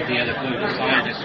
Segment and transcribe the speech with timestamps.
[0.00, 1.20] with the other political scientists.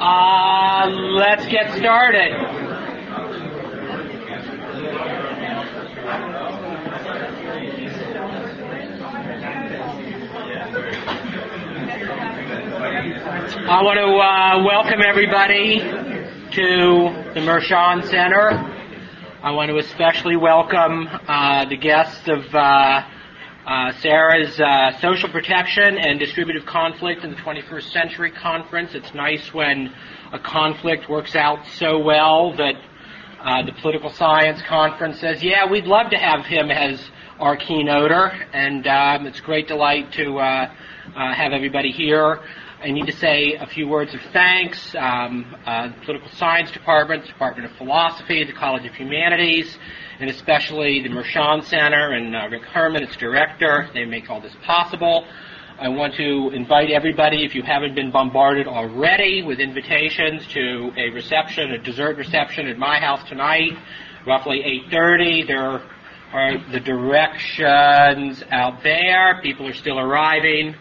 [0.00, 2.32] Uh, let's get started.
[13.68, 18.50] I want to uh, welcome everybody to the Mershon Center.
[19.40, 22.52] I want to especially welcome uh, the guests of
[23.70, 28.96] uh, Sarah's uh, Social Protection and Distributive Conflict in the 21st Century Conference.
[28.96, 29.94] It's nice when
[30.32, 32.74] a conflict works out so well that
[33.40, 37.00] uh, the Political Science Conference says, yeah, we'd love to have him as
[37.38, 40.74] our keynoter, and um, it's a great delight to uh,
[41.14, 42.40] uh, have everybody here.
[42.82, 44.94] I need to say a few words of thanks.
[44.94, 49.76] Um, uh, the Political Science Department, the Department of Philosophy, the College of Humanities,
[50.18, 53.90] and especially the Mershon Center and uh, Rick Herrmann, its director.
[53.92, 55.26] They make all this possible.
[55.78, 61.10] I want to invite everybody, if you haven't been bombarded already with invitations to a
[61.10, 63.72] reception, a dessert reception at my house tonight,
[64.26, 65.46] roughly 8.30.
[65.46, 65.82] There
[66.32, 69.38] are the directions out there.
[69.42, 70.74] People are still arriving.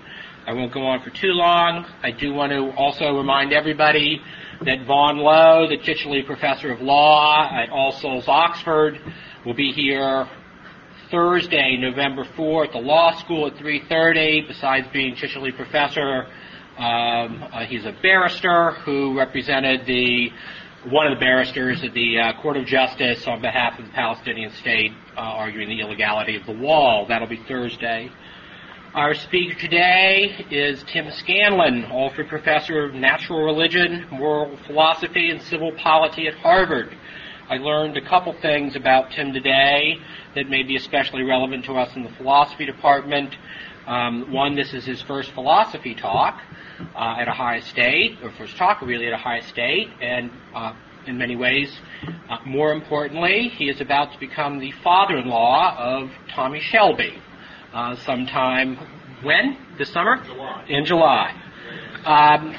[0.50, 1.86] I won't go on for too long.
[2.02, 4.20] I do want to also remind everybody
[4.66, 9.00] that Vaughan Lowe, the Chichele professor of law at All Souls Oxford,
[9.46, 10.28] will be here
[11.12, 14.48] Thursday, November 4th, at the law school at 3.30.
[14.48, 16.26] Besides being Chichele professor,
[16.80, 20.32] um, uh, he's a barrister who represented the
[20.90, 24.52] one of the barristers at the uh, Court of Justice on behalf of the Palestinian
[24.54, 27.06] state, uh, arguing the illegality of the wall.
[27.08, 28.10] That'll be Thursday.
[28.96, 35.74] Our speaker today is Tim Scanlon, Alford Professor of Natural Religion, Moral Philosophy, and Civil
[35.74, 36.98] Polity at Harvard.
[37.50, 39.98] I learned a couple things about Tim today
[40.34, 43.36] that may be especially relevant to us in the philosophy department.
[43.86, 46.42] Um, one, this is his first philosophy talk
[46.96, 50.74] uh, at Ohio State, or first talk really at Ohio State, and uh,
[51.06, 51.72] in many ways,
[52.28, 57.22] uh, more importantly, he is about to become the father-in-law of Tommie Shelby
[57.74, 58.78] uh, sometime
[59.24, 59.58] when?
[59.78, 60.24] This summer?
[60.26, 60.66] July.
[60.68, 61.42] In July.
[62.06, 62.56] Um,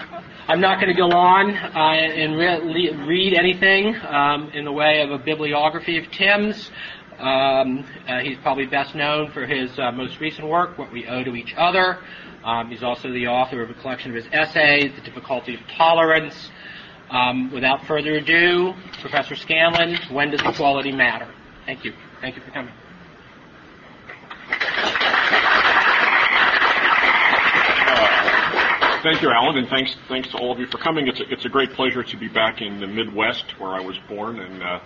[0.48, 5.00] I'm not going to go on uh, and re- read anything um, in the way
[5.02, 6.70] of a bibliography of Tim's.
[7.18, 11.22] Um, uh, he's probably best known for his uh, most recent work, What We Owe
[11.22, 11.98] to Each Other.
[12.44, 16.50] Um, he's also the author of a collection of his essays, The Difficulty of Tolerance.
[17.10, 21.28] Um, without further ado, Professor Scanlon, when does equality matter?
[21.66, 21.92] Thank you.
[22.20, 22.72] Thank you for coming.
[29.02, 31.08] Thank you, Alan, and thanks thanks to all of you for coming.
[31.08, 33.96] It's a, it's a great pleasure to be back in the Midwest where I was
[34.10, 34.78] born and uh,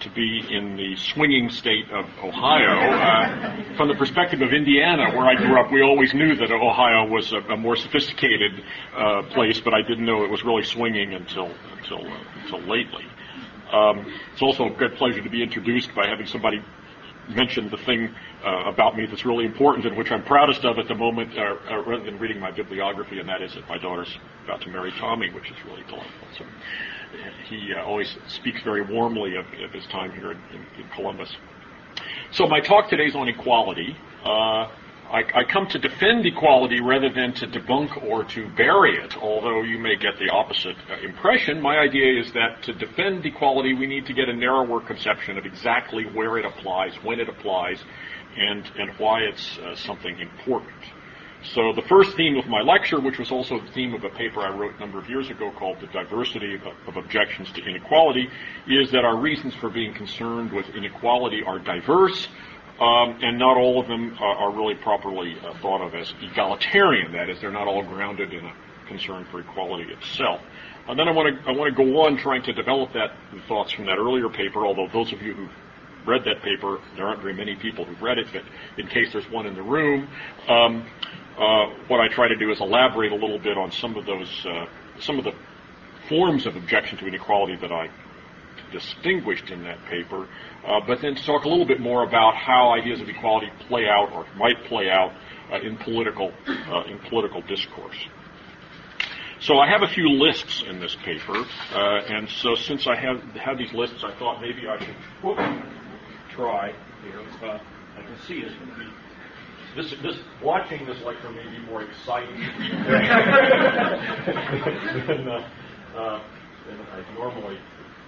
[0.00, 2.90] to be in the swinging state of Ohio.
[2.90, 7.06] Uh, from the perspective of Indiana, where I grew up, we always knew that Ohio
[7.06, 8.64] was a, a more sophisticated
[8.96, 13.04] uh, place, but I didn't know it was really swinging until until uh, until lately.
[13.72, 16.60] Um, it's also a good pleasure to be introduced by having somebody
[17.28, 20.88] mention the thing uh, about me that's really important and which I'm proudest of at
[20.88, 24.18] the moment, uh, uh, rather than reading my bibliography, and that is that my daughter's
[24.44, 26.28] about to marry Tommie, which is really delightful.
[26.36, 26.44] So
[27.48, 31.34] he uh, always speaks very warmly of, of his time here in, in, in, Columbus.
[32.32, 33.96] So my talk today is on equality.
[35.10, 39.62] I, I, come to defend equality rather than to debunk or to bury it, although
[39.62, 41.60] you may get the opposite uh, impression.
[41.60, 45.44] My idea is that to defend equality, we need to get a narrower conception of
[45.44, 47.78] exactly where it applies, when it applies,
[48.36, 50.82] and, and why it's uh, something important.
[51.44, 54.40] So the first theme of my lecture, which was also the theme of a paper
[54.40, 58.28] I wrote a number of years ago called The Diversity of, of Objections to Inequality,
[58.68, 62.28] is that our reasons for being concerned with inequality are diverse,
[62.82, 67.12] um, and not all of them are, are really properly uh, thought of as egalitarian.
[67.12, 68.52] That is, they're not all grounded in a
[68.88, 70.40] concern for equality itself.
[70.88, 73.12] And then I want to I want to go on trying to develop that
[73.46, 74.66] thoughts from that earlier paper.
[74.66, 75.50] Although those of you who've
[76.04, 78.42] read that paper, there aren't very many people who've read it, but
[78.76, 80.08] in case there's one in the room,
[80.48, 80.84] um,
[81.38, 84.44] uh, what I try to do is elaborate a little bit on some of those
[84.44, 84.66] uh,
[84.98, 85.34] some of the
[86.08, 87.88] forms of objection to inequality that I
[88.72, 90.28] distinguished in that paper,
[90.66, 93.86] uh, but then to talk a little bit more about how ideas of equality play
[93.86, 95.12] out or might play out
[95.52, 97.96] uh, in political uh, in political discourse.
[99.40, 103.20] So I have a few lists in this paper, uh, and so since I have
[103.34, 105.38] have these lists, I thought maybe I should whoop,
[106.30, 106.72] try
[107.02, 107.20] here.
[107.42, 107.58] Uh,
[107.98, 108.86] I can see it's going to be
[109.76, 112.50] this this watching this lecture may be more exciting than,
[115.28, 115.48] uh,
[115.96, 116.20] uh,
[116.66, 117.58] than I normally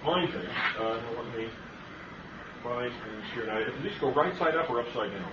[0.05, 0.49] find things.
[0.79, 1.47] Uh, let me
[2.63, 3.47] find things here.
[3.47, 5.31] Now, does this go right side up or upside down?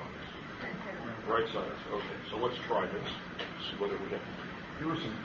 [1.29, 1.93] Right side up.
[1.93, 2.95] Okay, so let's try this.
[3.39, 4.21] Let's see whether we have.
[4.79, 5.17] Here are some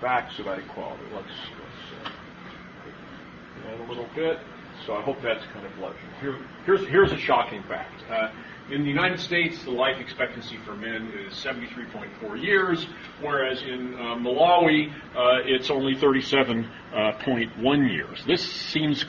[0.00, 1.02] facts about equality.
[1.14, 4.38] Let's let's uh, add a little bit.
[4.86, 5.98] So I hope that's kind of legible.
[6.20, 8.02] Here, here's here's a shocking fact.
[8.10, 8.30] Uh,
[8.72, 12.86] in the United States, the life expectancy for men is 73.4 years,
[13.20, 18.24] whereas in uh, Malawi, uh, it's only 37.1 uh, years.
[18.26, 19.04] This seems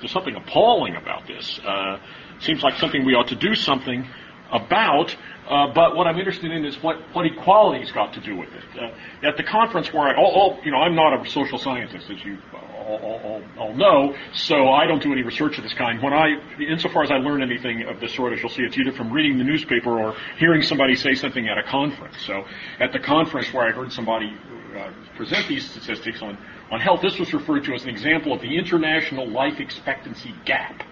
[0.00, 1.58] there's something appalling about this.
[1.66, 1.98] Uh,
[2.40, 4.06] seems like something we ought to do something
[4.52, 5.16] about.
[5.48, 8.64] Uh, but what I'm interested in is what, what equality's got to do with it.
[8.78, 12.10] Uh, at the conference where I, all, all, you know, I'm not a social scientist,
[12.10, 12.38] as you
[12.88, 16.02] all, know, so I don't do any research of this kind.
[16.02, 18.92] When I, insofar as I learn anything of this sort, as you'll see, it's either
[18.92, 22.16] from reading the newspaper or hearing somebody say something at a conference.
[22.26, 22.44] So
[22.80, 24.32] at the conference where I heard somebody
[24.76, 26.36] uh, present these statistics on,
[26.70, 30.82] on health, this was referred to as an example of the international life expectancy gap.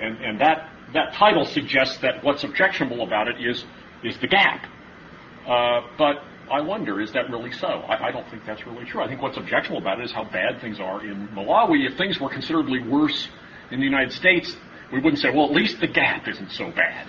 [0.00, 3.64] And, and that that title suggests that what's objectionable about it is
[4.04, 4.66] is the gap.
[5.46, 7.66] Uh, but I wonder, is that really so?
[7.66, 9.02] I, I, don't think that's really true.
[9.02, 11.88] I think what's objectionable about it is how bad things are in Malawi.
[11.90, 13.28] If things were considerably worse
[13.70, 14.56] in the United States,
[14.92, 17.08] we wouldn't say, well, at least the gap isn't so bad.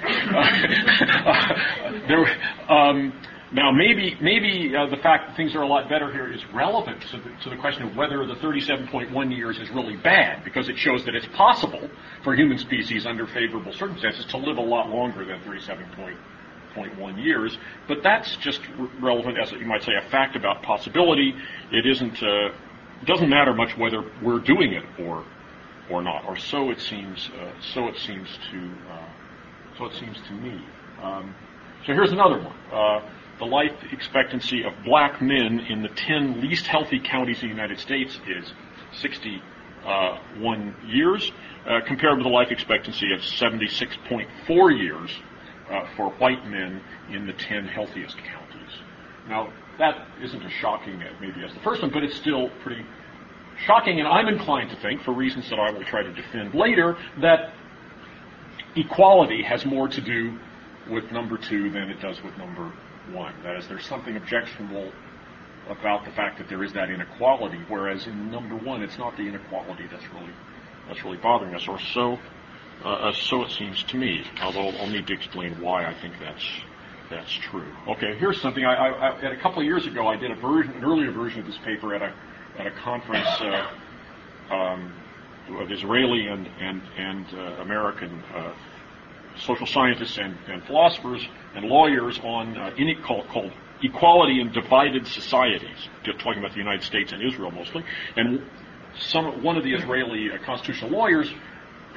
[1.24, 3.14] uh, there, um,
[3.52, 7.02] now, maybe maybe uh, the fact that things are a lot better here is relevant
[7.12, 10.78] to the, to the question of whether the 37.1 years is really bad, because it
[10.78, 11.90] shows that it's possible
[12.24, 16.18] for human species under favorable circumstances to live a lot longer than 37.1
[17.18, 17.58] years.
[17.88, 18.62] But that's just
[19.00, 21.34] relevant as you might say a fact about possibility.
[21.72, 22.22] It isn't.
[22.22, 22.50] Uh,
[23.06, 25.24] doesn't matter much whether we're doing it or
[25.90, 27.30] or not, or so it seems.
[27.30, 28.72] Uh, so it seems to.
[28.90, 29.08] Uh,
[29.78, 30.62] so it seems to me.
[31.02, 31.36] Um,
[31.86, 32.56] so here's another one.
[32.72, 33.02] Uh,
[33.40, 37.80] the life expectancy of black men in the 10 least healthy counties in the United
[37.80, 38.52] States is
[39.00, 41.32] 61 years,
[41.68, 45.12] uh, compared with the life expectancy of 76.4 years
[45.70, 46.82] uh, for white men
[47.12, 48.72] in the 10 healthiest counties.
[49.28, 52.86] Now, that isn't as shocking maybe as the first one, but it's still pretty
[53.66, 56.98] shocking, and I'm inclined to think, for reasons that I will try to defend later,
[57.22, 57.54] that
[58.76, 60.38] equality has more to do
[60.90, 62.72] with number two than it does with number
[63.12, 63.34] one.
[63.44, 64.92] That is, there's something objectionable
[65.70, 69.24] about the fact that there is that inequality, whereas in number one, it's not the
[69.24, 70.32] inequality that's really
[70.88, 72.18] that's really bothering us, or so
[72.84, 74.24] uh, uh, so it seems to me.
[74.42, 76.46] Although I'll need to explain why I think that's
[77.10, 77.72] that's true.
[77.88, 78.64] Okay, here's something.
[78.64, 81.96] A couple of years ago, I did a version, an earlier version of this paper
[81.96, 82.14] at a
[82.60, 84.94] at a conference uh, um,
[85.60, 88.54] of Israeli and and and uh, American uh,
[89.40, 93.52] social scientists and, and philosophers and lawyers on uh, in, called, called
[93.82, 95.90] Equality in Divided Societies,
[96.20, 97.84] talking about the United States and Israel mostly.
[98.16, 98.42] And
[99.00, 101.32] some, one of the Israeli uh, constitutional lawyers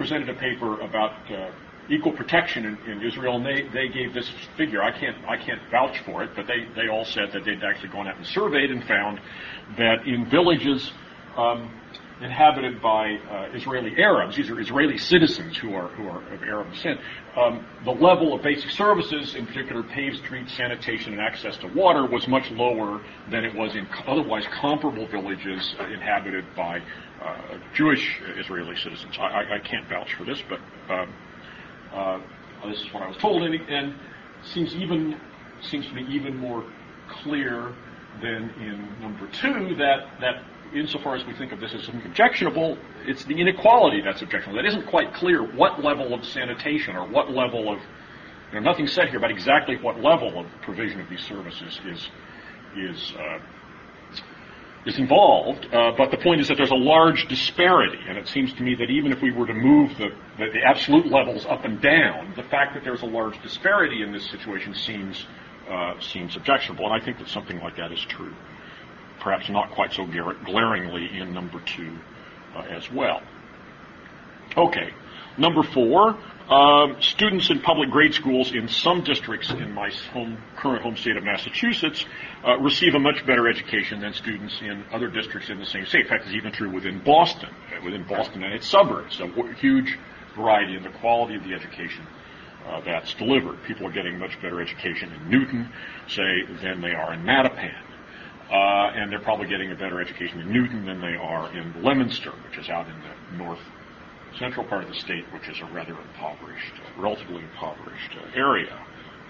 [0.00, 1.50] presented a paper about uh,
[1.90, 4.82] equal protection in, in, Israel, and they, they gave this figure.
[4.82, 7.90] I can't I can't vouch for it, but they, they all said that they'd actually
[7.90, 9.20] gone out and surveyed and found
[9.76, 10.90] that in villages
[11.36, 11.70] um,
[12.20, 14.36] inhabited by uh, Israeli Arabs.
[14.36, 17.00] These are Israeli citizens who are who are of Arab descent.
[17.36, 22.06] Um, the level of basic services, in particular paved streets, sanitation, and access to water,
[22.06, 23.00] was much lower
[23.30, 26.80] than it was in otherwise comparable villages uh, inhabited by
[27.22, 29.16] uh, Jewish Israeli citizens.
[29.18, 30.60] I, I, I, can't vouch for this, but
[30.92, 31.14] um,
[31.92, 32.20] uh,
[32.68, 33.94] this is what I was told, and, and
[34.42, 35.18] seems even
[35.62, 36.64] seems to be even more
[37.22, 37.74] clear
[38.22, 40.42] than in number two that that
[40.74, 44.60] insofar as we think of this as objectionable, it's the inequality that's objectionable.
[44.60, 47.78] It isn't quite clear what level of sanitation or what level of,
[48.52, 52.08] you know, nothing said here about exactly what level of provision of these services is,
[52.76, 53.38] is, uh,
[54.86, 58.52] is involved, uh, but the point is that there's a large disparity, and it seems
[58.54, 60.08] to me that even if we were to move the,
[60.38, 64.12] the, the absolute levels up and down, the fact that there's a large disparity in
[64.12, 65.26] this situation seems,
[65.68, 68.34] uh, seems objectionable, and I think that something like that is true
[69.20, 71.96] perhaps not quite so glaringly in number two
[72.56, 73.22] uh, as well.
[74.56, 74.92] Okay,
[75.40, 76.18] Number four,
[76.50, 81.16] um, students in public grade schools in some districts in my home, current home state
[81.16, 82.04] of Massachusetts
[82.46, 86.02] uh, receive a much better education than students in other districts in the same state.
[86.02, 89.20] In fact, it's even true within Boston, uh, within Boston and its suburbs.
[89.20, 89.96] A huge
[90.36, 92.06] variety in the quality of the education
[92.66, 93.62] uh, that's delivered.
[93.64, 95.72] People are getting much better education in Newton,
[96.08, 97.89] say, than they are in Mattapan.
[98.50, 102.32] Uh, and they're probably getting a better education in Newton than they are in Leominster,
[102.48, 103.60] which is out in the north
[104.38, 108.76] central part of the state, which is a rather impoverished, relatively impoverished uh, area.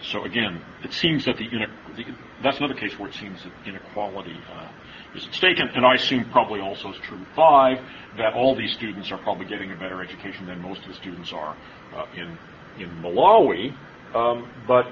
[0.03, 2.05] So again, it seems that the, the,
[2.43, 4.69] that's another case where it seems that inequality uh,
[5.15, 7.79] is at stake, and, and, I assume probably also is true five
[8.17, 11.33] that all these students are probably getting a better education than most of the students
[11.33, 11.57] are
[11.95, 12.39] uh, in
[12.79, 13.77] in Malawi.
[14.15, 14.87] Um, but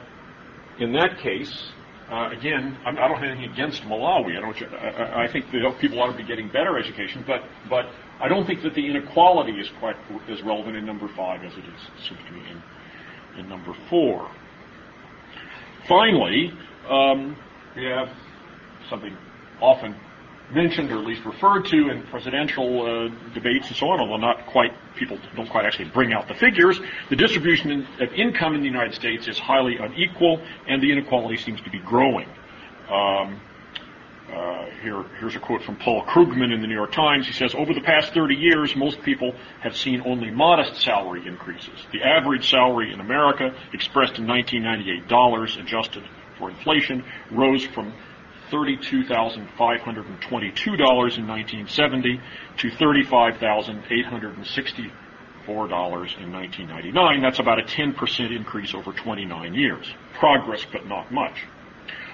[0.78, 1.72] in that case,
[2.10, 4.38] uh, again, I do not have anything against Malawi.
[4.38, 4.72] I don't.
[4.72, 7.86] I, I think that people ought to be getting better education, but but
[8.20, 9.96] I don't think that the inequality is quite
[10.28, 14.30] as relevant in number five as it is seems to me in in number four.
[15.86, 16.52] Finally,
[16.88, 17.36] um,
[17.76, 18.08] we have
[18.88, 19.16] something
[19.60, 19.94] often
[20.52, 24.46] mentioned or at least referred to in presidential uh, debates and so on, although not
[24.46, 26.80] quite, people don't quite actually bring out the figures.
[27.10, 31.60] The distribution of income in the United States is highly unequal, and the inequality seems
[31.62, 32.28] to be growing.
[32.90, 33.40] Um,
[34.32, 37.26] uh, here, here's a quote from Paul Krugman in the New York Times.
[37.26, 41.86] He says, Over the past 30 years, most people have seen only modest salary increases.
[41.92, 46.04] The average salary in America, expressed in 1998 dollars, adjusted
[46.38, 47.92] for inflation, rose from
[48.50, 52.20] $32,522 in 1970
[52.58, 54.88] to $35,864
[55.58, 57.22] in 1999.
[57.22, 59.90] That's about a 10% increase over 29 years.
[60.14, 61.44] Progress, but not much.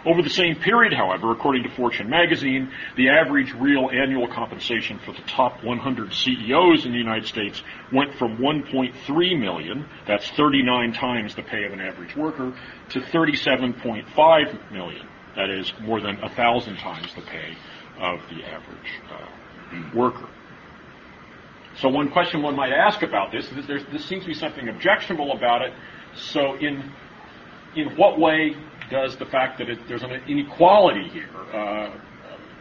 [0.07, 5.13] Over the same period, however, according to Fortune magazine, the average real annual compensation for
[5.13, 11.35] the top 100 CEOs in the United States went from 1.3 million, that's 39 times
[11.35, 12.53] the pay of an average worker,
[12.91, 17.57] to 37.5 million, that is more than a thousand times the pay
[17.99, 20.29] of the average uh, worker.
[21.77, 25.33] So one question one might ask about this is there seems to be something objectionable
[25.33, 25.73] about it.
[26.15, 26.93] So in
[27.75, 28.57] in what way
[28.91, 31.91] does the fact that it, there's an inequality here uh,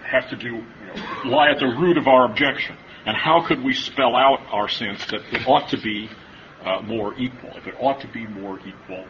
[0.04, 2.76] have to do you know, lie at the root of our objection?
[3.06, 6.10] And how could we spell out our sense that it ought to be
[6.64, 7.52] uh, more equal?
[7.56, 9.06] If it ought to be more equal,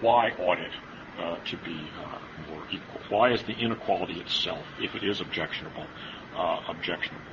[0.00, 0.72] why ought it
[1.18, 2.18] uh, to be uh,
[2.50, 3.00] more equal?
[3.08, 5.86] Why is the inequality itself, if it is objectionable,
[6.36, 7.24] uh, objectionable?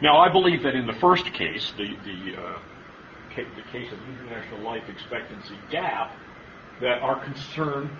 [0.00, 2.58] Now, I believe that in the first case, the, the, uh,
[3.36, 6.16] the case of international life expectancy gap,
[6.80, 7.90] that our concern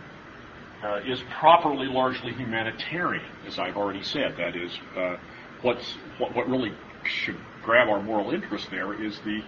[0.82, 4.36] uh, is properly largely humanitarian, as I've already said.
[4.36, 5.16] That is, uh,
[5.62, 6.72] what's, what, what, really
[7.04, 9.42] should grab our moral interest there is the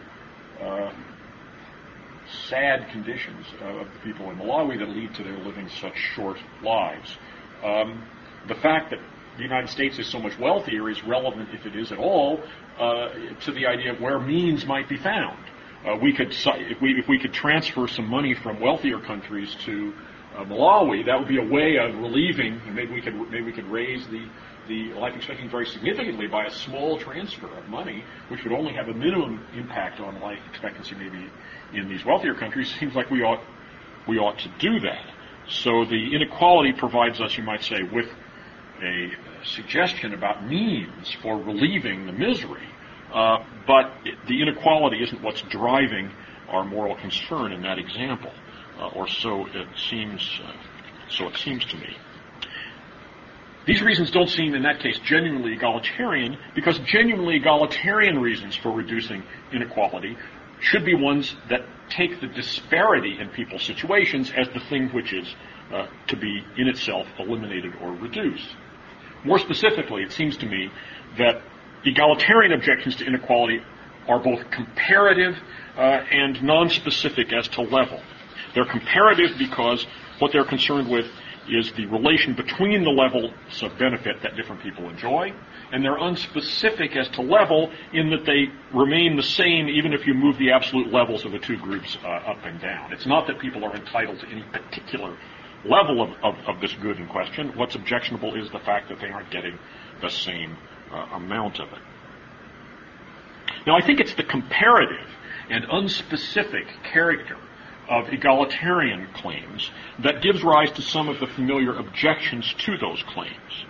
[2.49, 7.17] sad conditions of the people in Malawi that lead to their living such short lives.
[7.63, 8.05] Um,
[8.49, 9.01] the fact that
[9.37, 12.41] the United States is so much wealthier is relevant, if it is at all,
[12.79, 13.09] uh,
[13.45, 15.39] to the idea of where means might be found
[15.87, 19.93] uh, we could if we if we could transfer some money from wealthier countries to
[20.37, 22.61] uh, Malawi, that would be a way of relieving.
[22.75, 24.29] Maybe we could maybe we could raise the
[24.69, 28.89] the life expectancy very significantly by a small transfer of money, which would only have
[28.89, 31.31] a minimum impact on life expectancy maybe
[31.73, 32.75] in these wealthier countries.
[32.79, 33.41] Seems like we ought
[34.07, 35.05] we ought to do that.
[35.49, 38.09] So the inequality provides us, you might say, with
[38.83, 39.11] a
[39.45, 42.69] suggestion about means for relieving the misery
[43.13, 46.11] uh, but it, the inequality isn't what's driving
[46.49, 48.33] our moral concern in that example,
[48.79, 50.41] uh, or so it seems.
[50.45, 50.53] Uh,
[51.09, 51.97] so it seems to me.
[53.67, 59.23] These reasons don't seem, in that case, genuinely egalitarian, because genuinely egalitarian reasons for reducing
[59.53, 60.17] inequality
[60.61, 65.35] should be ones that take the disparity in people's situations as the thing which is
[65.73, 68.49] uh, to be in itself eliminated or reduced.
[69.25, 70.71] More specifically, it seems to me
[71.19, 71.43] that
[71.85, 73.61] egalitarian objections to inequality
[74.09, 75.37] are both comparative
[75.77, 78.01] uh, and non-specific as to level.
[78.55, 79.87] They're comparative because
[80.19, 81.07] what they're concerned with
[81.49, 83.33] is the relation between the levels
[83.63, 85.33] of benefit that different people enjoy,
[85.73, 90.15] and they're unspecific as to level in that they remain the same even if you
[90.15, 92.93] move the absolute levels of the two groups uh, up and down.
[92.93, 95.17] It's not that people are entitled to any particular
[95.65, 97.57] level of, of, of this good in question.
[97.57, 99.59] What's objectionable is the fact that they aren't getting
[100.01, 100.57] the same
[100.93, 101.79] uh, amount of it.
[103.67, 105.09] Now, I think it's the comparative
[105.51, 107.37] and unspecific character
[107.89, 109.71] of egalitarian claims
[110.01, 113.65] that gives rise to some of the familiar objections to those claims.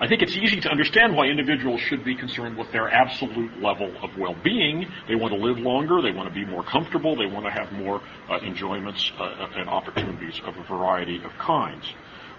[0.00, 3.92] I think it's easy to understand why individuals should be concerned with their absolute level
[4.02, 4.86] of well-being.
[5.06, 7.70] They want to live longer, they want to be more comfortable, they want to have
[7.72, 11.84] more uh, enjoyments uh, and opportunities of a variety of kinds.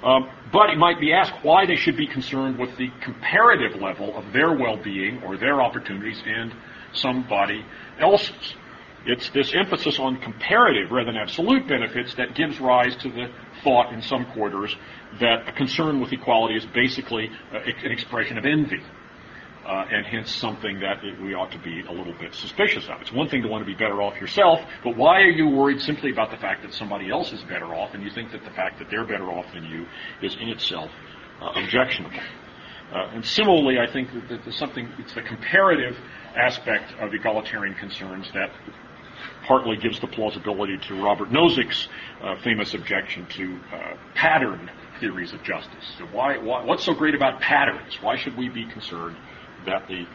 [0.03, 4.15] Um, but it might be asked why they should be concerned with the comparative level
[4.17, 6.53] of their well-being or their opportunities and
[6.93, 7.65] somebody
[7.99, 8.55] else's.
[9.05, 13.27] It's this emphasis on comparative rather than absolute benefits that gives rise to the
[13.63, 14.75] thought in some quarters
[15.19, 18.81] that a concern with equality is basically uh, an expression of envy.
[19.65, 23.01] Uh, and hence something that we ought to be a little bit suspicious of.
[23.01, 25.81] It's one thing to want to be better off yourself, but why are you worried
[25.81, 28.51] simply about the fact that somebody else is better off, and you think that the
[28.51, 29.87] fact that they're better off than you
[30.21, 30.91] is in itself
[31.41, 32.19] uh, objectionable?
[32.93, 35.97] Uh, and similarly, I think that there's something, it's the comparative
[36.37, 38.51] aspect of egalitarian concerns that
[39.47, 41.87] partly gives the plausibility to Robert Nozick's
[42.21, 45.93] uh, famous objection to uh, pattern theories of justice.
[45.97, 48.01] So why, why, what's so great about patterns?
[48.01, 49.15] Why should we be concerned
[49.65, 50.05] that the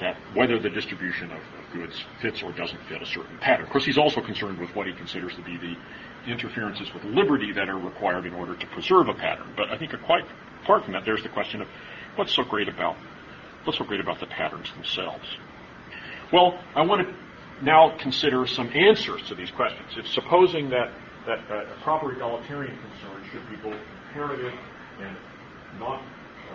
[0.00, 3.66] that whether the distribution of, of, goods fits or doesn't fit a certain pattern?
[3.66, 5.76] Of course, he's also concerned with what he considers to be the
[6.26, 9.52] interferences with liberty that are required in order to preserve a pattern.
[9.56, 10.24] But I think quite
[10.62, 11.68] apart from that, there's the question of
[12.16, 12.96] what's so great about
[13.64, 15.26] what's so great about the patterns themselves.
[16.32, 17.14] Well, I want to
[17.62, 19.88] now consider some answers to these questions.
[19.96, 20.90] If supposing that,
[21.26, 24.54] that uh, a proper egalitarian concern should be both comparative
[25.00, 25.16] and
[25.78, 26.02] not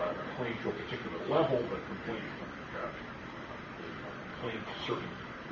[0.01, 2.21] uh, claim to a particular level, but claim,
[2.75, 2.87] uh,
[4.41, 5.09] claim to certain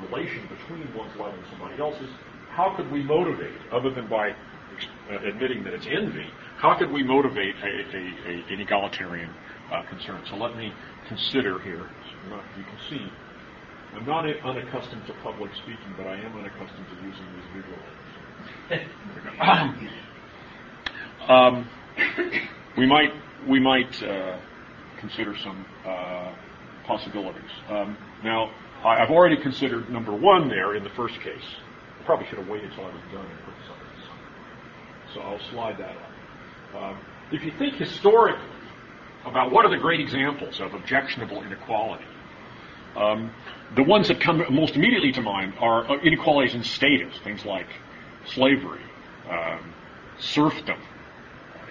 [0.10, 2.10] relation between one's level and somebody else's,
[2.50, 7.04] how could we motivate, other than by uh, admitting that it's envy, how could we
[7.04, 9.30] motivate a, a, a, an egalitarian
[9.72, 10.22] uh, concern?
[10.30, 10.74] So let me
[11.08, 11.90] consider here.
[12.30, 13.12] So you can see
[13.96, 17.78] I'm not unaccustomed to public speaking, but I am unaccustomed to using these visual
[21.28, 21.68] um,
[22.78, 23.14] we might
[23.48, 24.38] we might uh,
[25.00, 26.34] consider some uh,
[26.86, 27.50] possibilities.
[27.70, 28.52] Um, now,
[28.84, 31.44] I, have already considered number one there in the first case.
[32.00, 35.78] I probably should have waited until I was done and put this So I'll slide
[35.78, 36.84] that up.
[36.84, 37.00] Um,
[37.32, 38.50] if you think historically
[39.26, 42.06] about what are the great examples of objectionable inequality,
[42.96, 43.32] um,
[43.76, 47.68] the ones that come most immediately to mind are uh, inequalities in status, things like
[48.26, 48.82] slavery,
[49.30, 49.74] um,
[50.20, 50.80] serfdom,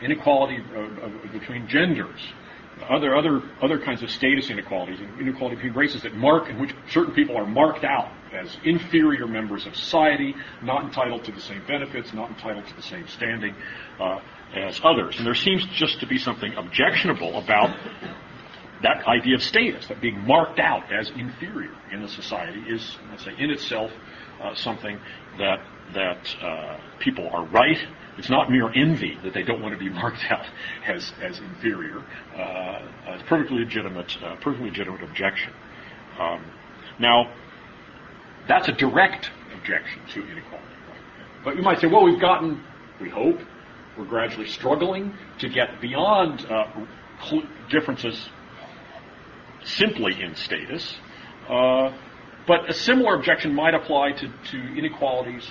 [0.03, 0.59] inequality
[1.33, 2.21] between genders,
[2.89, 7.15] other other other kinds of status inequalities, inequality between races that mark in which certain
[7.15, 12.13] people are marked out as inferior members of society, not entitled to the same benefits,
[12.13, 13.55] not entitled to the same standing
[14.01, 14.21] uh,
[14.55, 15.17] as others.
[15.19, 17.77] And there seems just to be something objectionable about
[18.83, 23.25] that idea of status, that being marked out as inferior in a society, is, let's
[23.25, 23.91] say, in itself
[24.41, 24.99] uh, something
[25.39, 25.61] that
[25.95, 27.79] that uh, people are right.
[28.19, 30.47] It's not mere envy that they don't want to be marked out
[30.87, 31.99] as as inferior.
[32.37, 35.53] Uh, it's perfectly legitimate, uh, perfectly legitimate objection.
[36.19, 36.45] Um,
[36.99, 37.33] now,
[38.49, 40.69] that's a direct objection to inequality.
[41.45, 42.63] But you might say, well, we've gotten,
[43.01, 43.41] we hope,
[43.99, 46.67] we're gradually struggling to get beyond uh,
[47.69, 48.29] differences
[49.65, 50.97] simply in status.
[51.49, 51.93] Uh,
[52.47, 55.51] but a similar objection might apply to, to inequalities.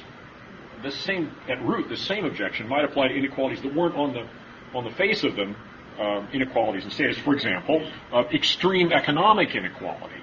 [0.84, 4.28] The same at root, the same objection might apply to inequalities that weren't on the
[4.74, 5.56] on the face of them
[6.00, 7.18] uh, inequalities in status.
[7.18, 10.21] For example, uh, extreme economic inequality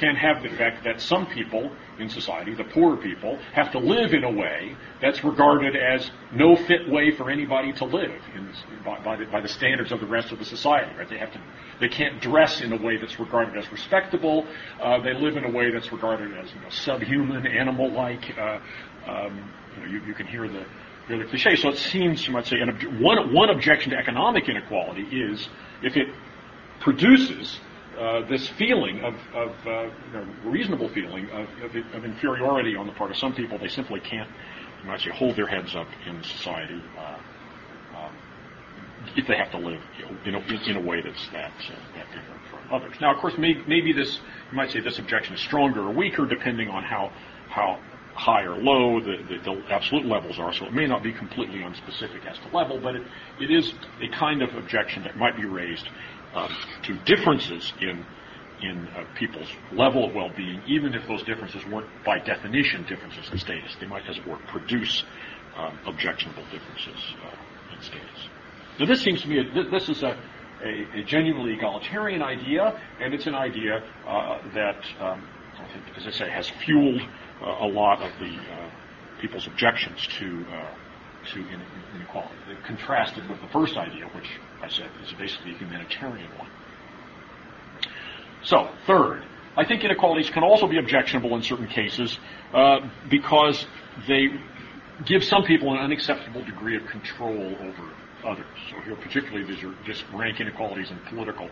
[0.00, 4.14] can have the effect that some people in society, the poorer people, have to live
[4.14, 8.98] in a way that's regarded as no fit way for anybody to live this, by,
[9.00, 10.90] by, the, by, the, standards of the rest of the society.
[10.96, 11.08] Right?
[11.08, 11.40] They have to,
[11.80, 14.46] they can't dress in a way that's regarded as respectable.
[14.80, 18.38] Uh, they live in a way that's regarded as you know, subhuman, animal-like.
[18.38, 18.58] Uh,
[19.06, 20.64] um, you, know, you, you, can hear the
[21.06, 21.56] hear the cliche.
[21.56, 25.48] So it seems, you might say, an, one one objection to economic inequality is
[25.82, 26.08] if it
[26.80, 27.60] produces
[28.00, 32.86] uh, this feeling of, of uh, you know, reasonable feeling of, of, of, inferiority on
[32.86, 33.58] the part of some people.
[33.58, 34.28] They simply can't,
[34.82, 37.18] you might say, hold their heads up in society uh,
[37.98, 38.16] um,
[39.16, 41.74] if they have to live you know, in, a, in a way that's that, uh,
[41.94, 42.96] that different from others.
[43.02, 44.18] Now, of course, may, maybe this,
[44.50, 47.12] you might say this objection is stronger or weaker depending on how,
[47.50, 47.80] how
[48.14, 51.58] high or low the, the, the, absolute levels are, so it may not be completely
[51.58, 53.02] unspecific as to level, but it,
[53.40, 55.86] it is a kind of objection that might be raised
[56.82, 58.04] to differences in
[58.62, 63.38] in uh, people's level of well-being, even if those differences weren't by definition differences in
[63.38, 63.76] status.
[63.80, 65.04] They might, as it were, produce
[65.56, 68.28] um, objectionable differences uh, in status.
[68.78, 70.16] Now, this seems to me this is a,
[70.62, 75.26] a, a, genuinely egalitarian idea, and it's an idea uh, that, um,
[75.96, 77.00] as I say, has fueled
[77.42, 78.70] uh, a lot of the uh,
[79.20, 80.44] people's objections to
[81.32, 81.44] to
[81.94, 82.34] inequality.
[82.66, 84.28] Contrasted with the first idea, which
[84.62, 86.48] I said is basically a humanitarian one.
[88.42, 89.24] So, third,
[89.56, 92.18] I think inequalities can also be objectionable in certain cases
[92.54, 93.66] uh, because
[94.06, 94.28] they
[95.04, 97.90] give some people an unacceptable degree of control over
[98.24, 98.46] others.
[98.70, 101.48] So here, particularly, these are just rank inequalities in political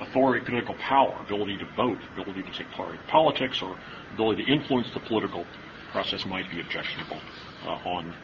[0.00, 3.78] authority, political power, ability to vote, ability to take part in politics, or
[4.12, 5.44] ability to influence the political
[5.92, 7.20] process might be objectionable
[7.64, 8.14] uh, on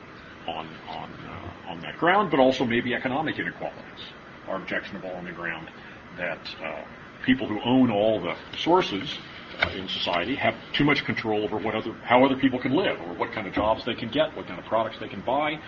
[0.46, 2.30] on on uh, on that ground.
[2.30, 4.04] But also maybe economic inequalities
[4.48, 5.68] are objectionable on the ground
[6.16, 6.84] that uh,
[7.24, 9.18] people who own all the sources
[9.60, 13.00] uh, in society have too much control over what other how other people can live,
[13.00, 15.58] or what kind of jobs they can get, what kind of products they can buy,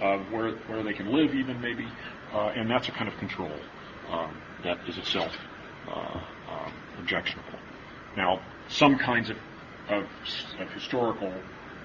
[0.00, 1.86] uh, where where they can live, even maybe,
[2.32, 3.52] uh, and that's a kind of control
[4.10, 5.36] um, that is itself
[5.88, 7.58] uh, um, objectionable.
[8.16, 9.36] Now, some kinds of,
[9.88, 10.04] of,
[10.58, 11.32] of historical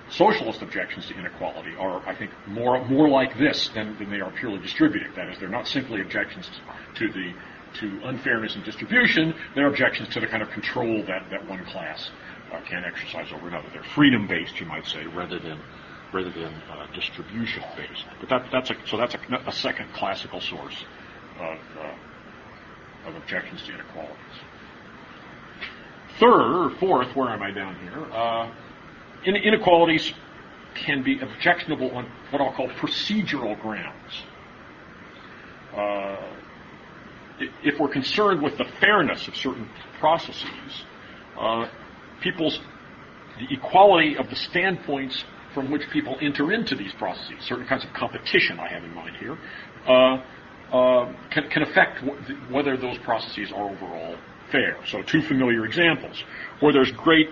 [0.10, 4.32] socialist objections to inequality are, I think, more more like this than, than they are
[4.32, 5.16] purely distributive.
[5.16, 6.50] That is, they're not simply objections
[6.96, 7.34] to the
[7.80, 9.34] to unfairness in distribution.
[9.54, 12.10] They're objections to the kind of control that, that one class
[12.52, 13.68] uh, can exercise over another.
[13.74, 15.60] They're freedom based, you might say, rather than
[16.14, 18.06] rather than uh, distribution based.
[18.22, 20.86] But that, that's a, so that's a, a second classical source
[21.40, 24.16] of, uh, of objections to inequalities.
[26.20, 28.06] Third or fourth, where am I down here?
[29.26, 30.14] Inequalities
[30.76, 34.24] can be objectionable on what I'll call procedural grounds.
[35.76, 36.18] Uh,
[37.64, 40.86] if we're concerned with the fairness of certain processes,
[41.38, 41.68] uh,
[42.22, 42.60] people's
[43.40, 47.94] the equality of the standpoints from which people enter into these processes, certain kinds of
[47.94, 49.38] competition I have in mind here,
[49.88, 50.22] uh,
[50.72, 52.04] uh, can, can, affect
[52.50, 54.16] whether those processes are overall
[54.52, 54.78] fair.
[54.88, 56.24] So, two familiar examples
[56.60, 57.30] where there's great,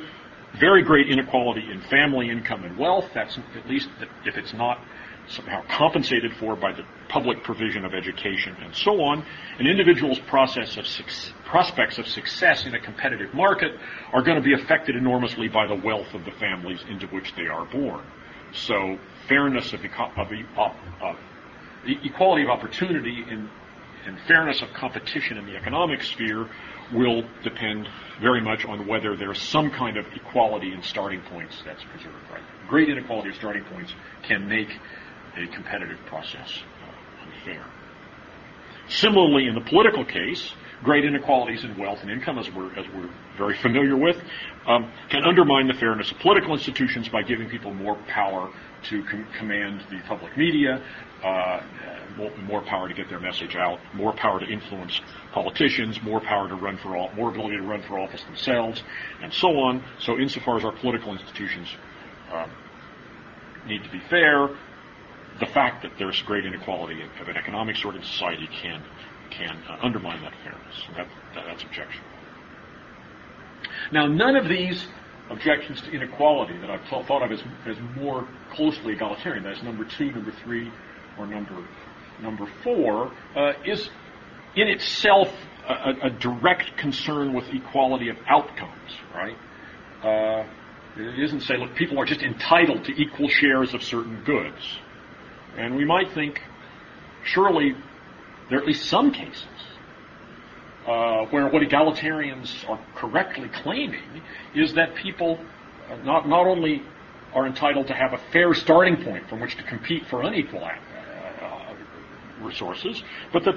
[0.60, 3.10] very great inequality in family income and wealth.
[3.14, 3.90] That's at least
[4.26, 4.80] if it's not
[5.28, 9.26] somehow compensated for by the public provision of education and so on.
[9.60, 10.86] An individual's process of
[11.46, 13.72] prospects of success in a competitive market
[14.12, 17.48] are going to be affected enormously by the wealth of the families into which they
[17.48, 18.04] are born.
[18.54, 19.80] So fairness of,
[20.18, 20.32] of,
[21.02, 21.18] of
[21.86, 26.50] equality of opportunity and fairness of competition in the economic sphere
[26.92, 27.88] will depend
[28.22, 32.16] very much on whether there's some kind of equality in starting points that's preserved.
[32.32, 32.42] Right?
[32.68, 33.94] Great inequality of starting points
[34.24, 34.70] can make
[35.38, 37.66] a competitive process uh, unfair.
[38.90, 43.10] Similarly, in the political case, great inequalities in wealth and income, as we're, as we're
[43.38, 44.18] very familiar with,
[44.68, 48.52] um, can undermine the fairness of political institutions by giving people more power
[48.90, 50.82] to com- command the public media,
[51.24, 51.62] uh,
[52.18, 55.00] more, more, power to get their message out, more power to influence
[55.32, 58.84] politicians, more power to run for all, more ability to run for office themselves,
[59.22, 59.84] and so on.
[60.00, 61.70] So, insofar as our political institutions
[62.32, 62.52] um,
[63.66, 64.50] need to be fair,
[65.40, 68.84] the fact that there's great inequality of an economic sort in society can
[69.32, 70.84] can uh, undermine that fairness.
[70.96, 72.10] That, that, that's objectionable.
[73.92, 74.88] Now, none of these
[75.34, 80.12] objections to inequality that I've thought of as, as more closely egalitarian, that's number two,
[80.12, 80.72] number three,
[81.18, 81.56] or number
[82.22, 83.90] number four, uh, is
[84.56, 85.28] in itself
[85.68, 89.36] a, a, direct concern with equality of outcomes, right?
[90.04, 90.48] Uh,
[90.96, 94.78] it isn't say, look, people are just entitled to equal shares of certain goods.
[95.58, 96.42] And we might think,
[97.24, 97.76] surely
[98.50, 99.46] there are at least some cases
[100.88, 104.22] uh, where what egalitarians are correctly claiming
[104.54, 105.40] is that people
[106.04, 106.84] not, not only
[107.34, 111.74] are entitled to have a fair starting point from which to compete for unequal uh,
[112.42, 113.56] resources, but that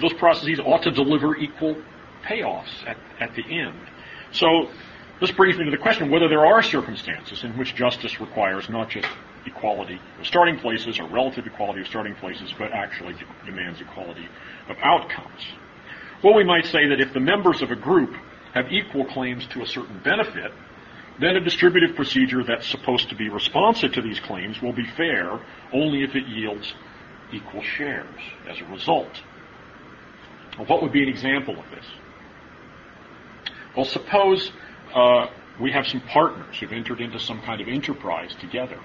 [0.00, 1.76] those processes ought to deliver equal
[2.24, 3.78] payoffs at, at the end.
[4.32, 4.70] So
[5.20, 8.90] this brings me to the question whether there are circumstances in which justice requires not
[8.90, 9.08] just
[9.46, 14.28] equality of starting places or relative equality of starting places, but actually demands equality
[14.68, 15.42] of outcomes.
[16.22, 18.14] Well, we might say that if the members of a group
[18.54, 20.52] have equal claims to a certain benefit,
[21.18, 25.40] then a distributive procedure that's supposed to be responsive to these claims will be fair
[25.72, 26.74] only if it yields
[27.32, 29.22] equal shares as a result.
[30.58, 31.84] Well, what would be an example of this?
[33.76, 34.52] Well, suppose
[34.94, 35.26] uh,
[35.60, 38.78] we have some partners who've entered into some kind of enterprise together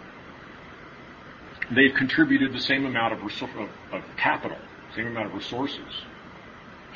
[1.73, 4.57] they've contributed the same amount of, of, of capital,
[4.95, 6.03] same amount of resources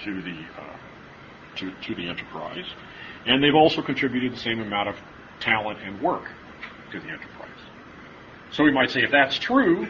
[0.04, 0.78] to the uh,
[1.58, 2.66] to, to the enterprise,
[3.26, 4.96] and they've also contributed the same amount of
[5.40, 6.26] talent and work
[6.92, 7.50] to the enterprise.
[8.52, 9.88] So we might say if that's true,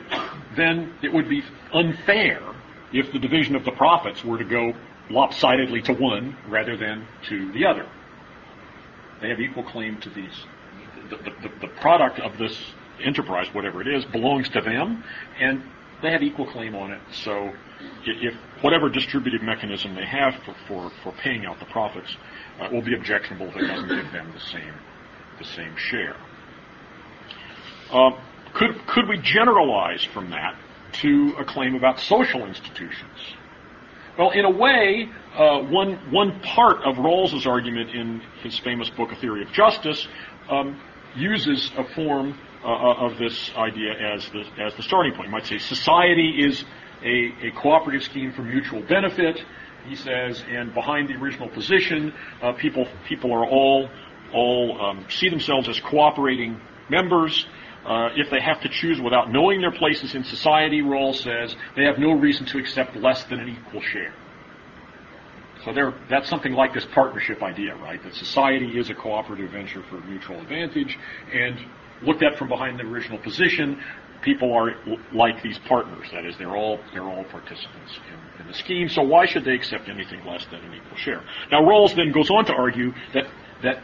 [0.55, 2.41] then it would be unfair
[2.93, 4.73] if the division of the profits were to go
[5.09, 7.87] lopsidedly to one rather than to the other.
[9.21, 10.45] They have equal claim to these.
[11.09, 12.57] The, the, the product of this
[13.03, 15.03] enterprise, whatever it is, belongs to them,
[15.39, 15.63] and
[16.01, 17.01] they have equal claim on it.
[17.11, 17.53] So
[18.05, 22.15] if whatever distributive mechanism they have for, for, for paying out the profits
[22.59, 24.73] uh, will be objectionable if it doesn't give them the same,
[25.39, 26.15] the same share.
[27.91, 28.11] Uh,
[28.53, 30.55] could, could we generalize from that
[30.93, 33.35] to a claim about social institutions?
[34.17, 39.11] Well, in a way, uh, one, one part of Rawls's argument in his famous book,
[39.11, 40.07] A Theory of Justice,
[40.49, 40.79] um,
[41.17, 45.27] uses a form uh, of this idea as the, as the starting point.
[45.27, 46.63] You might say society is
[47.03, 49.43] a, a cooperative scheme for mutual benefit,
[49.87, 53.89] he says, and behind the original position, uh, people, people are all,
[54.33, 57.45] all um, see themselves as cooperating members.
[57.85, 61.83] Uh, if they have to choose without knowing their places in society, Rawls says, they
[61.83, 64.13] have no reason to accept less than an equal share.
[65.63, 65.73] So
[66.09, 68.01] that's something like this partnership idea, right?
[68.03, 70.97] That society is a cooperative venture for mutual advantage,
[71.33, 71.59] and
[72.03, 73.81] looked at from behind the original position,
[74.21, 74.75] people are
[75.13, 76.07] like these partners.
[76.11, 78.89] That is, they're all they're all participants in, in the scheme.
[78.89, 81.23] So why should they accept anything less than an equal share?
[81.51, 83.25] Now Rawls then goes on to argue that
[83.63, 83.83] that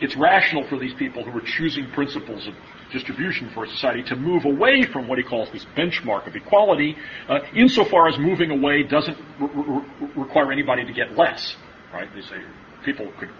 [0.00, 2.54] it's rational for these people who are choosing principles of
[2.90, 6.96] distribution for a society to move away from what he calls this benchmark of equality,
[7.28, 11.54] uh, insofar as moving away doesn't re- re- require anybody to get less.
[11.92, 12.08] Right?
[12.14, 12.42] They say
[12.84, 13.30] people could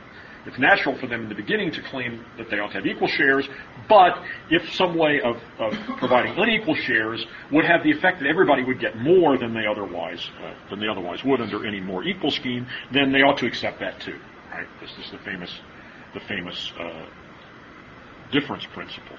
[0.46, 3.08] it's natural for them in the beginning to claim that they ought to have equal
[3.08, 3.48] shares,
[3.88, 8.64] but if some way of, of providing unequal shares would have the effect that everybody
[8.64, 12.30] would get more than they otherwise uh, than they otherwise would under any more equal
[12.30, 14.18] scheme, then they ought to accept that too.
[14.50, 14.66] Right?
[14.80, 15.60] This is the famous
[16.14, 17.06] the famous uh,
[18.32, 19.16] difference principle.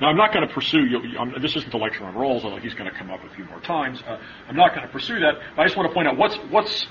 [0.00, 0.84] Now, I'm not going to pursue.
[0.84, 3.34] You, I'm, this isn't the lecture on Rawls, although he's going to come up a
[3.34, 4.00] few more times.
[4.06, 5.34] Uh, I'm not going to pursue that.
[5.56, 6.86] I just want to point out what's what's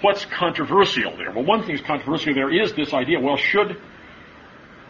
[0.00, 1.32] what's controversial there?
[1.32, 3.20] Well, one thing that's controversial there is this idea.
[3.20, 3.80] Well, should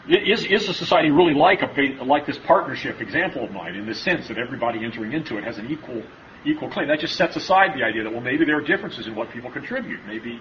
[0.08, 3.94] is is a society really like a like this partnership example of mine in the
[3.94, 6.02] sense that everybody entering into it has an equal
[6.44, 6.88] equal claim?
[6.88, 9.50] That just sets aside the idea that well, maybe there are differences in what people
[9.50, 10.00] contribute.
[10.06, 10.40] Maybe.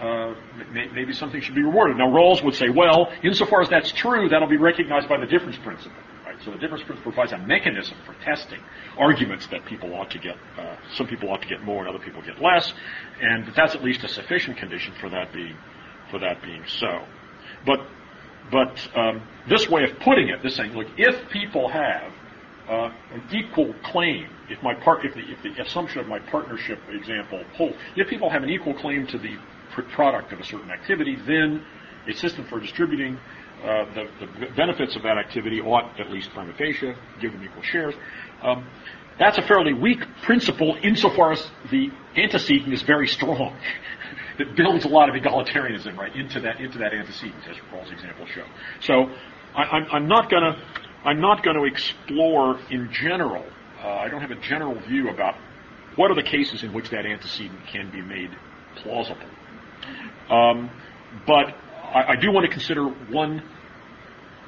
[0.00, 0.34] Uh,
[0.72, 1.98] maybe something should be rewarded.
[1.98, 5.58] Now, Rawls would say, well, insofar as that's true, that'll be recognized by the difference
[5.58, 5.92] principle.
[6.44, 8.60] So the difference principle provides a mechanism for testing
[8.98, 12.02] arguments that people ought to get, uh, some people ought to get more and other
[12.04, 12.72] people get less,
[13.20, 15.56] and that's at least a sufficient condition for that being,
[16.10, 17.04] for that being so.
[17.66, 17.80] But,
[18.50, 22.12] but um, this way of putting it, this saying, look, if people have
[22.68, 26.78] uh, an equal claim, if my part, if the, if the assumption of my partnership
[26.88, 29.36] example holds, if people have an equal claim to the
[29.92, 31.62] product of a certain activity, then
[32.08, 33.18] a system for distributing
[33.62, 37.62] uh, the, the, benefits of that activity ought, at least prima facie, give them equal
[37.62, 37.94] shares.
[38.42, 38.66] Um,
[39.18, 43.56] that's a fairly weak principle insofar as the antecedent is very strong.
[44.38, 48.26] it builds a lot of egalitarianism right into that into that antecedent, as Rawls' example
[48.26, 48.44] show.
[48.80, 49.10] So
[49.54, 50.56] I, am not going to
[51.04, 53.44] I'm not going to explore in general.
[53.82, 55.34] Uh, I don't have a general view about
[55.96, 58.30] what are the cases in which that antecedent can be made
[58.76, 59.20] plausible.
[60.30, 60.70] Um,
[61.26, 61.54] but
[61.92, 63.42] I, do want to consider one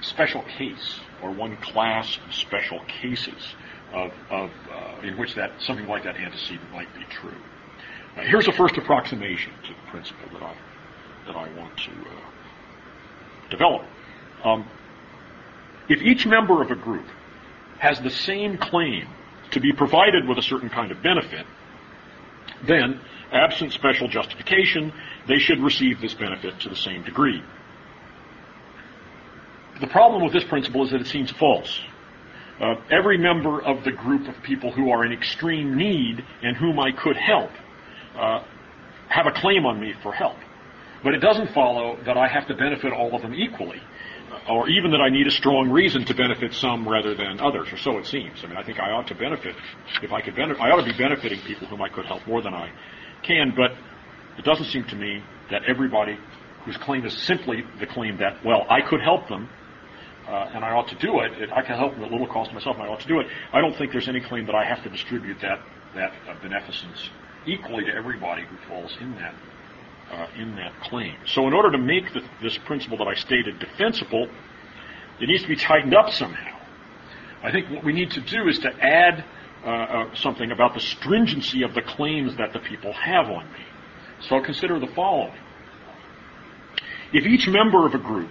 [0.00, 3.54] special case or one class of special cases
[3.92, 7.34] of, of uh, in which that something like that antecedent might be true.
[8.16, 10.54] Uh, here's a first approximation to the principle that I
[11.26, 13.84] that I want to uh, develop.
[14.44, 14.66] Um,
[15.88, 17.06] if each member of a group
[17.78, 19.06] has the same claim
[19.52, 21.46] to be provided with a certain kind of benefit,
[22.66, 23.00] then,
[23.32, 24.92] absent special justification,
[25.26, 27.42] they should receive this benefit to the same degree.
[29.80, 31.80] The problem with this principle is that it seems false.
[32.60, 36.78] Uh, every member of the group of people who are in extreme need and whom
[36.78, 37.50] I could help
[38.16, 38.44] uh,
[39.08, 40.36] have a claim on me for help.
[41.02, 43.80] But it doesn't follow that I have to benefit all of them equally,
[44.48, 47.76] or even that I need a strong reason to benefit some rather than others, or
[47.76, 48.44] so it seems.
[48.44, 49.56] I mean, I think I ought to benefit,
[50.00, 52.40] if I could benefit, I ought to be benefiting people whom I could help more
[52.40, 52.70] than I
[53.22, 53.72] can, but
[54.38, 56.18] it doesn't seem to me that everybody
[56.64, 59.48] whose claim is simply the claim that, well, I could help them,
[60.26, 61.50] uh, and I ought to do it.
[61.52, 63.26] I can help them at little cost to myself, and I ought to do it.
[63.52, 65.60] I don't think there's any claim that I have to distribute that
[65.94, 67.10] that uh, beneficence
[67.46, 69.34] equally to everybody who falls in that
[70.10, 71.16] uh, in that claim.
[71.26, 74.28] So, in order to make the, this principle that I stated defensible,
[75.20, 76.58] it needs to be tightened up somehow.
[77.42, 79.24] I think what we need to do is to add
[79.64, 83.64] uh, uh, something about the stringency of the claims that the people have on me.
[84.28, 85.38] So consider the following.
[87.12, 88.30] If each member of a group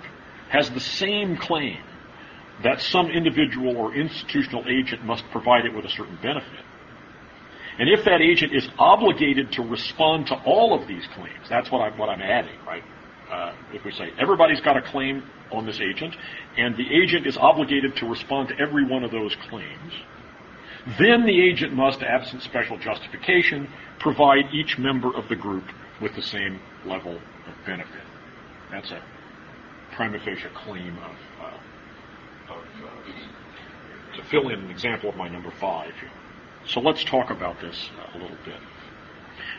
[0.49, 1.77] has the same claim
[2.63, 6.65] that some individual or institutional agent must provide it with a certain benefit,
[7.79, 11.79] and if that agent is obligated to respond to all of these claims, that's what
[11.79, 12.83] I'm, what I'm adding, right?
[13.31, 16.15] uh, if we say everybody's got a claim on this agent,
[16.57, 19.93] and the agent is obligated to respond to every one of those claims,
[20.97, 25.65] then the agent must, absent special justification, provide each member of the group
[26.01, 28.01] with the same level of benefit.
[28.71, 29.01] That's a
[29.91, 35.51] prima facie claim of, uh, of uh, to fill in an example of my number
[35.59, 35.93] five.
[36.65, 38.55] So let's talk about this uh, a little bit.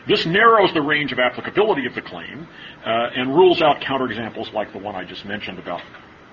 [0.07, 2.47] This narrows the range of applicability of the claim
[2.85, 5.81] uh, and rules out counterexamples like the one I just mentioned about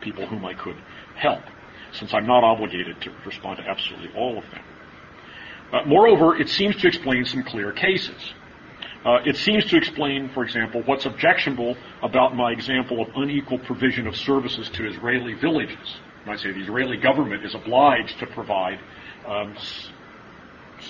[0.00, 0.76] people whom I could
[1.14, 1.42] help,
[1.92, 4.62] since I'm not obligated to respond to absolutely all of them.
[5.72, 8.34] Uh, moreover, it seems to explain some clear cases.
[9.04, 14.06] Uh, it seems to explain, for example, what's objectionable about my example of unequal provision
[14.06, 16.00] of services to Israeli villages.
[16.26, 18.78] I say the Israeli government is obliged to provide
[19.26, 19.56] um,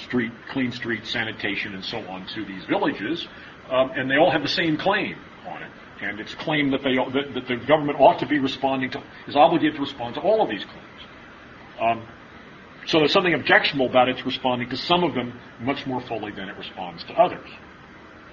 [0.04, 3.28] street, clean street sanitation and so on to these villages,
[3.70, 5.16] um, and they all have the same claim
[5.46, 5.70] on it.
[6.02, 9.36] And it's claimed that, they, that, that, the government ought to be responding to, is
[9.36, 10.86] obligated to respond to all of these claims.
[11.80, 12.08] Um,
[12.90, 16.48] so there's something objectionable about its responding to some of them much more fully than
[16.48, 17.48] it responds to others.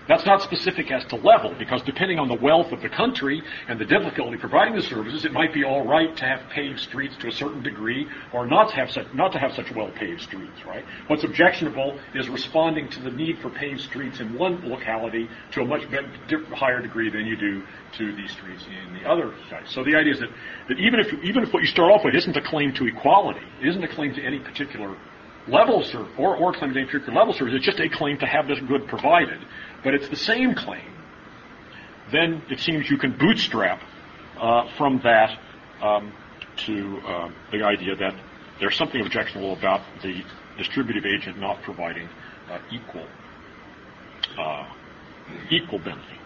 [0.08, 3.78] That's not specific as to level, because depending on the wealth of the country and
[3.78, 7.28] the difficulty providing the services, it might be all right to have paved streets to
[7.28, 10.65] a certain degree, or not to have such not to have such well paved streets.
[10.65, 10.86] Right?
[11.08, 15.65] What's objectionable is responding to the need for paved streets in one locality to a
[15.65, 15.84] much
[16.54, 17.63] higher degree than you do
[17.98, 19.74] to these streets in the other sites.
[19.74, 20.30] So the idea is that,
[20.70, 23.46] that even if even if what you start off with isn't a claim to equality,
[23.62, 24.96] isn't a claim to any particular
[25.48, 28.26] level service or, or claim to any particular level service, it's just a claim to
[28.26, 29.39] have this good provided
[29.84, 30.94] but it's the same claim,
[32.12, 33.82] then it seems you can bootstrap
[34.40, 35.38] uh, from that
[35.82, 36.13] um,
[36.66, 38.16] to uh, the idea that
[38.60, 40.24] there's something objectionable about the
[40.58, 42.10] distributive agent not providing
[42.50, 43.06] uh, equal
[44.38, 44.68] uh,
[45.50, 46.18] equal benefit.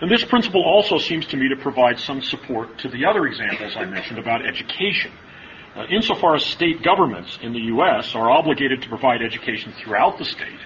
[0.00, 3.74] And this principle also seems to me to provide some support to the other examples
[3.76, 5.12] I mentioned about education.
[5.74, 8.14] Uh, insofar as state governments in the U.S.
[8.14, 10.58] are obligated to provide education throughout the state,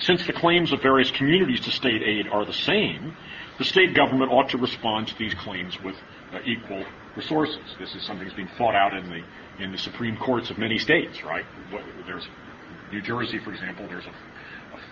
[0.00, 3.16] since the claims of various communities to state aid are the same,
[3.58, 5.96] the state government ought to respond to these claims with
[6.32, 6.84] uh, equal
[7.16, 7.58] resources.
[7.78, 9.22] This is something that's being fought out in the
[9.62, 11.44] in the Supreme Courts of many states, right?
[12.06, 12.28] There's
[12.92, 13.88] New Jersey, for example.
[13.88, 14.12] There's a,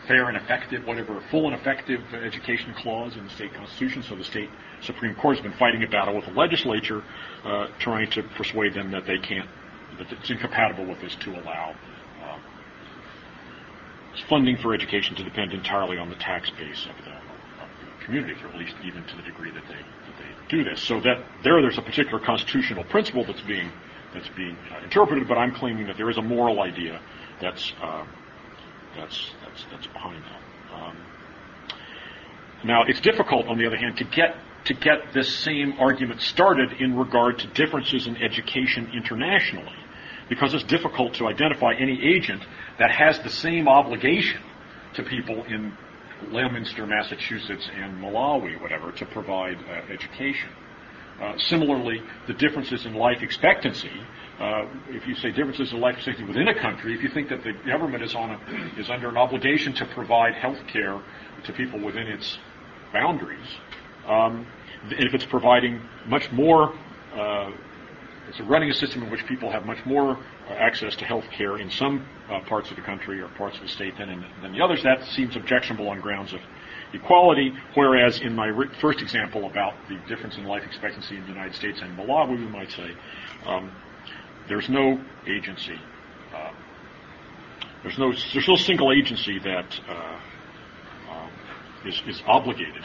[0.06, 4.02] fair and effective, whatever, full and effective education clause in the state constitution.
[4.02, 7.02] So the state Supreme Court has been fighting a battle with the legislature,
[7.44, 9.48] uh, trying to persuade them that they can't,
[9.98, 11.74] that it's incompatible with this to allow
[14.28, 17.68] funding for education to depend entirely on the tax base of the, of
[18.08, 20.80] the or at least even to the degree that they, that they do this.
[20.80, 23.70] So that there, there's a particular constitutional principle that's being
[24.14, 27.00] that's being uh, interpreted, but I'm claiming that there is a moral idea
[27.40, 28.04] that's uh,
[28.96, 30.74] that's, that's that's behind that.
[30.74, 30.96] Um,
[32.64, 36.72] now, it's difficult, on the other hand, to get to get this same argument started
[36.80, 39.76] in regard to differences in education internationally
[40.28, 42.42] because it's difficult to identify any agent
[42.78, 44.40] that has the same obligation
[44.94, 45.72] to people in
[46.30, 50.48] Leominster, Massachusetts, and Malawi, whatever, to provide uh, education.
[51.20, 53.90] Uh, similarly, the differences in life expectancy.
[54.38, 57.42] Uh, if you say differences in life expectancy within a country, if you think that
[57.42, 61.00] the government is on a, is under an obligation to provide health care
[61.44, 62.38] to people within its
[62.92, 63.46] boundaries,
[64.06, 64.46] um,
[64.90, 66.74] if it's providing much more
[67.14, 67.50] uh,
[68.28, 71.58] it's running a system in which people have much more uh, access to health care
[71.58, 74.52] in some uh, parts of the country or parts of the state than in than
[74.52, 74.82] the others.
[74.82, 76.40] That seems objectionable on grounds of
[76.92, 81.28] equality, whereas in my re- first example about the difference in life expectancy in the
[81.28, 82.94] United States and Malawi, we might say
[83.46, 83.70] um,
[84.48, 85.78] there's no agency,
[86.34, 86.52] uh,
[87.82, 90.18] there's no there's no single agency that uh,
[91.12, 91.30] um,
[91.84, 92.82] is, is obligated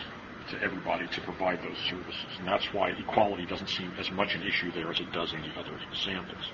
[0.51, 2.31] to everybody to provide those services.
[2.39, 5.41] And that's why equality doesn't seem as much an issue there as it does in
[5.41, 6.45] the other examples.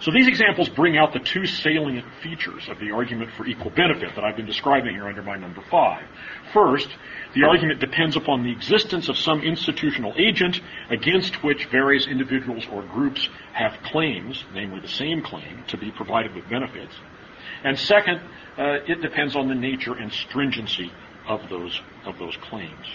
[0.00, 4.14] So these examples bring out the two salient features of the argument for equal benefit
[4.14, 6.04] that I've been describing here under my number five.
[6.54, 6.88] First,
[7.34, 12.82] the argument depends upon the existence of some institutional agent against which various individuals or
[12.82, 16.94] groups have claims, namely the same claim, to be provided with benefits.
[17.62, 18.22] And second,
[18.56, 20.90] uh, it depends on the nature and stringency
[21.28, 22.86] of those, of those claims.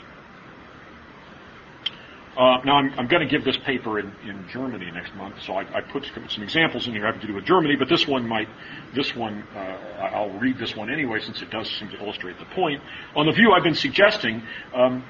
[2.37, 5.53] Uh, now, I'm, I'm, going to give this paper in, in Germany next month, so
[5.53, 8.27] I, I, put some examples in here having to do with Germany, but this one
[8.27, 8.49] might,
[8.93, 9.59] this one, uh,
[10.13, 12.81] I'll read this one anyway since it does seem to illustrate the point.
[13.15, 14.43] On the view I've been suggesting,
[14.73, 15.05] um,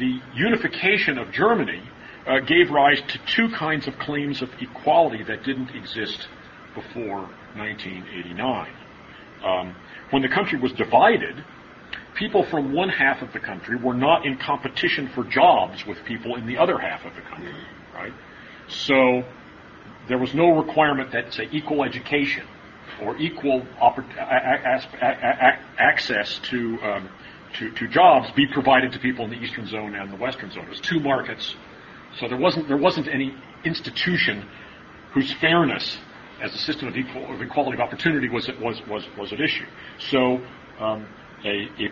[0.00, 1.80] the unification of Germany
[2.26, 6.26] uh, gave rise to two kinds of claims of equality that didn't exist
[6.74, 8.72] before 1989.
[9.44, 9.76] Um,
[10.10, 11.44] when the country was divided,
[12.18, 16.34] people from one half of the country were not in competition for jobs with people
[16.34, 17.54] in the other half of the country,
[17.94, 18.12] right?
[18.66, 19.22] So
[20.08, 22.44] there was no requirement that, say, equal education
[23.02, 23.64] or equal
[25.78, 27.08] access to, um,
[27.58, 30.64] to, to jobs be provided to people in the eastern zone and the western zone.
[30.64, 31.54] It was two markets,
[32.18, 33.32] so there wasn't there wasn't any
[33.64, 34.48] institution
[35.12, 35.98] whose fairness
[36.42, 39.66] as a system of, equal, of equality of opportunity was was was was at issue.
[40.10, 40.40] So.
[40.80, 41.06] Um,
[41.44, 41.88] a, a,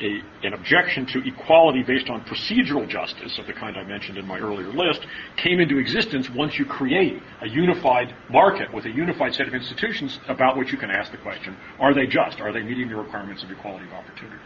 [0.00, 4.26] a, an objection to equality based on procedural justice of the kind I mentioned in
[4.26, 5.06] my earlier list
[5.36, 10.18] came into existence once you create a unified market with a unified set of institutions
[10.28, 12.40] about which you can ask the question, are they just?
[12.40, 14.42] Are they meeting the requirements of equality of opportunity?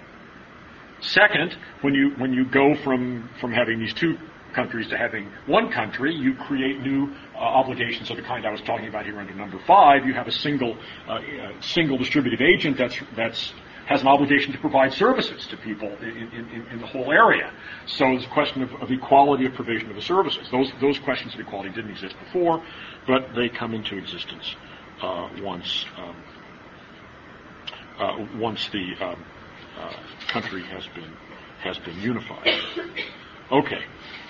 [1.01, 4.16] Second, when you, when you go from, from having these two
[4.55, 8.61] countries to having one country, you create new uh, obligations of the kind I was
[8.62, 10.05] talking about here under number five.
[10.05, 10.76] You have a single,
[11.09, 11.20] uh, uh,
[11.61, 13.53] single distributive agent that's, that's
[13.91, 17.53] has an obligation to provide services to people in, in, in the whole area.
[17.86, 20.49] So it's a question of, of, equality of provision of the services.
[20.53, 22.62] Those, those questions of equality didn't exist before,
[23.09, 24.55] but they come into existence
[25.03, 26.16] uh, once, um,
[27.99, 29.24] uh, once the um,
[29.76, 29.93] uh,
[30.28, 31.12] country has been,
[31.59, 32.47] has been unified.
[33.51, 33.82] Okay.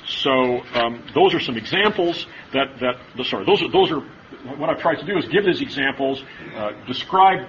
[0.07, 2.97] So um, those are some examples that, that
[3.27, 4.01] sorry, those are, those are
[4.57, 6.25] what I've tried to do is give these examples,
[6.57, 7.47] uh, describe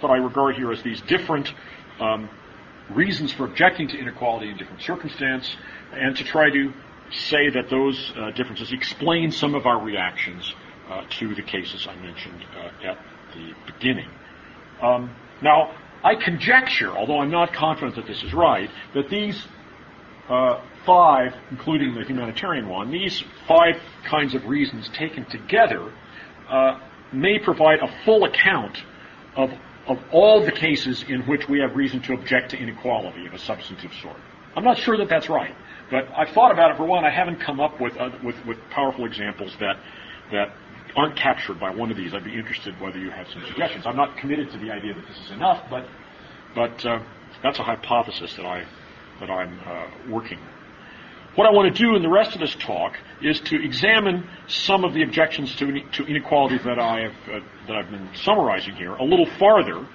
[0.00, 1.52] what I regard here as these different
[1.98, 2.28] um,
[2.90, 5.56] reasons for objecting to inequality in different circumstances,
[5.92, 6.72] and to try to
[7.12, 10.54] say that those uh, differences explain some of our reactions
[10.88, 12.98] uh, to the cases I mentioned uh, at
[13.34, 14.08] the beginning.
[14.82, 19.46] Um, now, I conjecture, although I'm not confident that this is right, that these
[20.28, 25.92] uh, five, including the humanitarian one, these five kinds of reasons taken together
[26.48, 26.80] uh,
[27.12, 28.78] may provide a full account
[29.36, 29.50] of
[29.90, 33.38] of all the cases in which we have reason to object to inequality of a
[33.38, 34.16] substantive sort.
[34.54, 35.54] I'm not sure that that's right,
[35.90, 36.76] but I've thought about it.
[36.76, 39.78] For one, I haven't come up with uh, with, with powerful examples that
[40.30, 40.52] that
[40.96, 42.14] aren't captured by one of these.
[42.14, 43.84] I'd be interested whether you have some suggestions.
[43.84, 45.86] I'm not committed to the idea that this is enough, but
[46.54, 47.02] but uh,
[47.42, 48.64] that's a hypothesis that I
[49.18, 50.38] that I'm uh, working
[51.36, 54.84] what I want to do in the rest of this talk is to examine some
[54.84, 58.94] of the objections to, to inequality that I have uh, that I've been summarizing here
[58.94, 59.86] a little farther,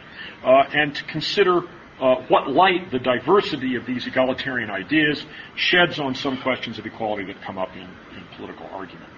[0.43, 1.61] uh, and to consider
[1.99, 5.25] uh, what light the diversity of these egalitarian ideas
[5.55, 9.09] sheds on some questions of equality that come up in, in political argument.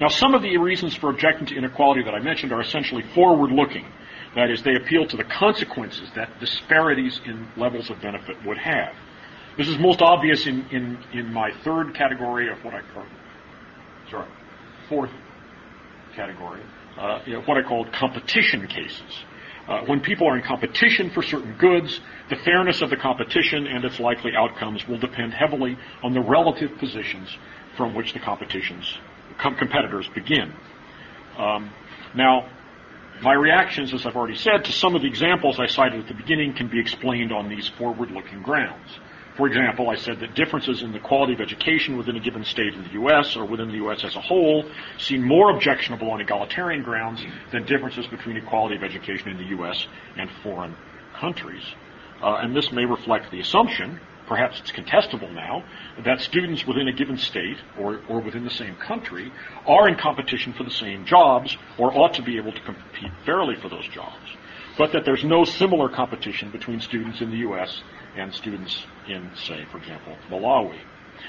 [0.00, 3.86] Now, some of the reasons for objecting to inequality that I mentioned are essentially forward-looking.
[4.34, 8.94] That is, they appeal to the consequences that disparities in levels of benefit would have.
[9.56, 13.04] This is most obvious in, in, in my third category of what I call,
[14.10, 14.28] sorry,
[14.88, 15.10] fourth
[16.14, 16.62] category,
[16.98, 19.24] uh, you know, what I call competition cases.
[19.68, 23.84] Uh, when people are in competition for certain goods, the fairness of the competition and
[23.84, 27.36] its likely outcomes will depend heavily on the relative positions
[27.76, 28.98] from which the competitions
[29.38, 30.52] com- competitors begin.
[31.38, 31.70] Um,
[32.14, 32.48] now,
[33.22, 36.14] my reactions, as I've already said, to some of the examples I cited at the
[36.14, 38.98] beginning can be explained on these forward-looking grounds.
[39.40, 42.74] For example, I said that differences in the quality of education within a given state
[42.74, 43.36] in the U.S.
[43.36, 44.04] or within the U.S.
[44.04, 49.30] as a whole seem more objectionable on egalitarian grounds than differences between equality of education
[49.30, 49.86] in the U.S.
[50.18, 50.76] and foreign
[51.14, 51.62] countries.
[52.22, 55.64] Uh, and this may reflect the assumption, perhaps it's contestable now,
[56.04, 59.32] that students within a given state or, or within the same country
[59.66, 63.56] are in competition for the same jobs or ought to be able to compete fairly
[63.56, 64.36] for those jobs.
[64.78, 67.82] But that there's no similar competition between students in the U.S.
[68.16, 70.78] and students in, say, for example, Malawi.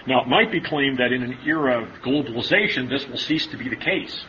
[0.08, 3.58] Now, it might be claimed that in an era of globalization, this will cease to
[3.58, 4.26] be the case.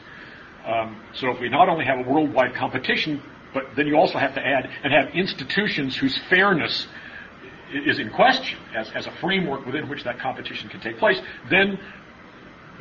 [0.66, 3.22] Um, so if we not only have a worldwide competition,
[3.54, 6.86] but then you also have to add and have institutions whose fairness
[7.72, 11.78] is in question as, as a framework within which that competition can take place, then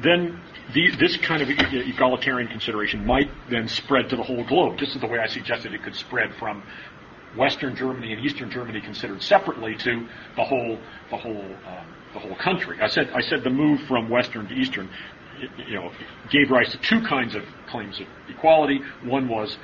[0.03, 0.41] then
[0.73, 4.79] the, this kind of egalitarian consideration might then spread to the whole globe.
[4.79, 6.63] This is the way I suggested it could spread from
[7.35, 10.77] Western Germany and Eastern Germany considered separately to the whole
[11.09, 12.77] the whole um, the whole country.
[12.81, 14.89] I said I said the move from Western to Eastern,
[15.67, 15.91] you know,
[16.29, 18.81] gave rise to two kinds of claims of equality.
[19.03, 19.57] One was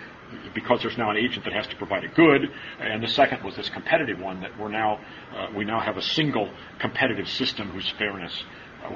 [0.54, 3.56] because there's now an agent that has to provide a good, and the second was
[3.56, 5.00] this competitive one that we're now
[5.36, 8.44] uh, we now have a single competitive system whose fairness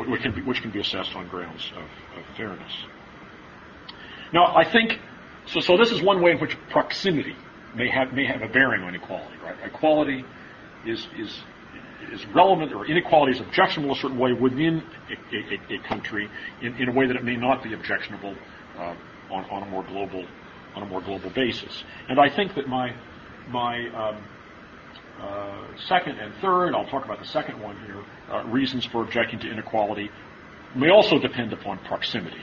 [0.07, 2.71] which, can be, which can be assessed on grounds of, of fairness.
[4.33, 4.99] Now I think
[5.45, 5.59] so.
[5.59, 7.35] So this is one way in which proximity
[7.75, 9.55] may have may have a bearing on equality, right?
[9.65, 10.23] Equality
[10.85, 11.43] is is
[12.11, 16.29] is relevant or inequality is objectionable a certain way within a, a, a country
[16.61, 18.35] in, in, a way that it may not be objectionable
[18.77, 18.95] uh,
[19.29, 20.25] on, on, a more global
[20.75, 21.83] on a more global basis.
[22.09, 22.95] And I think that my
[23.49, 24.23] my um,
[25.87, 29.51] second and third, I'll talk about the second one here, uh, reasons for objecting to
[29.51, 30.09] inequality
[30.75, 32.41] may also depend upon proximity.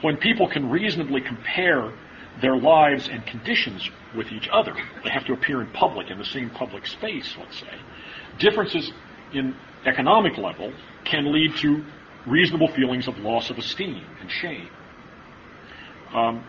[0.00, 1.92] When people can reasonably compare
[2.40, 4.74] their lives and conditions with each other,
[5.04, 7.78] they have to appear in public, in the same public space, let's say,
[8.38, 8.90] differences
[9.32, 9.54] in
[9.86, 10.72] economic level
[11.04, 11.84] can lead to
[12.26, 14.68] reasonable feelings of loss of esteem and shame.
[16.14, 16.44] Um,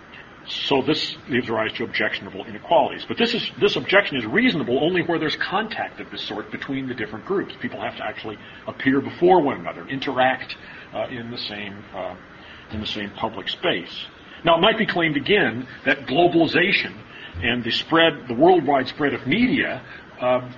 [0.47, 3.05] so this gives rise to objectionable inequalities.
[3.07, 6.87] But this is this objection is reasonable only where there's contact of this sort between
[6.87, 7.53] the different groups.
[7.61, 8.37] People have to actually
[8.67, 10.55] appear before one another, interact
[10.93, 12.15] uh, in the same uh,
[12.71, 14.05] in the same public space.
[14.43, 16.93] Now, it might be claimed again that globalization
[17.41, 19.81] and the spread, the worldwide spread of media,
[20.19, 20.51] uh,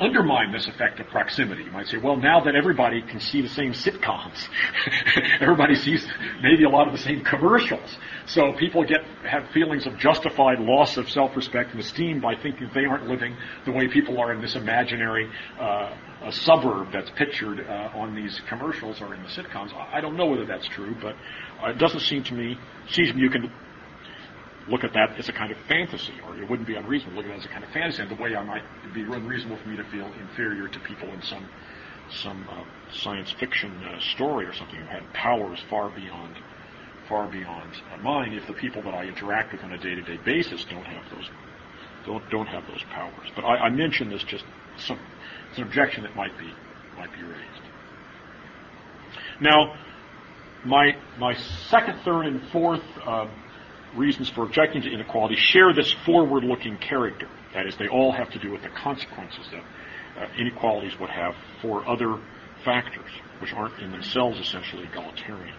[0.00, 1.64] undermine this effect of proximity.
[1.64, 4.48] You might say, well, now that everybody can see the same sitcoms,
[5.40, 6.06] everybody sees
[6.42, 7.96] maybe a lot of the same commercials.
[8.26, 12.84] So people get have feelings of justified loss of self-respect and esteem by thinking they
[12.84, 15.28] aren't living the way people are in this imaginary
[15.60, 15.94] uh,
[16.30, 19.72] suburb that's pictured uh, on these commercials or in the sitcoms.
[19.74, 21.14] I don't know whether that's true, but
[21.64, 22.58] it doesn't seem to me.
[22.90, 23.52] Seems me you can
[24.68, 27.30] look at that as a kind of fantasy, or it wouldn't be unreasonable to look
[27.30, 28.62] at it as a kind of fantasy, and the way I might
[28.94, 31.48] be unreasonable for me to feel inferior to people in some
[32.10, 36.36] some uh, science fiction uh, story or something who had powers far beyond
[37.08, 38.32] far beyond mine.
[38.32, 41.30] If the people that I interact with on a day-to-day basis don't have those
[42.06, 44.44] don't don't have those powers, but I, I mention this just
[44.78, 44.98] some
[45.50, 46.52] it's an objection that might be
[46.96, 47.62] might be raised.
[49.40, 49.76] Now,
[50.64, 51.34] my my
[51.70, 52.82] second, third, and fourth.
[53.04, 53.28] Uh,
[53.94, 57.28] reasons for objecting to inequality share this forward-looking character.
[57.54, 59.62] That is, they all have to do with the consequences that
[60.22, 62.18] uh, inequalities would have for other
[62.64, 63.10] factors,
[63.40, 65.54] which aren't in themselves essentially egalitarian.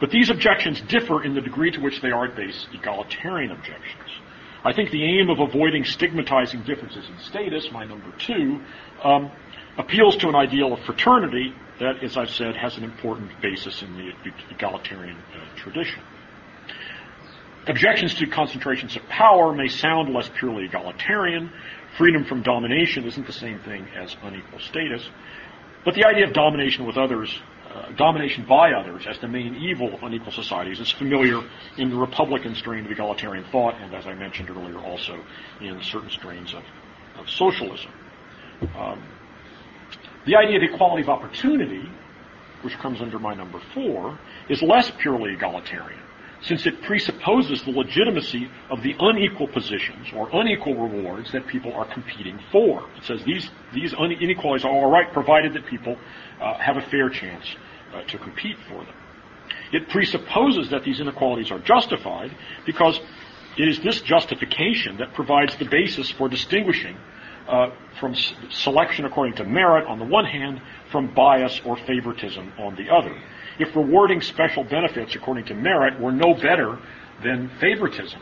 [0.00, 4.10] But these objections differ in the degree to which they are at base egalitarian objections.
[4.64, 8.60] I think the aim of avoiding stigmatizing differences in status, my number two,
[9.02, 9.30] um,
[9.76, 13.96] appeals to an ideal of fraternity that, as I've said, has an important basis in
[13.96, 14.12] the
[14.50, 16.02] egalitarian uh, tradition.
[17.68, 21.52] Objections to concentrations of power may sound less purely egalitarian.
[21.96, 25.08] Freedom from domination isn't the same thing as unequal status.
[25.84, 27.32] But the idea of domination with others,
[27.72, 31.40] uh, domination by others as the main evil of unequal societies is familiar
[31.78, 35.22] in the Republican strain of egalitarian thought, and as I mentioned earlier, also
[35.60, 36.64] in certain strains of,
[37.16, 37.92] of socialism.
[38.76, 39.00] Um,
[40.26, 41.88] the idea of equality of opportunity,
[42.62, 46.01] which comes under my number four, is less purely egalitarian
[46.42, 51.84] since it presupposes the legitimacy of the unequal positions or unequal rewards that people are
[51.92, 52.84] competing for.
[52.96, 55.96] It says these, these inequalities are all right provided that people
[56.40, 57.46] uh, have a fair chance
[57.94, 58.94] uh, to compete for them.
[59.72, 62.36] It presupposes that these inequalities are justified
[62.66, 63.00] because
[63.56, 66.96] it is this justification that provides the basis for distinguishing
[67.48, 67.70] uh,
[68.00, 72.74] from s- selection according to merit on the one hand from bias or favoritism on
[72.76, 73.14] the other
[73.58, 76.78] if rewarding special benefits according to merit were no better
[77.22, 78.20] than favoritism,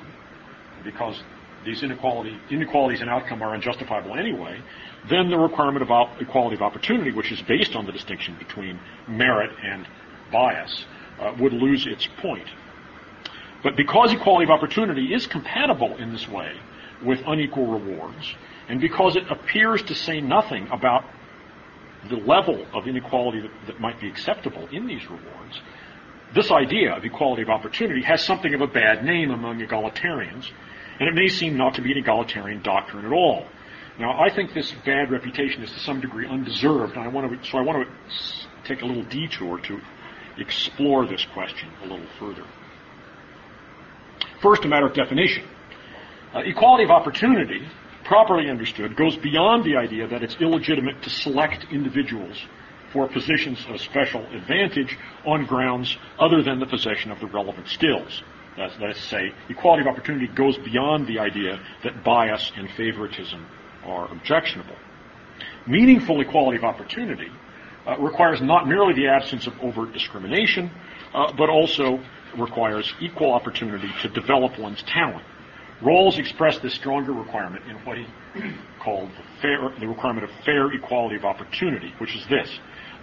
[0.84, 1.22] because
[1.64, 4.60] these inequality, inequalities in outcome are unjustifiable anyway,
[5.08, 8.78] then the requirement of equality of opportunity, which is based on the distinction between
[9.08, 9.86] merit and
[10.32, 10.84] bias,
[11.20, 12.46] uh, would lose its point.
[13.62, 16.52] But because equality of opportunity is compatible in this way
[17.04, 18.34] with unequal rewards,
[18.68, 21.04] and because it appears to say nothing about
[22.08, 25.60] the level of inequality that, that might be acceptable in these rewards,
[26.34, 30.48] this idea of equality of opportunity has something of a bad name among egalitarians,
[30.98, 33.46] and it may seem not to be an egalitarian doctrine at all.
[33.98, 37.50] Now, I think this bad reputation is to some degree undeserved, and I want to,
[37.50, 39.80] so I want to take a little detour to
[40.38, 42.44] explore this question a little further.
[44.40, 45.44] First, a matter of definition.
[46.34, 47.66] Uh, equality of opportunity
[48.04, 52.44] properly understood, goes beyond the idea that it's illegitimate to select individuals
[52.92, 58.22] for positions of special advantage on grounds other than the possession of the relevant skills.
[58.56, 62.68] That's, that is to say, equality of opportunity goes beyond the idea that bias and
[62.70, 63.46] favoritism
[63.84, 64.76] are objectionable.
[65.66, 67.30] Meaningful equality of opportunity
[67.86, 70.70] uh, requires not merely the absence of overt discrimination,
[71.14, 72.00] uh, but also
[72.36, 75.24] requires equal opportunity to develop one's talent
[75.82, 78.06] Rawls expressed this stronger requirement in what he
[78.80, 82.50] called the, fair, the requirement of fair equality of opportunity, which is this.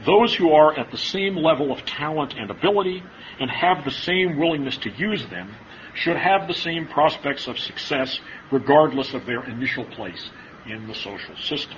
[0.06, 3.04] Those who are at the same level of talent and ability
[3.40, 5.56] and have the same willingness to use them
[5.96, 8.20] should have the same prospects of success
[8.52, 10.30] regardless of their initial place
[10.68, 11.78] in the social system.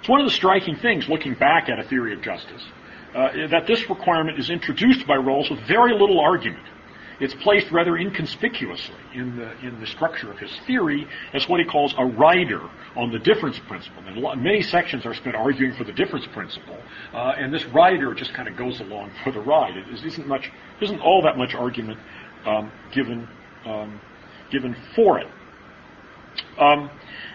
[0.00, 2.64] It's one of the striking things looking back at a theory of justice
[3.14, 6.64] uh, that this requirement is introduced by Rawls with very little argument
[7.20, 11.66] it's placed rather inconspicuously in the, in the structure of his theory as what he
[11.66, 12.60] calls a rider
[12.94, 14.02] on the difference principle.
[14.06, 16.78] And many sections are spent arguing for the difference principle,
[17.12, 19.76] uh, and this rider just kind of goes along for the ride.
[19.76, 20.50] It isn't much,
[20.80, 21.98] isn't all that much argument
[22.44, 23.28] um, given
[23.64, 24.00] um,
[24.50, 25.26] given for it.
[26.58, 26.90] Um,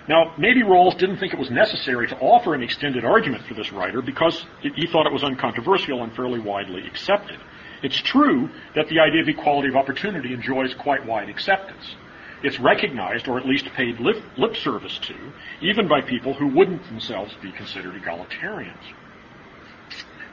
[0.07, 3.71] now, maybe Rawls didn't think it was necessary to offer an extended argument for this
[3.71, 7.39] rider because he thought it was uncontroversial and fairly widely accepted.
[7.83, 11.95] It's true that the idea of equality of opportunity enjoys quite wide acceptance.
[12.43, 15.15] It's recognized, or at least paid lip, lip service to,
[15.61, 18.93] even by people who wouldn't themselves be considered egalitarians.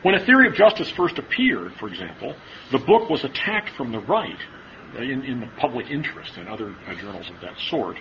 [0.02, 2.34] When a theory of justice first appeared, for example,
[2.70, 4.38] the book was attacked from the right
[4.96, 7.98] in, in the public interest and other uh, journals of that sort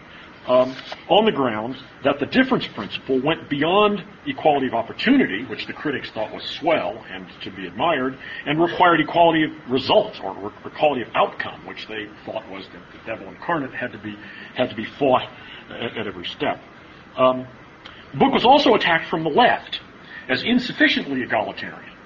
[0.48, 0.76] um,
[1.10, 6.10] on the grounds that the difference principle went beyond equality of opportunity, which the critics
[6.12, 11.10] thought was swell and to be admired, and required equality of results or equality of
[11.16, 14.16] outcome, which they thought was that the devil incarnate had to be
[14.56, 15.30] had to be fought
[15.70, 16.62] at, at every step.
[17.18, 17.46] Um,
[18.14, 19.82] the book was also attacked from the left
[20.30, 21.97] as insufficiently egalitarian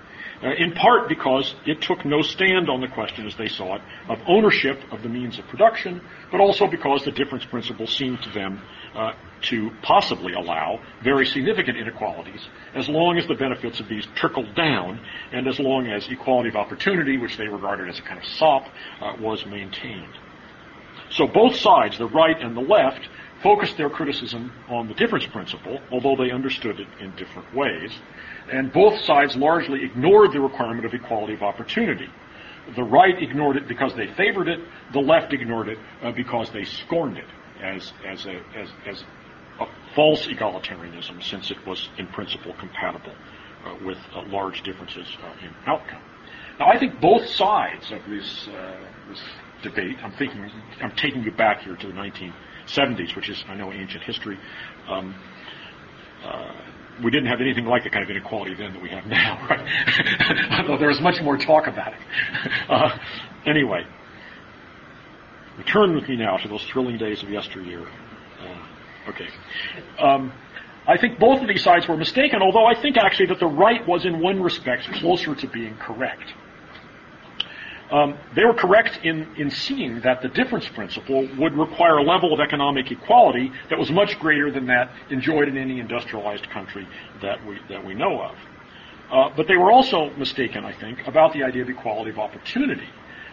[0.43, 3.81] uh, in part because it took no stand on the question, as they saw it,
[4.09, 8.29] of ownership of the means of production, but also because the difference principle seemed to
[8.31, 8.61] them
[8.95, 14.53] uh, to possibly allow very significant inequalities as long as the benefits of these trickled
[14.55, 14.99] down
[15.31, 18.65] and as long as equality of opportunity, which they regarded as a kind of sop,
[19.01, 20.13] uh, was maintained.
[21.11, 23.07] So both sides, the right and the left,
[23.43, 27.91] focused their criticism on the difference principle, although they understood it in different ways
[28.51, 32.07] and both sides largely ignored the requirement of equality of opportunity.
[32.75, 34.59] The right ignored it because they favored it,
[34.93, 37.27] the left ignored it uh, because they scorned it
[37.61, 39.03] as, as, a, as, as
[39.59, 39.65] a
[39.95, 43.13] false egalitarianism, since it was in principle compatible
[43.65, 46.01] uh, with uh, large differences uh, in outcome.
[46.59, 48.77] Now, I think both sides of this, uh,
[49.09, 49.21] this
[49.63, 50.49] debate, I'm thinking,
[50.81, 51.93] I'm taking you back here to the
[52.75, 54.37] 1970s, which is, I know, ancient history.
[54.87, 55.15] Um,
[56.23, 56.51] uh,
[57.03, 60.59] we didn't have anything like the kind of inequality then that we have now, right?
[60.59, 61.99] Although there was much more talk about it.
[62.69, 62.97] Uh,
[63.45, 63.83] anyway,
[65.57, 67.85] return with me now to those thrilling days of yesteryear.
[68.39, 69.27] Uh, okay.
[69.99, 70.31] Um,
[70.87, 73.85] I think both of these sides were mistaken, although I think actually that the right
[73.85, 76.33] was in one respect closer to being correct.
[77.91, 82.33] Um, they were correct in, in seeing that the difference principle would require a level
[82.33, 86.87] of economic equality that was much greater than that enjoyed in any industrialized country
[87.21, 88.35] that we, that we know of.
[89.11, 92.87] Uh, but they were also mistaken, I think, about the idea of equality of opportunity.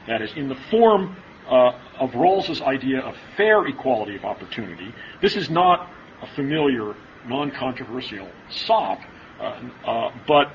[0.09, 1.17] That is, in the form
[1.49, 4.93] uh, of Rawls's idea of fair equality of opportunity,
[5.23, 5.89] this is not
[6.21, 6.97] a familiar,
[7.27, 8.99] non-controversial sop,
[9.39, 10.51] uh, uh but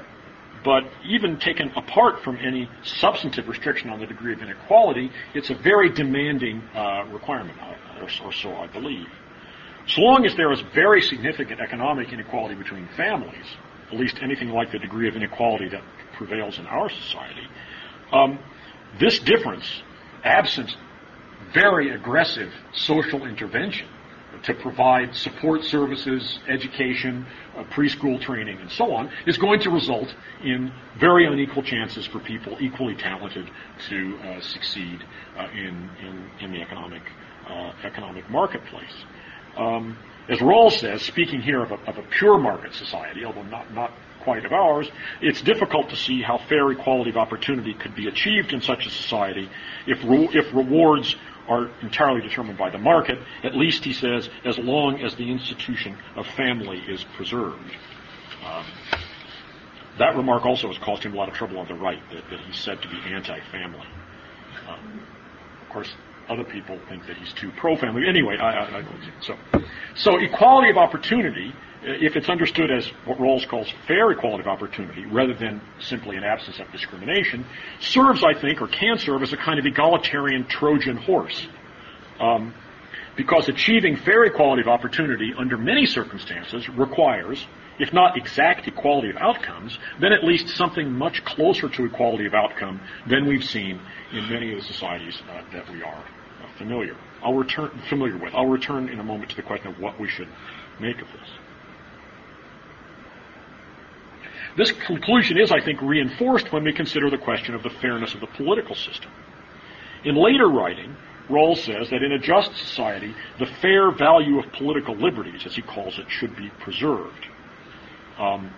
[0.64, 5.56] but even taken apart from any substantive restriction on the degree of inequality, it's a
[5.56, 7.58] very demanding uh, requirement,
[8.00, 9.08] or, or so I believe.
[9.88, 13.46] So long as there is very significant economic inequality between families,
[13.92, 15.84] at least anything like the degree of inequality that
[16.18, 17.48] prevails in our society,
[18.12, 18.40] um,
[19.00, 19.66] this difference,
[20.24, 20.72] absent
[21.54, 23.88] very aggressive social intervention,
[24.44, 27.26] to provide support services, education,
[27.56, 30.14] uh, preschool training, and so on, is going to result
[30.44, 33.50] in very unequal chances for people equally talented
[33.90, 35.04] to uh, succeed
[35.38, 37.02] uh, in, in, in, the economic,
[37.48, 39.06] uh, economic marketplace.
[39.58, 39.98] Um,
[40.30, 43.92] as Rawls says, speaking here of a, of a pure market society, although not, not
[44.24, 44.90] quite of ours,
[45.22, 48.90] it's difficult to see how fair equality of opportunity could be achieved in such a
[48.90, 49.50] society
[49.86, 51.16] if, re- if rewards
[51.48, 55.98] are entirely determined by the market, at least, he says, as long as the institution
[56.16, 57.72] of family is preserved.
[58.46, 58.66] Um,
[59.98, 62.40] that remark also has caused him a lot of trouble on the right, that, that
[62.42, 63.88] he's said to be anti-family.
[64.68, 65.02] Um,
[65.62, 65.94] of course,
[66.30, 68.08] other people think that he's too pro-family.
[68.08, 68.84] Anyway, I, I, I
[69.22, 69.38] so.
[69.96, 71.54] So equality of opportunity
[71.86, 76.24] if it's understood as what Rawls calls fair equality of opportunity, rather than simply an
[76.24, 77.46] absence of discrimination,
[77.80, 81.46] serves, I think, or can serve as a kind of egalitarian Trojan horse.
[82.20, 82.54] Um,
[83.16, 87.46] because achieving fair equality of opportunity under many circumstances requires,
[87.80, 92.34] if not exact equality of outcomes, then at least something much closer to equality of
[92.34, 93.80] outcome than we've seen
[94.12, 96.04] in many of the societies uh, that we are
[96.58, 96.96] familiar.
[97.24, 98.34] I'll return familiar with.
[98.34, 100.28] I'll return in a moment to the question of what we should
[100.80, 101.30] make of this.
[104.56, 108.20] This conclusion is, I think, reinforced when we consider the question of the fairness of
[108.20, 109.12] the political system.
[110.04, 110.96] In later writing,
[111.30, 115.62] Rawls says that in a just society, the fair value of political liberties, as he
[115.62, 117.26] calls it, should be preserved.
[118.20, 118.54] Um,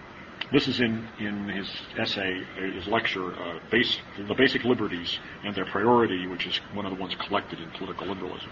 [0.51, 2.43] this is in, in his essay,
[2.73, 6.99] his lecture, uh, base, The Basic Liberties and Their Priority, which is one of the
[6.99, 8.49] ones collected in Political Liberalism.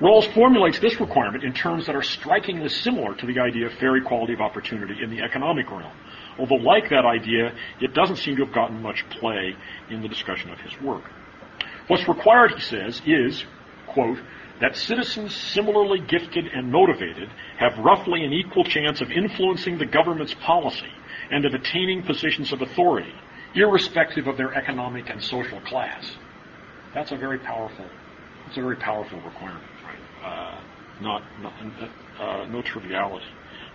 [0.00, 3.96] Rawls formulates this requirement in terms that are strikingly similar to the idea of fair
[3.96, 5.96] equality of opportunity in the economic realm.
[6.38, 9.56] Although like that idea, it doesn't seem to have gotten much play
[9.88, 11.04] in the discussion of his work.
[11.86, 13.44] What's required, he says, is,
[13.86, 14.18] quote,
[14.60, 20.34] that citizens similarly gifted and motivated have roughly an equal chance of influencing the government's
[20.34, 20.92] policy
[21.30, 23.12] and of attaining positions of authority,
[23.54, 26.16] irrespective of their economic and social class.
[26.94, 27.86] That's a very powerful,
[28.44, 29.64] that's a very powerful requirement.
[30.24, 30.60] Uh,
[31.00, 31.52] not, not
[32.18, 33.26] uh, no triviality.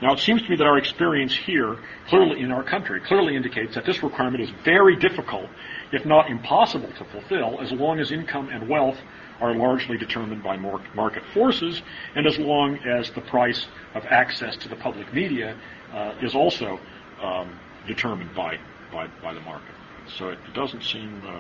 [0.02, 1.78] Now, it seems to me that our experience here,
[2.08, 5.48] clearly in our country, clearly indicates that this requirement is very difficult,
[5.92, 8.98] if not impossible to fulfill, as long as income and wealth
[9.40, 11.82] are largely determined by market forces,
[12.16, 15.56] and as long as the price of access to the public media
[15.94, 16.80] uh, is also
[17.22, 18.58] um, determined by,
[18.92, 19.76] by, by the market.
[20.18, 21.40] So it, doesn't seem, uh,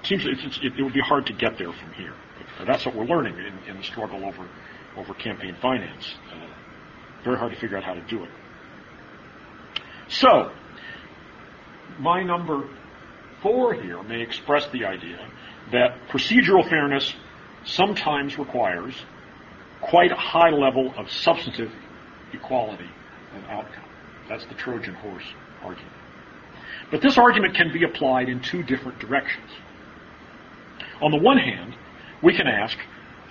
[0.00, 2.14] it seems it, it, it, would be hard to get there from here.
[2.58, 4.48] But that's what we're learning in, in the struggle over,
[4.96, 6.14] over campaign finance.
[6.32, 6.46] Uh,
[7.24, 8.30] very hard to figure out how to do it.
[10.08, 10.52] So,
[11.98, 12.68] my number
[13.42, 15.18] four here may express the idea
[15.72, 17.14] that procedural fairness
[17.64, 18.94] sometimes requires
[19.80, 21.72] quite a high level of substantive
[22.32, 22.88] equality
[23.36, 23.83] of outcome.
[24.28, 25.24] That's the Trojan horse
[25.62, 25.92] argument.
[26.90, 29.50] But this argument can be applied in two different directions.
[31.02, 31.74] On the one hand,
[32.22, 32.76] we can ask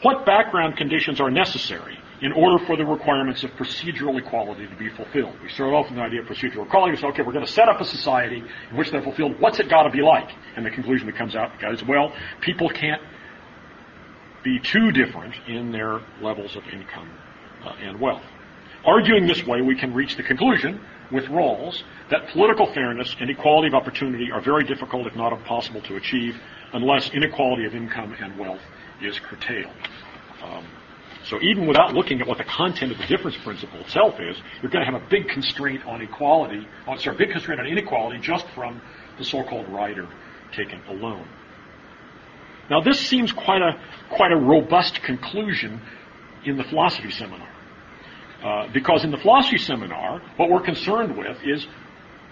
[0.02, 4.90] what background conditions are necessary in order for the requirements of procedural equality to be
[4.90, 5.36] fulfilled.
[5.42, 6.92] We start off with the idea of procedural equality.
[6.92, 9.40] We say, okay, we're going to set up a society in which they're fulfilled.
[9.40, 10.30] What's it got to be like?
[10.56, 13.02] And the conclusion that comes out is, well, people can't
[14.44, 17.10] be too different in their levels of income
[17.66, 18.24] uh, and wealth.
[18.86, 23.70] Arguing this way, we can reach the conclusion with Rawls that political fairness and equality
[23.70, 26.36] of opportunity are very difficult, if not impossible, to achieve
[26.74, 28.62] unless inequality of income and wealth
[29.02, 29.72] is curtailed.
[30.44, 30.66] Um,
[31.24, 34.72] so even without looking at what the content of the difference principle itself is, you're
[34.72, 38.46] going to have a big constraint on equality, oh, sorry, big constraint on inequality just
[38.50, 38.82] from
[39.18, 40.10] the so-called rider
[40.52, 41.26] taken alone.
[42.70, 43.80] Now this seems quite a,
[44.10, 45.82] quite a robust conclusion
[46.44, 47.48] in the philosophy seminar.
[48.44, 51.66] Uh, because in the philosophy seminar, what we're concerned with is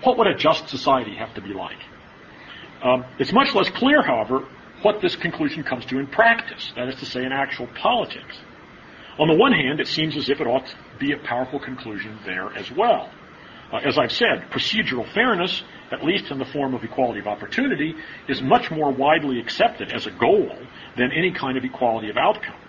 [0.03, 1.77] what would a just society have to be like?
[2.83, 4.45] Um, it's much less clear, however,
[4.81, 8.37] what this conclusion comes to in practice, that is to say, in actual politics.
[9.19, 12.17] On the one hand, it seems as if it ought to be a powerful conclusion
[12.25, 13.09] there as well.
[13.71, 17.95] Uh, as I've said, procedural fairness, at least in the form of equality of opportunity,
[18.27, 20.57] is much more widely accepted as a goal
[20.97, 22.60] than any kind of equality of outcome.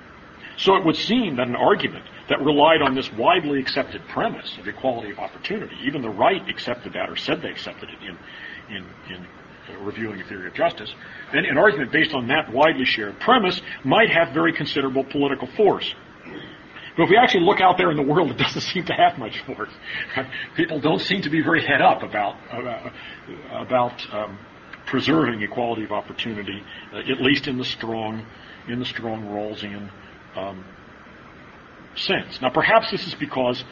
[0.57, 4.68] So it would seem that an argument that relied on this widely accepted premise of
[4.68, 8.86] equality of opportunity, even the right accepted that or said they accepted it in, in,
[9.14, 9.26] in
[9.84, 10.92] reviewing a theory of justice,
[11.32, 15.94] then an argument based on that widely shared premise might have very considerable political force.
[16.96, 19.18] But if we actually look out there in the world, it doesn't seem to have
[19.18, 19.70] much force.
[20.57, 22.92] People don't seem to be very head up about about,
[23.53, 24.38] about um,
[24.86, 28.26] preserving equality of opportunity, uh, at least in the strong
[28.68, 29.90] in the strong Rawlsian
[30.37, 30.64] um,
[31.97, 32.41] sense.
[32.41, 33.64] Now, perhaps this is because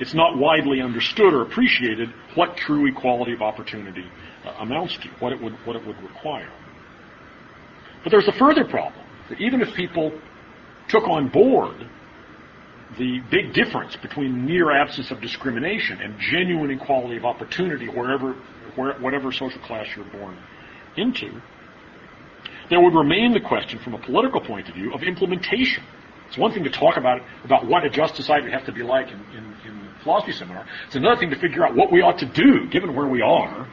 [0.00, 4.04] it's not widely understood or appreciated what true equality of opportunity
[4.44, 6.50] uh, amounts to, what it would what it would require.
[8.02, 10.12] But there's a further problem that even if people
[10.88, 11.88] took on board
[12.96, 18.34] the big difference between mere absence of discrimination and genuine equality of opportunity wherever,
[18.76, 20.36] where, whatever social class you're born
[20.96, 21.40] into,
[22.70, 25.84] there would remain the question from a political point of view of implementation.
[26.28, 28.82] It's one thing to talk about about what a just society would have to be
[28.82, 30.66] like in, in, in the philosophy seminar.
[30.86, 33.66] It's another thing to figure out what we ought to do, given where we are,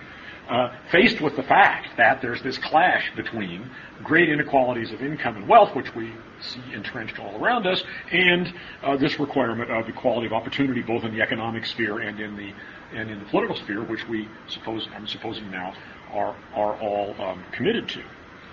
[0.49, 3.69] uh, faced with the fact that there's this clash between
[4.03, 8.53] great inequalities of income and wealth, which we see entrenched all around us, and
[8.83, 12.53] uh, this requirement of equality of opportunity, both in the economic sphere and in the
[12.93, 15.73] and in the political sphere, which we suppose I'm supposing now
[16.11, 18.03] are are all um, committed to.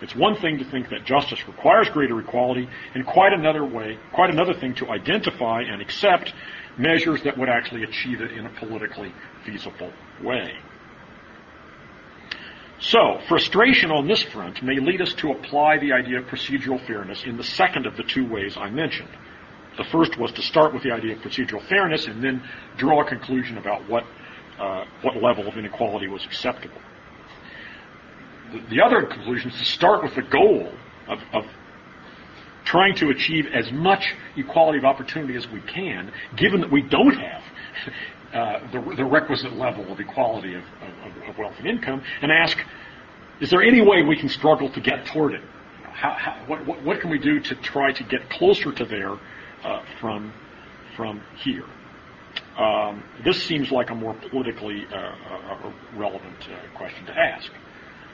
[0.03, 4.31] It's one thing to think that justice requires greater equality, and quite another way, quite
[4.31, 6.35] another thing to identify and accept
[6.77, 9.13] measures that would actually achieve it in a politically
[9.45, 10.55] feasible way.
[12.81, 17.23] So, frustration on this front may lead us to apply the idea of procedural fairness
[17.25, 19.11] in the second of the two ways I mentioned.
[19.77, 22.43] The first was to start with the idea of procedural fairness and then
[22.77, 24.05] draw a conclusion about what,
[24.59, 26.81] uh, what level of inequality was acceptable.
[28.53, 30.73] The, the other conclusion is to start with the goal
[31.09, 31.45] of, of
[32.65, 37.15] trying to achieve as much equality of opportunity as we can, given that we don't
[37.15, 37.43] have
[38.33, 42.57] uh, the, the, requisite level of equality of, of, of, wealth and income, and ask,
[43.41, 45.43] is there any way we can struggle to get toward it?
[45.83, 49.17] How, how, what, what, can we do to try to get closer to there
[49.65, 50.33] uh, from,
[50.97, 51.65] from here?
[52.57, 57.51] Um, this seems like a more politically uh relevant uh, question to ask.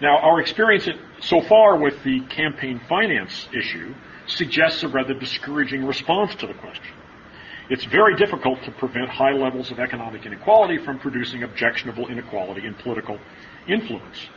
[0.01, 0.89] Now, our experience
[1.21, 3.95] so far with the campaign finance issue
[4.27, 6.95] suggests a rather discouraging response to the question.
[7.69, 12.75] It's very difficult to prevent high levels of economic inequality from producing objectionable inequality in
[12.75, 13.19] political
[13.67, 14.29] influence.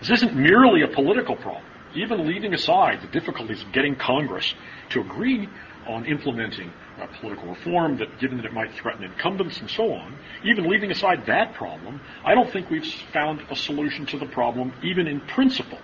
[0.00, 1.64] This isn't merely a political problem.
[1.94, 4.54] Even leaving aside the difficulties of getting Congress
[4.90, 5.48] to agree
[5.86, 10.16] on implementing uh, political reform, that given that it might threaten incumbents and so on,
[10.44, 14.72] even leaving aside that problem, I don't think we've found a solution to the problem,
[14.82, 15.78] even in principle.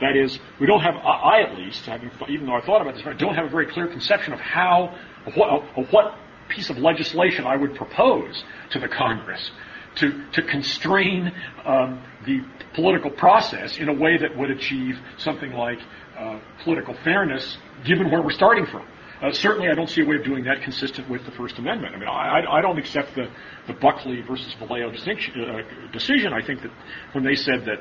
[0.00, 3.04] That is, we don't have, I at least, having, even though I thought about this,
[3.04, 6.14] I don't have a very clear conception of how, of what, of what
[6.48, 9.50] piece of legislation I would propose to the Congress
[9.96, 11.32] to, to constrain
[11.64, 12.40] um, the
[12.74, 15.78] political process in a way that would achieve something like
[16.16, 18.86] uh, political fairness, given where we're starting from.
[19.20, 21.94] Uh, certainly, I don't see a way of doing that consistent with the First Amendment.
[21.94, 23.28] I mean, I, I don't accept the,
[23.66, 26.32] the Buckley versus Valeo uh, decision.
[26.32, 26.70] I think that
[27.12, 27.78] when they said that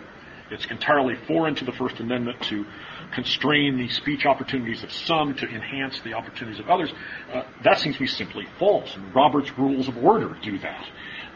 [0.49, 2.65] it's entirely foreign to the First Amendment to
[3.13, 6.91] constrain the speech opportunities of some to enhance the opportunities of others,
[7.31, 8.95] uh, that seems to be simply false.
[8.95, 10.85] And Robert's Rules of Order do that.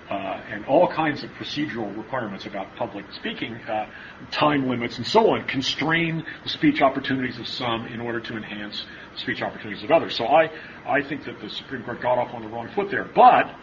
[0.09, 3.85] Uh, and all kinds of procedural requirements about public speaking, uh,
[4.29, 8.85] time limits and so on, constrain the speech opportunities of some in order to enhance
[9.15, 10.15] speech opportunities of others.
[10.15, 10.49] So I,
[10.85, 13.05] I think that the Supreme Court got off on the wrong foot there.
[13.05, 13.53] But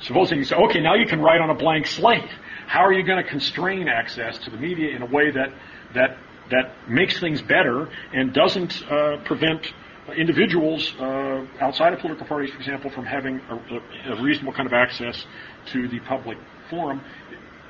[0.00, 2.28] supposing you say, okay, now you can write on a blank slate.
[2.66, 5.52] How are you going to constrain access to the media in a way that
[5.94, 6.16] that
[6.50, 9.72] that makes things better and doesn't uh, prevent
[10.16, 14.72] individuals uh, outside of political parties, for example, from having a, a, reasonable kind of
[14.72, 15.24] access
[15.66, 16.36] to the public
[16.68, 17.00] forum?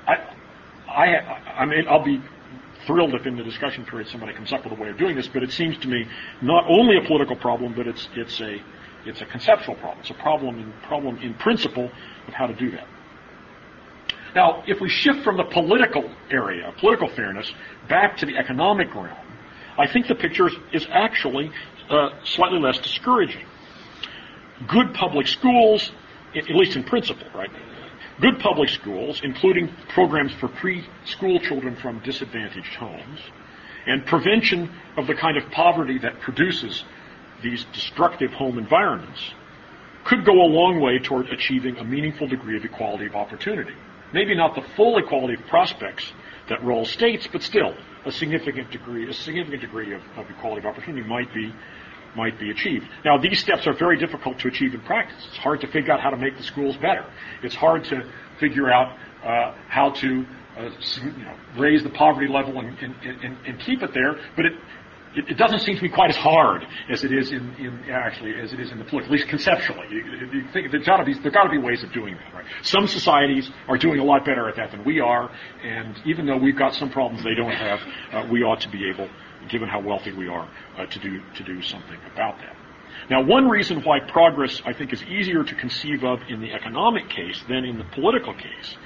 [0.07, 0.15] I,
[0.89, 1.07] I,
[1.59, 2.21] I mean, I'll be
[2.87, 5.29] thrilled if in the discussion period somebody comes up with a way of doing this,
[5.29, 6.07] but it seems to me
[6.41, 8.61] not only a political problem, but it's, it's, a,
[9.05, 10.01] it's a conceptual problem.
[10.01, 11.91] It's a problem in, problem in principle
[12.27, 12.87] of how to do that.
[14.35, 17.53] Now, if we shift from the political area, political fairness,
[17.89, 19.17] back to the economic realm,
[19.77, 21.51] I think the picture is, actually
[21.91, 23.45] uh, slightly less discouraging.
[24.67, 25.91] Good public schools,
[26.35, 27.51] at least in principle, right,
[28.21, 33.21] good public schools, including programs for preschool children from disadvantaged homes,
[33.87, 36.85] and prevention of the kind of poverty that produces
[37.43, 39.33] these destructive home environments,
[40.05, 43.75] could go a long way toward achieving a meaningful degree of equality of opportunity.
[44.13, 46.13] Maybe not the full equality of prospects
[46.49, 50.67] that Rawls states, but still a significant degree, a significant degree of, of equality of
[50.67, 51.53] opportunity might be
[52.17, 52.87] might be achieved.
[53.05, 55.25] Now, these steps are very difficult to achieve in practice.
[55.29, 57.05] It's hard to figure out how to make the schools better.
[57.43, 58.03] It's hard to
[58.39, 60.27] figure out uh, how to
[60.59, 60.71] uh,
[61.03, 64.53] you know, raise the poverty level and, and, and, and keep it there, but it,
[65.15, 68.35] it, it, doesn't seem to be quite as hard as it is in, in actually
[68.35, 69.87] as it is in the political, at least conceptually.
[69.91, 72.35] You, you think there's got to be there got to be ways of doing that,
[72.35, 72.47] right?
[72.63, 75.31] Some societies are doing a lot better at that than we are,
[75.63, 77.81] and even though we've got some problems they don't have,
[78.13, 79.09] uh, we ought to be able
[79.51, 82.57] given how wealthy we are, uh, to do to do something about that.
[83.11, 87.09] Now, one reason why progress, I think, is easier to conceive of in the economic
[87.09, 88.77] case than in the political case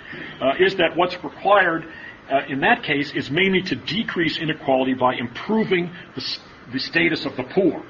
[0.40, 1.86] uh, is that what's required
[2.30, 6.38] uh, in that case is mainly to decrease inequality by improving the,
[6.72, 7.84] the status of the poor.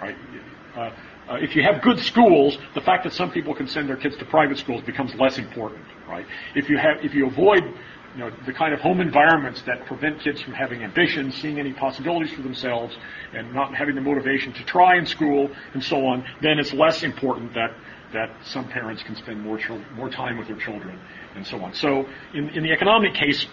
[0.00, 0.16] Right?
[0.76, 0.80] Uh,
[1.28, 4.16] uh, if you have good schools, the fact that some people can send their kids
[4.16, 5.84] to private schools becomes less important.
[6.08, 6.26] Right?
[6.54, 7.64] If you have, if you avoid
[8.18, 11.72] you know, the kind of home environments that prevent kids from having ambition, seeing any
[11.72, 12.96] possibilities for themselves,
[13.32, 17.04] and not having the motivation to try in school and so on, then it's less
[17.04, 17.70] important that
[18.12, 20.98] that some parents can spend more chil- more time with their children
[21.36, 21.72] and so on.
[21.74, 23.46] So in, in the economic case,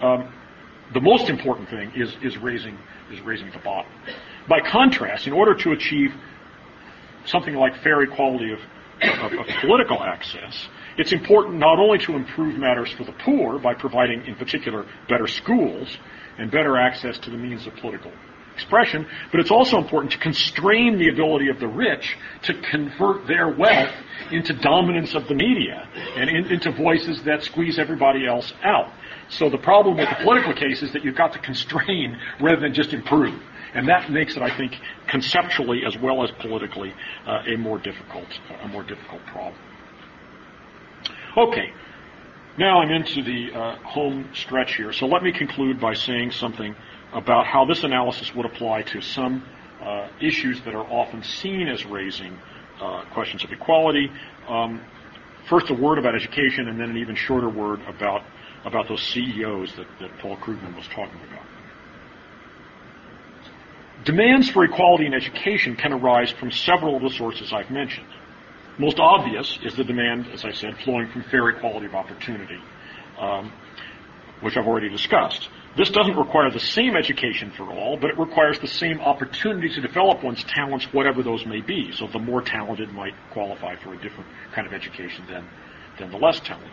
[0.00, 0.32] um,
[0.92, 2.78] the most important thing is is raising
[3.10, 3.90] is raising the bottom.
[4.48, 6.14] By contrast, in order to achieve
[7.24, 8.60] something like fair equality of,
[9.24, 13.74] of, of political access, it's important not only to improve matters for the poor by
[13.74, 15.98] providing, in particular, better schools
[16.38, 18.12] and better access to the means of political
[18.54, 23.48] expression, but it's also important to constrain the ability of the rich to convert their
[23.48, 23.92] wealth
[24.30, 28.92] into dominance of the media and in, into voices that squeeze everybody else out.
[29.28, 32.72] So the problem with the political case is that you've got to constrain rather than
[32.72, 33.40] just improve.
[33.74, 34.72] And that makes it, I think,
[35.08, 36.94] conceptually as well as politically,
[37.26, 38.28] uh, a more difficult,
[38.62, 39.60] a more difficult problem.
[41.36, 41.72] Okay,
[42.56, 44.92] now I'm into the uh, home stretch here.
[44.92, 46.76] So let me conclude by saying something
[47.12, 49.44] about how this analysis would apply to some
[49.82, 52.38] uh, issues that are often seen as raising
[52.80, 54.12] uh, questions of equality.
[54.48, 54.80] Um,
[55.48, 58.22] first a word about education and then an even shorter word about,
[58.64, 61.44] about those CEOs that, that Paul Krugman was talking about.
[64.04, 68.06] Demands for equality in education can arise from several of the sources I've mentioned.
[68.78, 72.58] Most obvious is the demand, as I said, flowing from fair equality of opportunity,
[73.18, 73.52] um,
[74.40, 75.48] which I've already discussed.
[75.76, 79.80] This doesn't require the same education for all, but it requires the same opportunity to
[79.80, 81.92] develop one's talents, whatever those may be.
[81.92, 85.46] So the more talented might qualify for a different kind of education than,
[85.98, 86.70] than the less talented.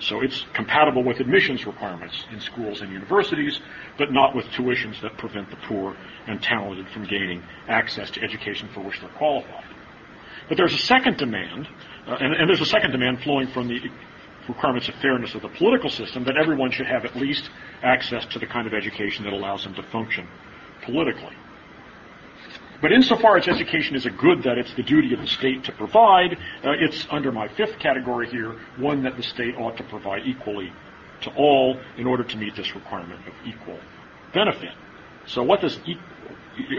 [0.00, 3.60] So it's compatible with admissions requirements in schools and universities,
[3.96, 8.68] but not with tuitions that prevent the poor and talented from gaining access to education
[8.74, 9.67] for which they're qualified.
[10.48, 11.68] But there's a second demand,
[12.06, 13.80] uh, and, and there's a second demand flowing from the
[14.48, 17.50] requirements of fairness of the political system that everyone should have at least
[17.82, 20.26] access to the kind of education that allows them to function
[20.82, 21.36] politically.
[22.80, 25.72] But insofar as education is a good that it's the duty of the state to
[25.72, 26.34] provide,
[26.64, 30.72] uh, it's under my fifth category here, one that the state ought to provide equally
[31.22, 33.78] to all in order to meet this requirement of equal
[34.32, 34.70] benefit.
[35.26, 35.98] So what does e-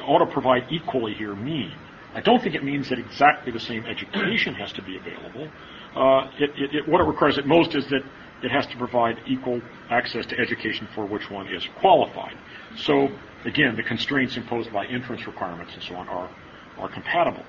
[0.01, 1.74] ought to provide equally here mean?
[2.14, 5.47] I don't think it means that exactly the same education has to be available.
[5.95, 8.01] Uh, it, it, it, what it requires at most is that
[8.43, 12.36] it has to provide equal access to education for which one is qualified.
[12.78, 13.10] So
[13.45, 16.30] again, the constraints imposed by entrance requirements and so on are,
[16.78, 17.43] are compatible.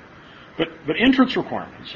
[0.58, 1.94] But, but entrance requirements,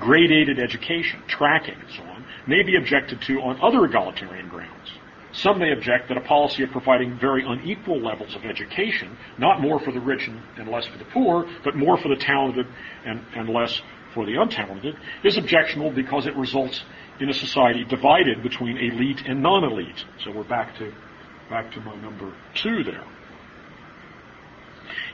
[0.00, 4.90] grade-aided education, tracking, and so on, may be objected to on other egalitarian grounds.
[5.32, 9.78] Some may object that a policy of providing very unequal levels of education, not more
[9.78, 12.66] for the rich and, and less for the poor, but more for the talented
[13.04, 13.80] and, and less
[14.12, 16.82] for the untalented, is objectionable because it results
[17.20, 20.04] in a society divided between elite and non-elite.
[20.24, 20.92] So we're back to
[21.48, 23.04] back to my number two there.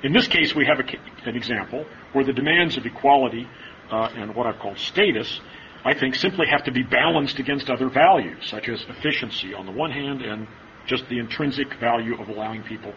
[0.02, 3.48] In this case, we have a, an example where the demands of equality
[3.90, 5.40] uh, and what I've called status,
[5.84, 9.72] I think, simply have to be balanced against other values, such as efficiency on the
[9.72, 10.46] one hand and
[10.86, 12.92] just the intrinsic value of allowing people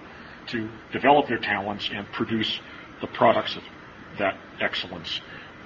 [0.47, 2.59] to develop their talents and produce
[3.01, 3.63] the products of
[4.17, 5.21] that excellence,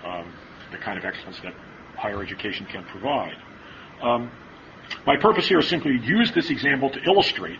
[0.06, 0.32] um,
[0.72, 1.54] the kind of excellence that
[1.96, 3.36] higher education can provide.
[4.02, 4.32] Um,
[5.06, 7.60] my purpose here is simply to use this example to illustrate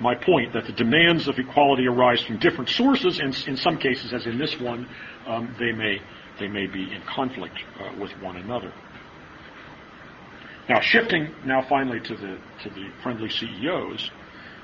[0.00, 4.12] my point that the demands of equality arise from different sources, and in some cases,
[4.12, 4.88] as in this one,
[5.26, 6.00] um, they may
[6.38, 8.72] they may be in conflict uh, with one another.
[10.68, 14.10] Now, shifting now finally to the to the friendly CEOs,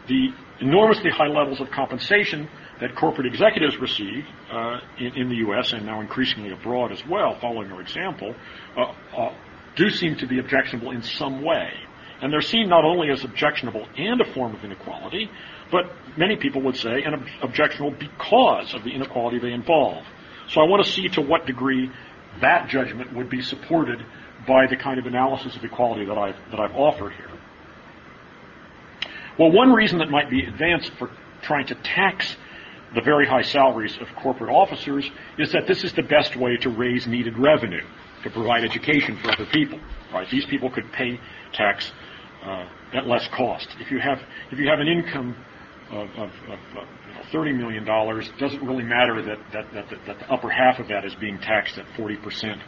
[0.06, 0.28] the
[0.60, 2.48] enormously high levels of compensation
[2.80, 5.72] that corporate executives receive uh, in, in, the U.S.
[5.72, 8.34] and now increasingly abroad as well, following our example,
[8.76, 9.34] uh, uh
[9.76, 11.70] do seem to be objectionable in some way.
[12.20, 15.30] And they're seen not only as objectionable and a form of inequality,
[15.70, 15.84] but
[16.16, 20.04] many people would say an ob- objectionable because of the inequality they involve.
[20.48, 21.90] So I want to see to what degree
[22.40, 24.04] that judgment would be supported
[24.46, 27.30] by the kind of analysis of equality that I've, that I've offered here.
[29.38, 31.10] Well, one reason that might be advanced for
[31.42, 32.36] trying to tax
[32.94, 36.70] the very high salaries of corporate officers is that this is the best way to
[36.70, 37.84] raise needed revenue
[38.24, 39.78] to provide education for other people.
[40.12, 40.28] Right?
[40.30, 41.20] These people could pay
[41.52, 41.92] tax
[42.42, 43.68] uh, at less cost.
[43.78, 44.20] If you have
[44.50, 45.36] if you have an income
[45.90, 46.88] of, of, of
[47.28, 50.32] uh, you know, thirty million dollars, it doesn't really matter that that, that, that, the
[50.32, 52.60] upper half of that is being taxed at forty percent.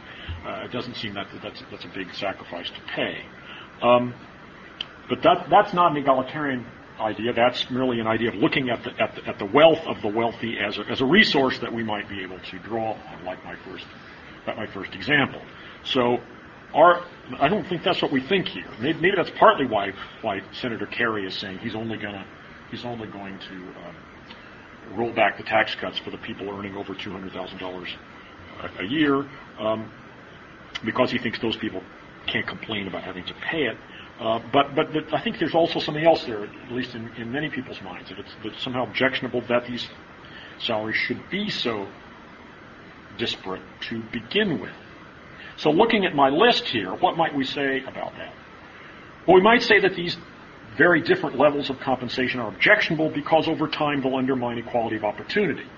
[0.47, 3.25] Uh, it doesn't seem that that's that's a big sacrifice to pay.
[3.83, 4.15] Um,
[5.09, 6.67] but that that's not an egalitarian
[7.01, 7.33] idea.
[7.33, 10.09] That's merely an idea of looking at the, at the, at the wealth of the
[10.09, 13.43] wealthy as a, as a resource that we might be able to draw on, like
[13.45, 13.87] my first
[14.47, 15.41] my first example.
[15.85, 16.19] So
[16.75, 17.05] our,
[17.39, 18.71] I don't think that's what we think here.
[18.81, 19.93] Maybe, maybe that's partly why
[20.23, 22.25] why Senator Kerry is saying he's only going to
[22.71, 23.97] he's only going to um,
[24.97, 27.89] roll back the tax cuts for the people earning over two hundred thousand dollars
[28.79, 29.27] a year,
[29.59, 29.91] um,
[30.85, 31.83] because he thinks those people
[32.27, 33.77] can't complain about having to pay it.
[34.21, 37.33] Uh, but, but, but I think there's also something else there, at least in, in
[37.33, 39.89] many people's minds, that it's, that it's somehow objectionable that these
[40.59, 41.89] salaries should be so
[43.17, 44.75] disparate to begin with.
[45.57, 48.35] So looking at my list here, what might we say about that?
[49.27, 50.19] Well, we might say that these
[50.81, 55.69] very different levels of compensation are objectionable because over time they'll undermine equality of opportunity.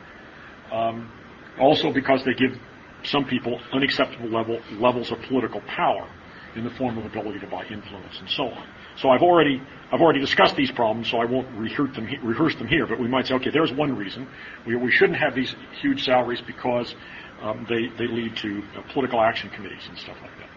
[0.70, 1.10] Um,
[1.58, 2.56] also because they give
[3.02, 6.08] some people unacceptable level, levels of political power
[6.54, 8.64] in the form of ability to buy influence and so on.
[8.96, 12.68] So I've already I've already discussed these problems, so I won't rehearse them, rehearse them
[12.68, 12.86] here.
[12.86, 14.28] But we might say, okay, there's one reason
[14.66, 16.94] we, we shouldn't have these huge salaries because
[17.42, 20.50] um, they, they lead to uh, political action committees and stuff like that.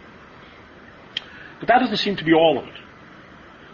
[1.60, 2.76] But that doesn't seem to be all of it.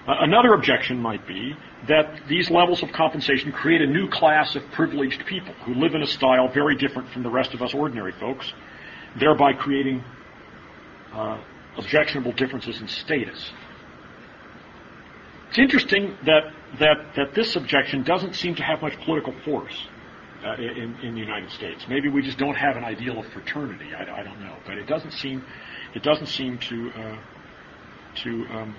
[0.08, 1.56] Uh, another objection might be
[1.88, 6.02] that these levels of compensation create a new class of privileged people who live in
[6.02, 8.52] a style very different from the rest of us ordinary folks,
[9.20, 10.04] thereby creating
[11.14, 11.40] uh,
[11.78, 13.52] objectionable differences in status.
[15.50, 19.88] It's interesting that, that, that this objection doesn't seem to have much political force
[20.44, 21.86] uh, in, in the United States.
[21.88, 23.94] Maybe we just don't have an ideal of fraternity.
[23.94, 25.44] I, I don't know, but it doesn't seem
[25.94, 27.18] it doesn't seem to uh,
[28.24, 28.76] to, um,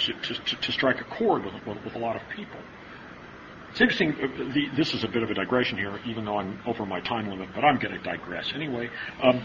[0.00, 2.58] to, to, to strike a chord with, with a lot of people.
[3.70, 4.12] It's interesting.
[4.12, 7.00] Uh, the, this is a bit of a digression here, even though I'm over my
[7.00, 8.90] time limit, but I'm going to digress anyway.
[9.22, 9.42] Um,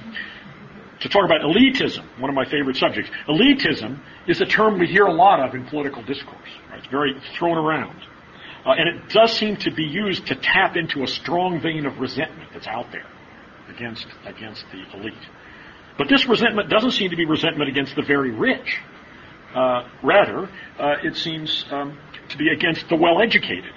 [0.99, 3.09] to talk about elitism, one of my favorite subjects.
[3.27, 6.49] Elitism is a term we hear a lot of in political discourse.
[6.69, 6.79] Right?
[6.79, 8.01] It's very thrown around.
[8.65, 11.99] Uh, and it does seem to be used to tap into a strong vein of
[11.99, 13.05] resentment that's out there
[13.69, 15.13] against, against the elite.
[15.97, 18.79] But this resentment doesn't seem to be resentment against the very rich.
[19.53, 21.97] Uh, rather, uh, it seems um,
[22.29, 23.73] to be against the well-educated.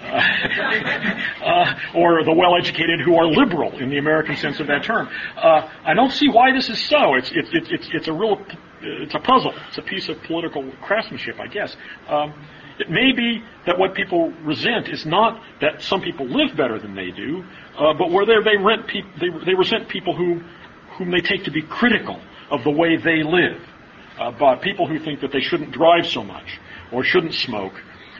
[0.00, 0.04] Uh,
[1.44, 5.08] uh, or the well-educated who are liberal in the American sense of that term.
[5.36, 7.14] I don't see why this is so.
[7.14, 8.44] It's, it's, it's, it's a real,
[8.80, 9.54] it's a puzzle.
[9.68, 11.76] It's a piece of political craftsmanship, I guess.
[12.08, 12.34] Um,
[12.78, 16.94] it may be that what people resent is not that some people live better than
[16.94, 17.44] they do,
[17.78, 20.40] uh, but where they, rent pe- they, they resent people who,
[20.96, 23.60] whom they take to be critical of the way they live.
[24.18, 26.60] Uh, by people who think that they shouldn't drive so much,
[26.92, 27.72] or shouldn't smoke,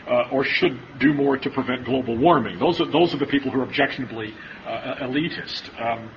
[0.09, 2.59] uh, or should do more to prevent global warming.
[2.59, 4.35] Those are, those are the people who are objectionably
[4.67, 5.69] uh, elitist.
[5.81, 6.11] Um,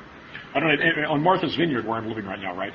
[0.56, 2.72] I don't know, on Martha's Vineyard, where I'm living right now, right?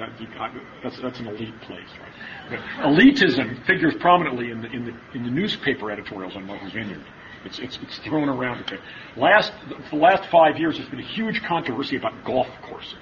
[0.83, 2.13] That's, that's an elite place, right?
[2.51, 7.03] But elitism figures prominently in the, in the, in the newspaper editorials on Martha's Vineyard.
[7.47, 8.81] It's, it's, it's thrown around a bit.
[9.17, 9.53] Last,
[9.91, 12.99] the last five years, there's been a huge controversy about golf courses.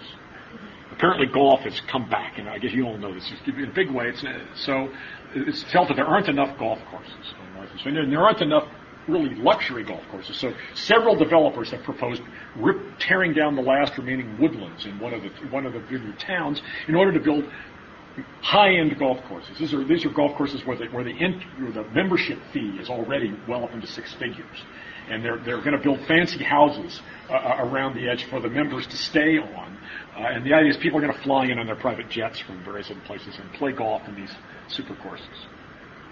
[0.98, 3.88] Apparently, golf has come back, and I guess you all know this in a big
[3.88, 4.08] way.
[4.08, 4.24] It's,
[4.56, 4.90] so
[5.32, 8.66] it's felt that there aren't enough golf courses on Martha's Vineyard, and there aren't enough
[9.06, 10.36] really luxury golf courses.
[10.36, 12.20] So several developers have proposed
[12.56, 16.12] rip, tearing down the last remaining woodlands in one of the one of the bigger
[16.18, 17.44] towns in order to build
[18.42, 19.56] high-end golf courses.
[19.58, 22.76] These are these are golf courses where the where the, ent, where the membership fee
[22.80, 24.64] is already well up into six figures,
[25.08, 28.48] and they're they're going to build fancy houses uh, uh, around the edge for the
[28.50, 29.78] members to stay on.
[30.18, 32.40] Uh, and the idea is people are going to fly in on their private jets
[32.40, 34.32] from various other places and play golf in these
[34.66, 35.46] super courses.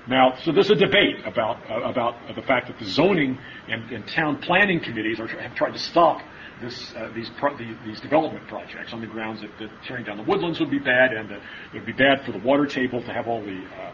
[0.08, 3.36] Now, so there's a debate about uh, about the fact that the zoning
[3.68, 6.22] and, and town planning committees are, have tried to stop
[6.60, 10.16] this, uh, these, pro- these, these development projects on the grounds that, that, tearing down
[10.16, 13.02] the woodlands would be bad and that it would be bad for the water table
[13.02, 13.92] to have all the uh,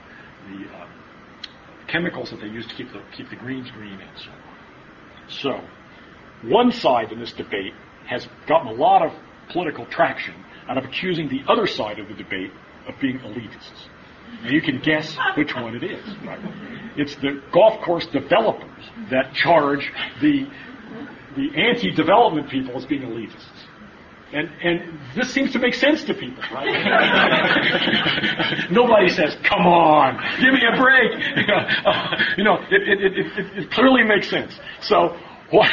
[0.51, 0.87] the uh,
[1.89, 4.41] chemicals that they use to keep the keep the greens green and so on.
[5.29, 7.73] So, one side in this debate
[8.07, 9.13] has gotten a lot of
[9.53, 10.35] political traction
[10.69, 12.51] out of accusing the other side of the debate
[12.89, 13.87] of being elitists.
[14.43, 16.05] And you can guess which one it is.
[16.25, 16.41] Right?
[16.97, 19.91] It's the golf course developers that charge
[20.21, 20.47] the
[21.37, 23.67] the anti-development people as being elitists.
[24.35, 26.67] And, and this seems to make sense to people, right?
[28.71, 31.13] Nobody says, come on, give me a break.
[32.39, 34.59] you know, it, it, it, it, clearly makes sense.
[34.81, 35.19] So
[35.53, 35.71] what,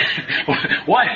[0.86, 1.08] what,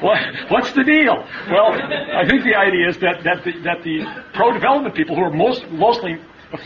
[0.00, 0.18] what,
[0.50, 1.24] what's the deal?
[1.50, 4.04] Well, I think the idea is that, that the, that the
[4.34, 6.16] pro-development people who are most, mostly,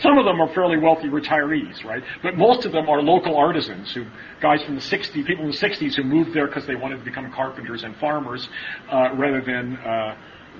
[0.01, 2.01] some of them are fairly wealthy retirees, right?
[2.21, 4.05] But most of them are local artisans who,
[4.41, 7.03] guys from the 60s, people in the 60s who moved there because they wanted to
[7.03, 8.47] become carpenters and farmers,
[8.89, 10.15] uh, rather than, uh,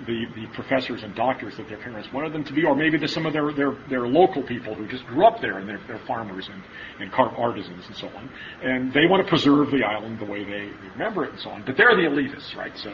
[0.05, 3.25] the, the professors and doctors that their parents wanted them to be, or maybe some
[3.25, 6.49] of their, their, their local people who just grew up there and they're, they're farmers
[6.51, 6.61] and,
[6.99, 8.29] and artisans and so on.
[8.61, 11.63] And they want to preserve the island the way they remember it and so on.
[11.65, 12.77] But they're the elitists, right?
[12.77, 12.93] So,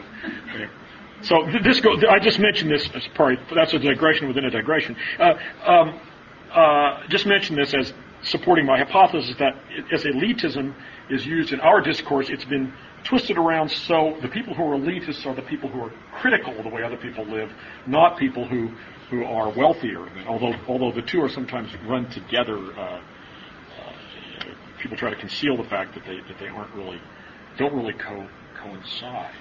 [1.22, 4.96] so this go, I just mentioned this as part, that's a digression within a digression.
[5.18, 5.34] Uh,
[5.66, 6.00] um,
[6.52, 7.92] uh, just mention this as
[8.22, 9.56] supporting my hypothesis that
[9.92, 10.74] as elitism
[11.08, 12.72] is used in our discourse, it's been
[13.04, 16.64] twisted around so the people who are elitists are the people who are critical of
[16.64, 17.50] the way other people live,
[17.86, 18.68] not people who,
[19.10, 20.06] who are wealthier.
[20.26, 23.00] Although, although the two are sometimes run together, uh, uh,
[24.80, 27.00] people try to conceal the fact that they, that they aren't really,
[27.58, 28.28] don't really co-
[28.62, 29.34] coincide.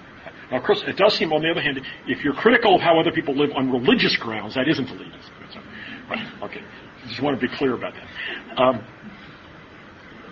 [0.51, 2.99] Now, of course, it does seem, on the other hand, if you're critical of how
[2.99, 5.29] other people live on religious grounds, that isn't elitist.
[6.09, 6.61] Right, okay.
[7.07, 8.59] Just want to be clear about that.
[8.59, 8.83] Um,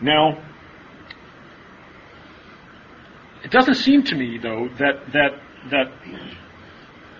[0.01, 0.43] now,
[3.43, 5.39] it doesn't seem to me, though, that that
[5.71, 5.91] that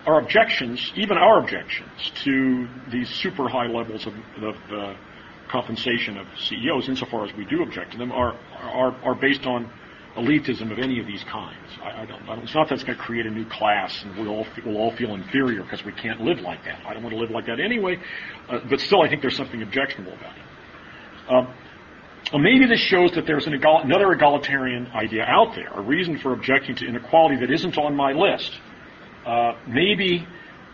[0.06, 4.96] our objections, even our objections to these super high levels of, of uh,
[5.50, 9.70] compensation of CEOs, insofar as we do object to them, are are, are based on
[10.18, 11.56] elitism of any of these kinds.
[11.82, 14.04] I, I, don't, I don't, it's not that it's going to create a new class
[14.04, 16.84] and we'll all, we'll all feel inferior because we can't live like that.
[16.86, 18.00] I don't want to live like that anyway,
[18.50, 21.32] uh, but still I think there's something objectionable about it.
[21.32, 21.54] Um,
[22.32, 26.18] well, maybe this shows that there's an egal- another egalitarian idea out there, a reason
[26.18, 28.52] for objecting to inequality that isn't on my list.
[29.26, 30.28] Uh, maybe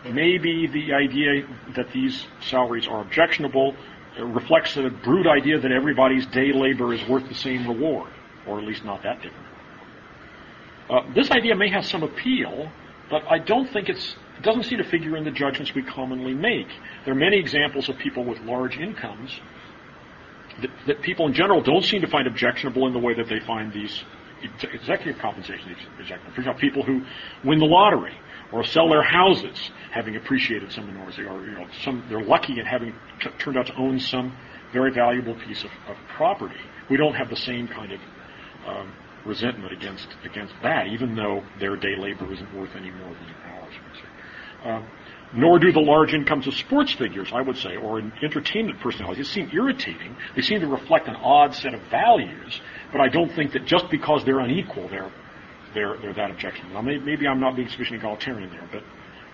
[0.04, 3.74] maybe the idea that these salaries are objectionable
[4.18, 8.12] reflects a brute idea that everybody's day labor is worth the same reward,
[8.46, 9.46] or at least not that different.
[10.90, 12.70] Uh, this idea may have some appeal,
[13.10, 16.34] but I don't think it's it doesn't seem to figure in the judgments we commonly
[16.34, 16.68] make.
[17.04, 19.40] There are many examples of people with large incomes
[20.60, 23.40] that, that people in general don't seem to find objectionable in the way that they
[23.40, 24.04] find these
[24.72, 26.34] executive compensation objectionable.
[26.34, 27.02] For example, people who
[27.44, 28.14] win the lottery
[28.52, 32.66] or sell their houses having appreciated some enormously, or you know, some they're lucky in
[32.66, 34.36] having t- turned out to own some
[34.72, 36.60] very valuable piece of, of property.
[36.90, 38.00] We don't have the same kind of
[38.66, 38.92] um,
[39.24, 43.74] resentment against against that, even though their day labor isn't worth any more than ours.
[44.64, 44.86] Um,
[45.34, 49.28] nor do the large incomes of sports figures, I would say, or entertainment personalities.
[49.28, 50.16] Seem irritating.
[50.36, 52.60] They seem to reflect an odd set of values,
[52.92, 55.10] but I don't think that just because they're unequal, they're
[55.74, 56.80] they're, they're that objectionable.
[56.80, 58.84] Now, maybe I'm not being sufficiently egalitarian there, but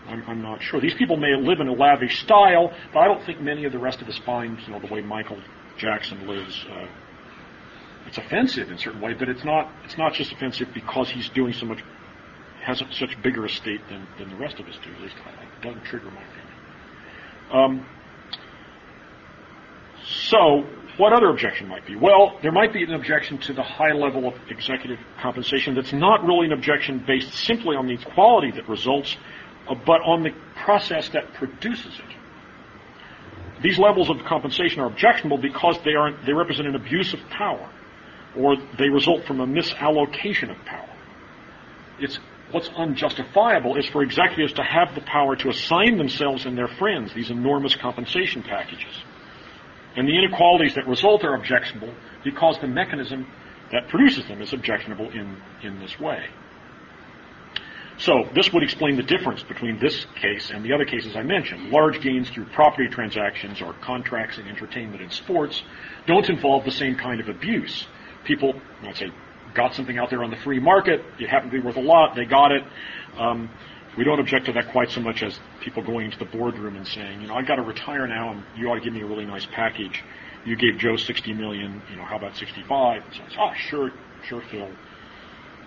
[0.08, 0.80] I'm, I'm, not sure.
[0.80, 3.78] These people may live in a lavish style, but I don't think many of the
[3.78, 5.38] rest of us find, you know, the way Michael
[5.76, 6.64] Jackson lives.
[6.70, 6.86] Uh,
[8.06, 9.70] it's offensive in a certain way, but it's not.
[9.84, 11.80] It's not just offensive because he's doing so much
[12.62, 14.92] has such bigger estate than, than the rest of us do.
[14.92, 16.50] At least it doesn't trigger my opinion.
[17.52, 17.86] Um,
[20.04, 20.64] so,
[20.96, 21.96] what other objection might be?
[21.96, 26.24] Well, there might be an objection to the high level of executive compensation that's not
[26.24, 29.16] really an objection based simply on the equality that results,
[29.68, 32.16] uh, but on the process that produces it.
[33.62, 37.70] These levels of compensation are objectionable because they, are, they represent an abuse of power,
[38.36, 40.88] or they result from a misallocation of power.
[41.98, 42.18] It's
[42.52, 47.12] what's unjustifiable is for executives to have the power to assign themselves and their friends
[47.14, 48.94] these enormous compensation packages.
[49.96, 51.92] And the inequalities that result are objectionable
[52.24, 53.26] because the mechanism
[53.72, 56.26] that produces them is objectionable in, in this way.
[57.98, 61.70] So this would explain the difference between this case and the other cases I mentioned.
[61.70, 65.62] Large gains through property transactions or contracts in entertainment and sports
[66.06, 67.86] don't involve the same kind of abuse.
[68.24, 69.10] People, let's say,
[69.54, 71.02] got something out there on the free market.
[71.18, 72.14] It happened to be worth a lot.
[72.14, 72.64] They got it.
[73.18, 73.50] Um,
[73.98, 76.86] we don't object to that quite so much as people going into the boardroom and
[76.86, 79.06] saying, you know, I've got to retire now, and you ought to give me a
[79.06, 80.02] really nice package.
[80.44, 81.82] You gave Joe 60 million.
[81.90, 83.02] You know, how about 65?
[83.02, 83.90] And so ah, sure,
[84.26, 84.68] sure, Phil.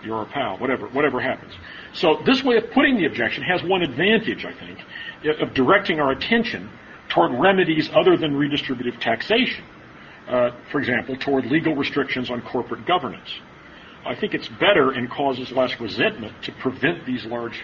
[0.04, 0.58] You're a pal.
[0.58, 1.54] Whatever, whatever happens.
[1.94, 4.80] So this way of putting the objection has one advantage, I think,
[5.40, 6.70] of directing our attention
[7.10, 9.64] toward remedies other than redistributive taxation.
[10.28, 13.30] Uh, for example, toward legal restrictions on corporate governance.
[14.06, 17.64] I think it's better and causes less resentment to prevent these large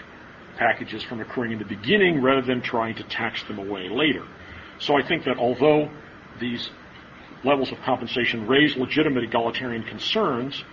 [0.56, 4.26] packages from occurring in the beginning rather than trying to tax them away later.
[4.78, 5.90] So I think that although
[6.40, 6.70] these
[7.44, 10.64] levels of compensation raise legitimate egalitarian concerns,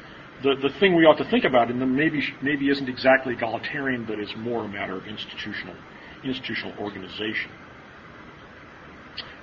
[0.44, 4.06] the, the thing we ought to think about in them maybe maybe isn't exactly egalitarian,
[4.06, 5.76] but is more a matter of institutional
[6.24, 7.52] institutional organization.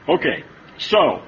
[0.09, 0.45] Okay,
[0.79, 1.23] so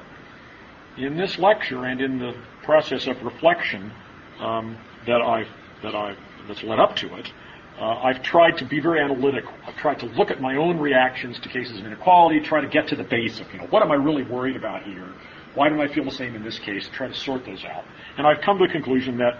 [0.96, 3.92] in this lecture and in the process of reflection,
[4.40, 4.76] um,
[5.06, 5.48] that I've
[5.82, 6.18] that I've
[6.48, 7.32] that's led up to it.
[7.78, 9.52] Uh, I've tried to be very analytical.
[9.66, 12.88] I've tried to look at my own reactions to cases of inequality, try to get
[12.88, 15.12] to the base of, you know, what am I really worried about here?
[15.54, 16.88] Why do I feel the same in this case?
[16.88, 17.84] Try to sort those out.
[18.16, 19.38] And I've come to the conclusion that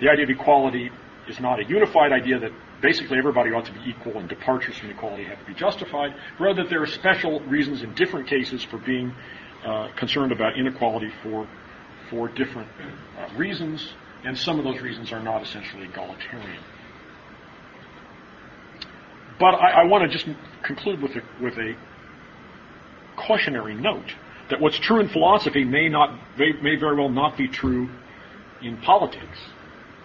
[0.00, 0.90] the idea of equality
[1.28, 4.90] is not a unified idea that basically everybody ought to be equal and departures from
[4.90, 6.14] equality have to be justified.
[6.38, 9.12] Rather, that there are special reasons in different cases for being
[9.64, 11.48] uh, concerned about inequality for
[12.10, 12.68] for different
[13.18, 16.62] uh, reasons, and some of those reasons are not essentially egalitarian.
[19.38, 20.28] But I, I want to just
[20.62, 21.74] conclude with a, with a
[23.16, 24.12] cautionary note
[24.50, 27.88] that what's true in philosophy may not may, may very well not be true
[28.62, 29.38] in politics.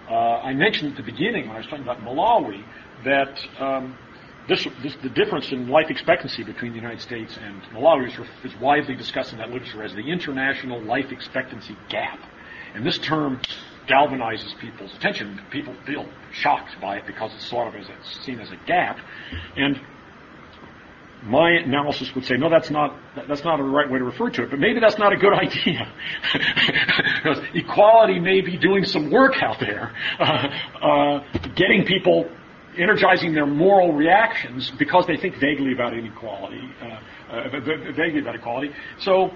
[0.10, 2.64] Uh, I mentioned at the beginning when I was talking about Malawi
[3.04, 3.98] that um,
[4.48, 8.08] this, this, the difference in life expectancy between the United States and Malawi
[8.44, 12.20] is, widely discussed in that literature as the international life expectancy gap.
[12.76, 13.40] And this term
[13.88, 15.42] galvanizes people's attention.
[15.50, 17.88] People feel shocked by it because it's sort of as
[18.24, 19.00] seen as a gap.
[19.56, 19.80] And
[21.24, 22.96] my analysis would say, no, that's not
[23.28, 24.52] that's not the right way to refer to it.
[24.52, 25.92] But maybe that's not a good idea,
[27.24, 30.48] because equality may be doing some work out there, uh,
[30.82, 31.24] uh,
[31.56, 32.30] getting people
[32.78, 37.60] energizing their moral reactions because they think vaguely about inequality, uh, uh,
[37.96, 38.74] vaguely about equality.
[39.00, 39.32] So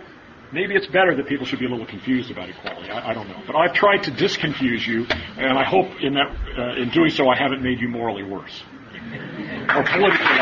[0.52, 2.90] maybe it's better that people should be a little confused about equality.
[2.90, 5.06] I, I don't know, but I've tried to disconfuse you,
[5.38, 8.64] and I hope in that uh, in doing so I haven't made you morally worse
[9.76, 10.40] or politically.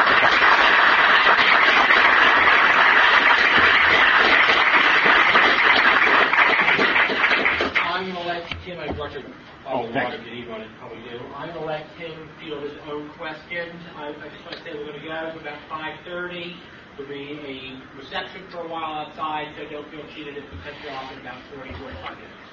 [7.98, 9.24] I'm going to let Tim and Roger
[9.68, 10.16] Oh, a lot thanks.
[10.16, 11.20] of it he probably do.
[11.36, 13.76] I'm going to let him field his own questions.
[13.96, 15.60] I, I just want to say we're going to go to about
[16.08, 16.56] 5.30.
[16.96, 20.74] There'll be a reception for a while outside, so don't feel cheated if we cut
[20.84, 22.48] you off in about 40, 45 minutes.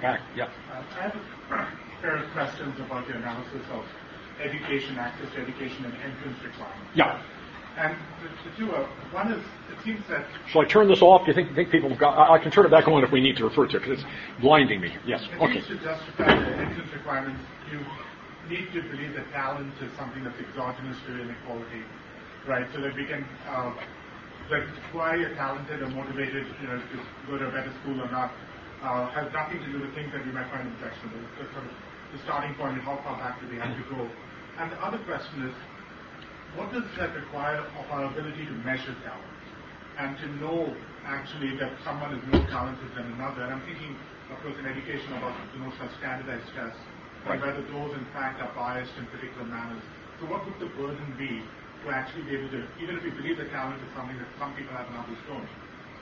[0.00, 0.52] Back, yeah.
[0.70, 3.82] Uh, I have a pair of questions about the analysis of
[4.44, 6.92] education, access to education, and entrance requirements.
[6.94, 7.18] Yeah.
[7.76, 9.67] And the, the two are, one is, it seems that
[10.48, 11.22] Shall I turn this off?
[11.24, 13.12] Do you think, think people have got, I, I can turn it back on if
[13.12, 14.08] we need to refer to it, because it's
[14.40, 14.92] blinding me.
[15.06, 15.60] Yes, okay.
[15.60, 17.40] to justify the entrance requirements,
[17.70, 17.80] you
[18.48, 21.84] need to believe that talent is something that's exogenous to inequality,
[22.46, 22.66] right?
[22.74, 23.72] So that we can, uh,
[24.50, 26.96] that why you're talented or motivated, you know, to
[27.28, 28.32] go to a better school or not,
[28.82, 31.20] uh, has nothing to do with things that we might find objectionable.
[31.40, 31.72] It's sort of
[32.12, 34.08] the starting point and how far back do we have to go.
[34.58, 35.54] And the other question is,
[36.56, 39.37] what does that require of our ability to measure talent
[39.98, 40.72] and to know
[41.04, 43.42] actually that someone is more talented than another?
[43.42, 43.96] And I'm thinking,
[44.30, 46.78] of course, in education about the notion of standardized tests
[47.26, 47.34] Right.
[47.34, 49.82] and whether those in fact are biased in particular manners.
[50.20, 51.42] So what would the burden be
[51.84, 54.54] to actually be able to, even if we believe that talent is something that some
[54.54, 55.48] people have and others don't,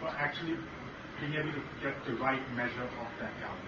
[0.03, 0.57] but actually
[1.21, 3.65] being able to get the right measure of that talent?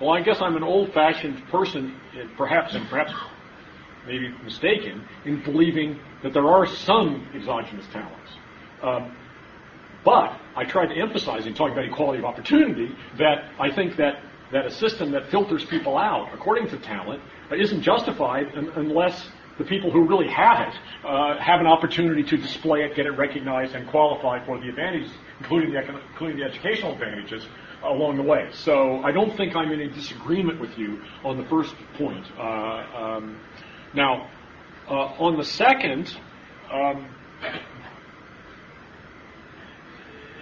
[0.00, 3.12] Well, I guess I'm an old-fashioned person, eh, perhaps, and perhaps
[4.06, 8.30] maybe mistaken, in believing that there are some exogenous talents.
[8.82, 9.16] Um,
[10.04, 14.22] but I tried to emphasize in talking about equality of opportunity that I think that,
[14.52, 19.28] that a system that filters people out according to talent uh, isn't justified un- unless
[19.58, 20.74] the people who really have it
[21.04, 25.12] uh, have an opportunity to display it, get it recognized, and qualify for the advantages,
[25.40, 25.80] including the,
[26.10, 27.46] including the educational advantages
[27.84, 28.48] along the way.
[28.52, 32.26] So I don't think I'm in a disagreement with you on the first point.
[32.38, 33.40] Uh, um,
[33.94, 34.30] now,
[34.88, 36.16] uh, on the second,
[36.72, 37.08] um,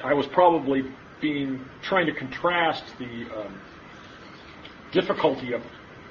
[0.03, 0.85] I was probably
[1.21, 3.61] being trying to contrast the um,
[4.93, 5.63] difficulty of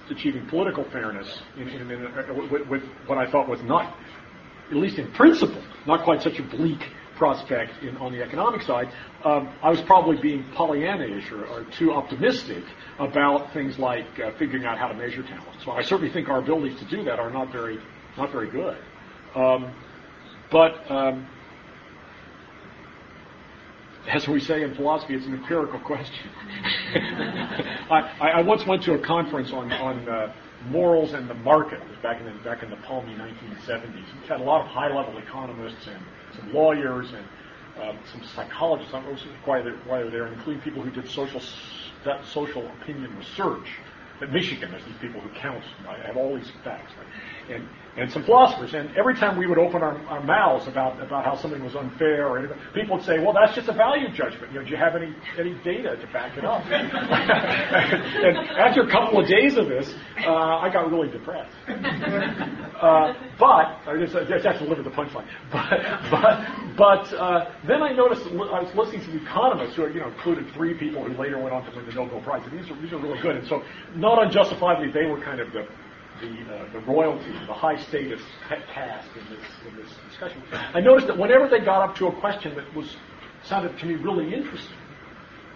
[0.09, 3.95] achieving political fairness in, in, in, uh, with, with what I thought was not,
[4.69, 8.89] at least in principle, not quite such a bleak prospect on the economic side.
[9.25, 12.63] Um, I was probably being Pollyanna-ish or, or too optimistic
[12.97, 15.61] about things like uh, figuring out how to measure talent.
[15.63, 17.79] So I certainly think our abilities to do that are not very,
[18.17, 18.77] not very good.
[19.35, 19.73] Um,
[20.49, 21.27] but um,
[24.07, 26.29] as we say in philosophy, it's an empirical question.
[27.91, 30.33] I, I, once went to a conference on, on uh,
[30.67, 31.81] morals and the market.
[31.81, 33.93] It was back in the, back in the palmy 1970s.
[34.21, 36.01] We had a lot of high-level economists and
[36.35, 37.25] some lawyers and
[37.81, 38.93] uh, some psychologists.
[38.93, 41.41] I don't know why they're, there, including people who did social
[42.31, 43.67] social opinion research.
[44.21, 45.63] At Michigan, there's these people who count.
[45.87, 47.55] I have all these facts, right?
[47.55, 47.67] and
[47.97, 48.73] and some philosophers.
[48.73, 52.27] And every time we would open our, our mouths about about how something was unfair,
[52.27, 54.51] or anything, people would say, "Well, that's just a value judgment.
[54.53, 58.91] You know, do you have any any data to back it up?" and after a
[58.91, 59.93] couple of days of this,
[60.25, 61.55] uh, I got really depressed.
[62.79, 65.27] Uh, but I just, I just have to live with the punchline.
[65.51, 65.69] But
[66.09, 66.47] but
[66.77, 70.47] but uh, then I noticed I was listening to the economists who you know included
[70.53, 72.41] three people who later went on to win the Nobel Prize.
[72.49, 73.35] And these are these are really good.
[73.35, 73.63] And so
[73.95, 75.67] not unjustifiably they were kind of the
[76.21, 80.41] the, uh, the royalty, the high status ca- caste in this in this discussion.
[80.51, 82.95] I noticed that whenever they got up to a question that was
[83.43, 84.75] sounded to me really interesting,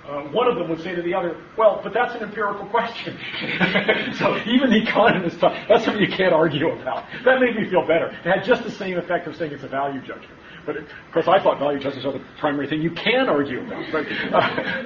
[0.07, 3.17] uh, one of them would say to the other, "Well, but that's an empirical question."
[4.19, 7.05] so even the economists, that's something you can't argue about.
[7.25, 8.07] That made me feel better.
[8.07, 10.39] It had just the same effect of saying it's a value judgment.
[10.65, 13.93] But of course, I thought value judgments are the primary thing you can argue about.
[13.93, 14.07] Right?
[14.31, 14.37] Uh,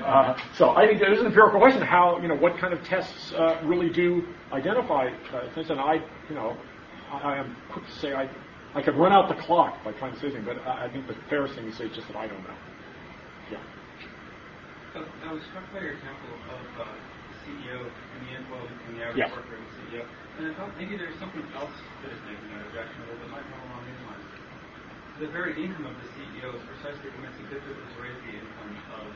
[0.05, 2.83] uh, so I think it is an empirical question: how you know what kind of
[2.83, 5.69] tests uh, really do identify uh, things.
[5.69, 5.95] And I,
[6.29, 6.57] you know,
[7.11, 8.29] I, I am quick to say I,
[8.73, 11.07] I could run out the clock by trying to say something, but I, I think
[11.07, 12.57] the fairest thing to say is just that I don't know.
[13.51, 13.57] Yeah.
[14.93, 16.85] So I was struck by your example of uh,
[17.45, 19.31] CEO and the well, in the average Yeah.
[19.31, 20.03] worker and the CEO,
[20.39, 21.71] and I thought maybe there's something else
[22.03, 23.66] that is making that objectionable that might go along these lines.
[25.17, 28.37] The very income of the CEO is precisely what makes it difficult to raise the
[28.37, 29.09] income of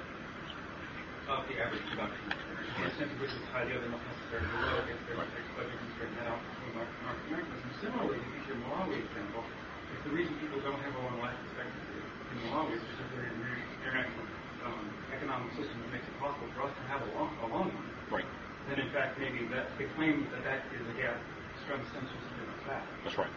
[1.30, 2.58] of the average production worker.
[2.74, 6.12] For instance, which is high, the other must necessarily low against their fixed budget constraint
[6.18, 7.70] that out from market market mechanism.
[7.86, 9.46] Similarly, to use your Malawi example,
[9.94, 13.30] if the reason people don't have a long life expectancy in Malawi is because they're
[13.30, 14.26] in an international
[14.66, 17.70] um, economic system that makes it possible for us to have a long, a long
[17.70, 18.28] one, Right.
[18.74, 21.22] then in fact maybe that the claim that that is a gap
[21.62, 22.84] strong stems from like that.
[23.06, 23.30] That's right.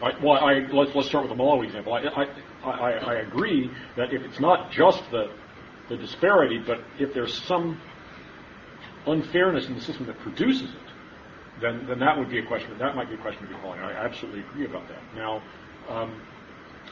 [0.00, 1.94] Well, I, let's, let's start with the Malawi example.
[1.94, 5.30] I, I, I, I agree that if it's not just the,
[5.88, 7.80] the disparity, but if there's some
[9.06, 12.76] unfairness in the system that produces it, then, then that would be a question.
[12.78, 13.80] That might be a question to be calling.
[13.80, 15.00] I absolutely agree about that.
[15.14, 15.42] Now,
[15.88, 16.20] um,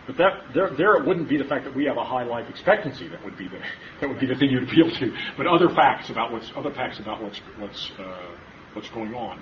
[0.07, 2.49] But that there there it wouldn't be the fact that we have a high life
[2.49, 3.59] expectancy that would be the
[4.01, 6.99] that would be the thing you'd appeal to, but other facts about what's other facts
[6.99, 8.31] about what's what's uh,
[8.75, 9.41] what's going on.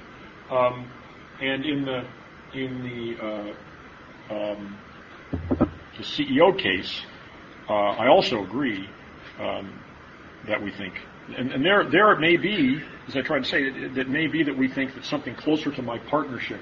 [0.51, 0.90] Um,
[1.40, 2.05] and in the
[2.54, 4.78] in the uh, um,
[5.30, 7.02] the CEO case,
[7.68, 8.88] uh, I also agree
[9.38, 9.78] um,
[10.46, 10.94] that we think,
[11.36, 14.26] and, and there there it may be, as I tried to say, it, it may
[14.26, 16.60] be that we think that something closer to my partnership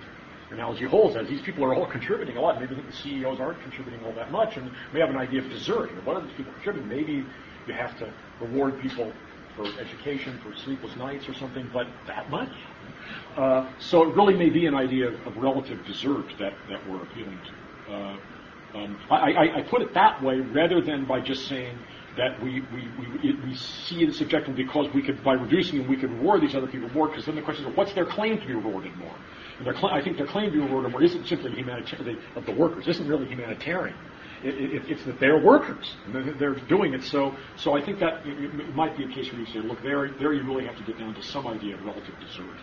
[0.50, 2.60] analogy holds that these people are all contributing a lot.
[2.60, 5.90] Maybe the CEOs aren't contributing all that much, and we have an idea of desert.
[6.04, 6.88] what are these people contributing?
[6.88, 7.24] Maybe
[7.66, 9.12] you have to reward people
[9.60, 12.50] for education, for sleepless nights or something, but that much?
[13.36, 17.38] Uh, so it really may be an idea of, relative desert that, that we're appealing
[17.44, 17.92] to.
[17.92, 18.16] Uh,
[18.74, 21.76] um, I, I, I, put it that way rather than by just saying
[22.16, 22.88] that we, we,
[23.22, 26.54] we, we see it subjectively because we could, by reducing them, we could reward these
[26.54, 29.14] other people more, because then the question is, what's their claim to be rewarded more?
[29.58, 32.46] And their cl- I think their claim to be rewarded more isn't simply humanitarian, of
[32.46, 33.96] the workers, isn't really humanitarian.
[34.42, 37.04] It, it, it's that they're workers, they're, doing it.
[37.04, 40.08] So, so I think that it, might be a case where you say, look, there,
[40.16, 42.56] there you really have to get down to some idea of relative desert.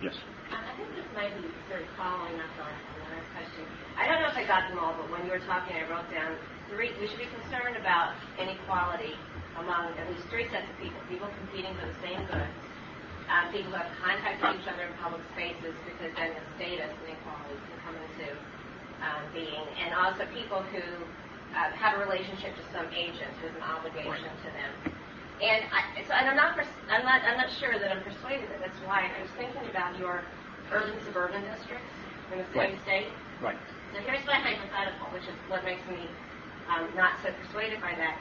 [0.00, 0.14] Yes.
[0.54, 3.66] I think this might be sort of following up on another question.
[3.98, 6.06] I don't know if I got them all, but when you were talking, I wrote
[6.14, 6.38] down
[6.70, 6.94] three.
[7.02, 9.18] We should be concerned about inequality
[9.58, 12.54] among at least three sets of people: people competing for the same goods,
[13.28, 16.94] um, people who have contact with each other in public spaces, because then the status
[17.04, 18.32] inequality can come into
[19.02, 20.82] um, being, and also people who
[21.56, 24.72] uh, have a relationship to some agent who has an obligation to them.
[25.40, 28.50] And, I, so, and I'm not, pers- I'm not, I'm not sure that I'm persuaded
[28.52, 29.08] that that's why.
[29.08, 30.22] I was thinking about your
[30.70, 31.88] urban suburban districts
[32.32, 32.82] in the same right.
[32.84, 33.08] state.
[33.40, 33.56] Right.
[33.96, 36.06] So here's my hypothetical, which is what makes me
[36.68, 38.20] um, not so persuaded by that.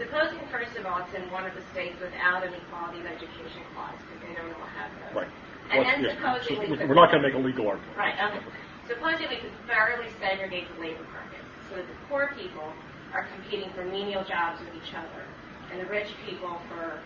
[0.00, 3.62] Supposing, first of all, it's in one of the states without an equality of education
[3.74, 5.26] clause, because they don't all have those.
[5.26, 5.32] Right.
[5.70, 6.16] And Well, then yes.
[6.16, 7.98] supposing So we we're not going to make a legal argument.
[7.98, 8.40] Right, okay.
[8.88, 12.72] Supposing we could thoroughly segregate the labor market so that the poor people
[13.12, 15.28] are competing for menial jobs with each other
[15.68, 16.96] and the rich people for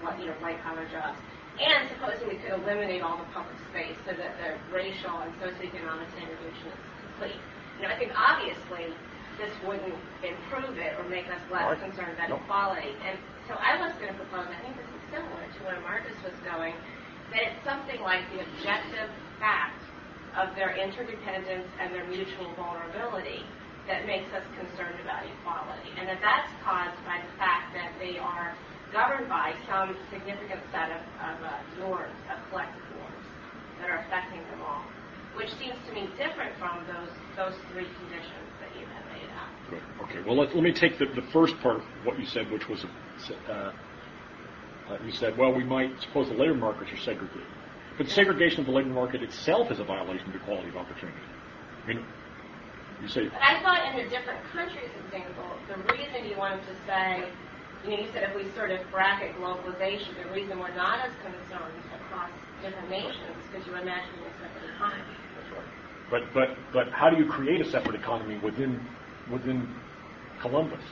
[0.00, 1.20] what you know white collar jobs.
[1.60, 6.08] And supposing we could eliminate all the public space so that the racial and socioeconomic
[6.16, 7.40] segregation is complete.
[7.76, 8.88] You know, I think obviously
[9.36, 11.80] this wouldn't improve it or make us less right.
[11.84, 12.96] concerned about equality.
[13.04, 16.16] And so I was going to propose, I think this is similar to where Marcus
[16.24, 16.72] was going,
[17.36, 19.82] that it's something like the objective fact
[20.38, 23.42] of their interdependence and their mutual vulnerability
[23.86, 28.18] that makes us concerned about equality, and that that's caused by the fact that they
[28.18, 28.54] are
[28.92, 31.50] governed by some significant set of, of uh,
[31.80, 33.24] norms, of collective norms,
[33.80, 34.84] that are affecting them all,
[35.34, 39.50] which seems to me different from those those three conditions that you have laid out.
[39.70, 39.82] Good.
[40.04, 40.20] Okay.
[40.26, 42.84] Well, let, let me take the, the first part of what you said, which was
[42.84, 43.72] uh,
[44.90, 47.44] uh, you said, well, we might suppose the labor markets are segregated,
[47.98, 51.18] but segregation of the labor market itself is a violation of equality of opportunity.
[51.84, 52.06] I mean,
[53.02, 53.28] you say.
[53.28, 57.26] But I thought in the different countries example, the reason you wanted to say,
[57.84, 61.12] you know, you said if we sort of bracket globalization, the reason we're not as
[61.22, 62.30] concerned across
[62.62, 65.02] different nations because you imagine a separate economy.
[65.34, 65.68] That's right.
[66.10, 68.80] But but but how do you create a separate economy within
[69.30, 69.74] within
[70.40, 70.84] Columbus?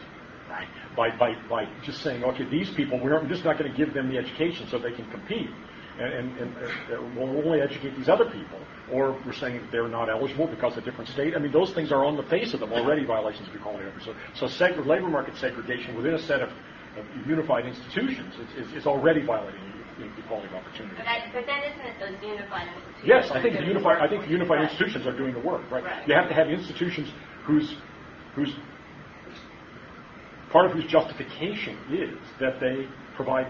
[0.51, 0.69] Right.
[0.97, 4.09] By by by just saying, okay, these people, we're just not going to give them
[4.09, 5.51] the education so they can compete
[5.99, 8.59] and, and, and we'll only educate these other people,
[8.93, 11.35] or we're saying they're not eligible because of a different state.
[11.35, 13.87] I mean, those things are on the face of them already violations of equality.
[14.05, 18.73] So, so seg- labor market segregation within a set of, of unified institutions is, is,
[18.75, 19.61] is already violating
[20.19, 20.97] equality of opportunity.
[20.97, 23.05] But, I, but then isn't it those unified institutions?
[23.05, 23.99] Yes, I think the unified.
[23.99, 24.71] I think the unified right.
[24.71, 25.71] institutions are doing the work.
[25.71, 25.85] Right?
[25.85, 26.07] right.
[26.07, 27.09] You have to have institutions
[27.45, 27.75] whose
[28.35, 28.55] whose
[30.51, 33.47] part of whose justification is that they provide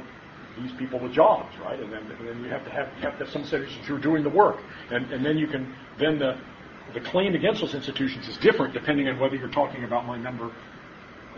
[0.61, 1.79] these people with jobs, right?
[1.79, 4.31] And then, and then you have to have, have some institutions who are doing the
[4.31, 4.61] work,
[4.91, 6.39] and, and then you can then the
[6.95, 10.51] the claim against those institutions is different depending on whether you're talking about my number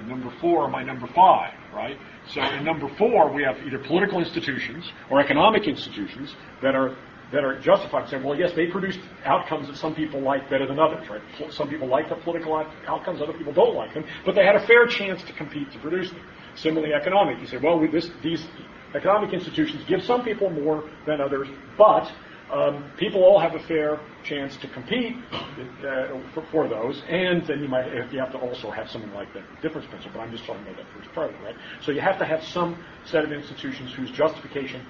[0.06, 1.98] number four or my number five, right?
[2.28, 6.96] So in number four, we have either political institutions or economic institutions that are
[7.32, 10.78] that are justified saying, well, yes, they produced outcomes that some people like better than
[10.78, 11.20] others, right?
[11.52, 12.54] Some people like the political
[12.86, 15.78] outcomes, other people don't like them, but they had a fair chance to compete to
[15.78, 16.22] produce them.
[16.54, 18.46] Similarly, economic, you say, well, this, these
[18.94, 22.10] economic institutions give some people more than others, but
[22.52, 27.60] um, people all have a fair chance to compete uh, for, for, those, and then
[27.60, 30.12] you might you have to also have something like the difference principle.
[30.14, 31.54] But I'm just talking about that first part right?
[31.82, 34.84] So you have to have some set of institutions whose justification,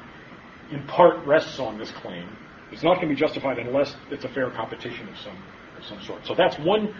[0.70, 2.28] in part, rests on this claim.
[2.70, 5.42] It's not going to be justified unless it's a fair competition of some
[5.76, 6.26] of some sort.
[6.26, 6.94] So that's one.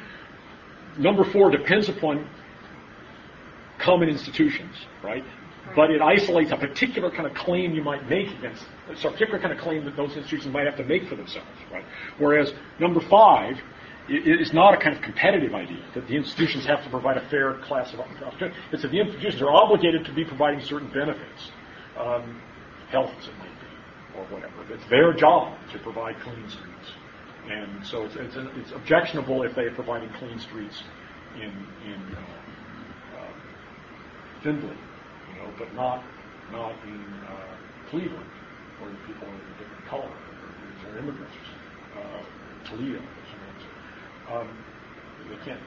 [0.99, 2.29] Number four depends upon
[3.79, 5.25] common institutions, right?
[5.75, 9.53] But it isolates a particular kind of claim you might make against, a particular kind
[9.53, 11.85] of claim that those institutions might have to make for themselves, right?
[12.19, 13.57] Whereas number five
[14.09, 17.55] is not a kind of competitive idea that the institutions have to provide a fair
[17.65, 18.57] class of opportunity.
[18.73, 21.51] It's that the institutions are obligated to be providing certain benefits,
[21.99, 22.41] um,
[22.91, 24.73] health it might be, or whatever.
[24.73, 26.93] It's their job to provide clean streets.
[27.51, 30.83] And so it's, it's, it's objectionable if they are providing clean streets
[31.37, 31.53] in,
[31.85, 32.21] in uh,
[33.19, 33.33] uh,
[34.43, 34.77] Findlay,
[35.39, 36.05] know, but not,
[36.53, 38.27] not in uh, Cleveland,
[38.81, 40.49] where the people are a different color, or
[40.85, 41.35] they're immigrants,
[41.97, 43.01] uh, Toledo,
[44.31, 44.49] um,
[45.31, 45.61] they can't.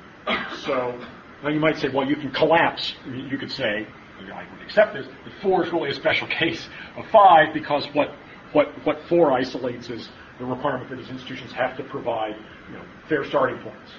[0.65, 0.99] So
[1.43, 2.93] now you might say, well, you can collapse.
[3.07, 3.87] You could say,
[4.31, 8.09] I would accept this, that four is really a special case of five because what
[8.53, 12.35] what what four isolates is the requirement that these institutions have to provide
[12.69, 13.91] you know, fair starting points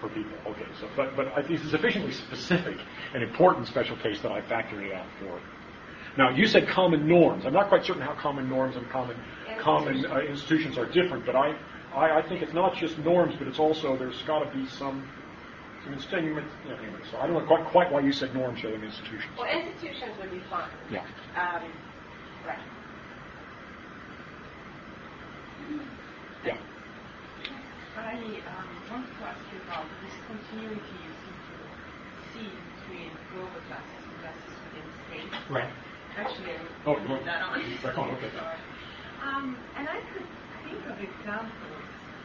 [0.00, 0.38] for people.
[0.46, 2.78] Okay, so but but I think it's a sufficiently specific
[3.14, 5.40] and important special case that I factored it out for.
[6.16, 7.46] Now you said common norms.
[7.46, 9.16] I'm not quite certain how common norms and common
[9.60, 11.56] common uh, institutions are different, but I
[11.94, 15.04] I, I think it's not just norms, but it's also there's got to be some
[15.84, 16.52] some institutions.
[16.64, 19.32] Yeah, anyway, so I don't know quite, quite why you said norms rather than institutions.
[19.38, 20.64] Well, institutions would be fine.
[20.90, 21.04] Yeah.
[21.36, 21.72] Um,
[22.44, 22.58] right.
[26.44, 26.56] Yeah.
[27.96, 31.56] I um, want to ask you about this continuity you seem to
[32.32, 35.36] see between global classes and classes within states.
[35.52, 35.68] Right.
[36.16, 37.60] Actually, I Oh, would you put that on.
[37.60, 38.32] Oh, okay.
[39.20, 40.24] Um, and I could
[40.64, 41.84] think of examples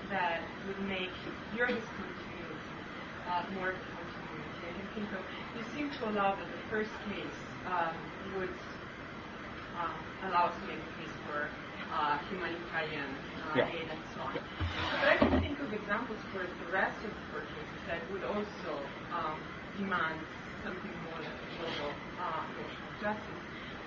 [0.10, 1.12] that would make
[1.56, 2.80] your discontinuity
[3.28, 4.64] uh, more continuity.
[4.64, 5.22] I can think of,
[5.60, 7.38] you seem to allow that the first case
[7.68, 7.96] um,
[8.40, 8.56] would
[9.84, 9.96] um,
[10.30, 11.50] allow us to make a case for
[11.94, 13.70] uh, humanitarian uh, Yeah.
[13.72, 14.38] aid and so on.
[15.00, 18.24] But I can think of examples for the rest of the four cases that would
[18.24, 20.28] also um, demand
[20.64, 23.44] something more like a global uh, of justice.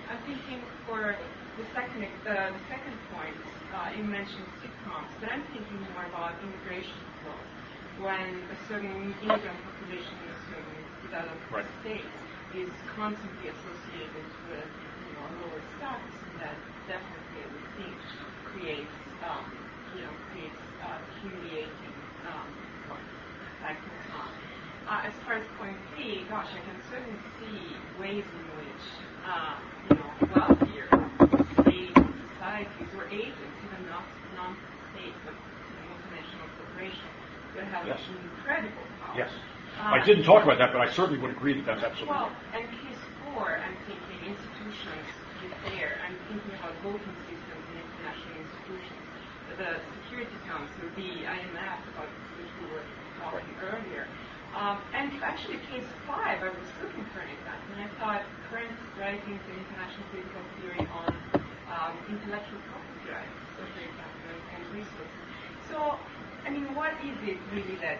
[0.07, 1.17] I'm thinking for
[1.57, 3.43] the second, uh, the second point,
[3.73, 7.49] uh, you mentioned sitcoms, but I'm thinking more about immigration flows.
[7.97, 11.65] When a certain immigrant population in a certain developed Right.
[11.81, 12.13] state
[12.51, 14.71] is constantly associated with
[15.03, 17.26] you know, lower status, that definitely
[17.77, 18.89] Creates
[19.21, 19.45] um,
[19.93, 21.93] you know creates uh, humiliating
[22.25, 22.49] um,
[22.89, 22.97] on.
[24.89, 28.85] Uh, as far as point B, gosh, I can certainly see ways in which
[29.29, 30.89] uh, you know wealthier
[31.61, 37.13] states, and societies, or agents, even not non-state but multinational corporations,
[37.53, 38.01] could have Yes.
[38.09, 39.21] incredible power.
[39.21, 39.29] Yes.
[39.77, 42.31] Uh, I didn't talk about that, but I certainly would agree that that's absolutely well,
[42.57, 45.05] and case four, I'm thinking institutions
[45.45, 45.93] is there.
[46.01, 47.56] I'm thinking about voting systems
[48.07, 49.03] international institutions.
[49.59, 52.07] The Security Council, the IMF, about
[52.39, 52.83] which we were
[53.19, 54.07] talking earlier.
[54.55, 58.71] Um, and actually, case five, I was looking for an example, and I thought current
[58.95, 61.11] writings in international political theory on
[61.67, 65.23] um, intellectual property rights, for example, and, and resources.
[65.67, 65.99] So,
[66.47, 67.99] I mean, what is it really that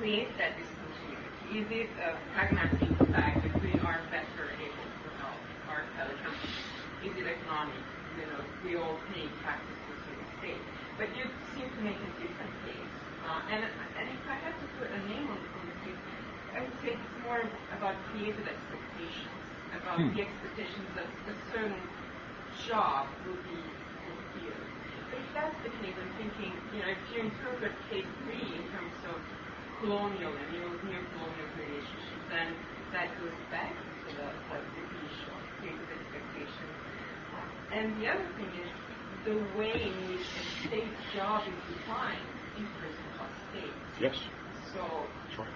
[0.00, 1.60] creates that discontinuity?
[1.60, 6.56] Is it a pragmatic fact that we are better able to help our fellow countries?
[7.04, 7.97] Is it economic?
[8.18, 10.66] You know, we all pay taxes to the state.
[10.98, 11.24] But you
[11.54, 12.92] seem to make a different case.
[13.22, 16.02] Uh, and, and if I had to put a name on, on the case,
[16.54, 20.10] I would say it's more about created expectations, about Hmm.
[20.10, 21.90] the expectations that a certain
[22.52, 24.72] job will be fulfilled.
[25.10, 28.68] But if that's the case, I'm thinking, you know, if you interpret case three in
[28.70, 29.22] terms of
[29.78, 32.58] colonial and neo-colonial relationships, then
[32.92, 34.30] that goes back to the,
[34.74, 36.78] the issue of creative expectations.
[37.70, 38.70] And the other thing is
[39.24, 43.84] the way in which a state's job is defined differs across states.
[44.00, 44.14] Yes.
[44.72, 45.54] So right.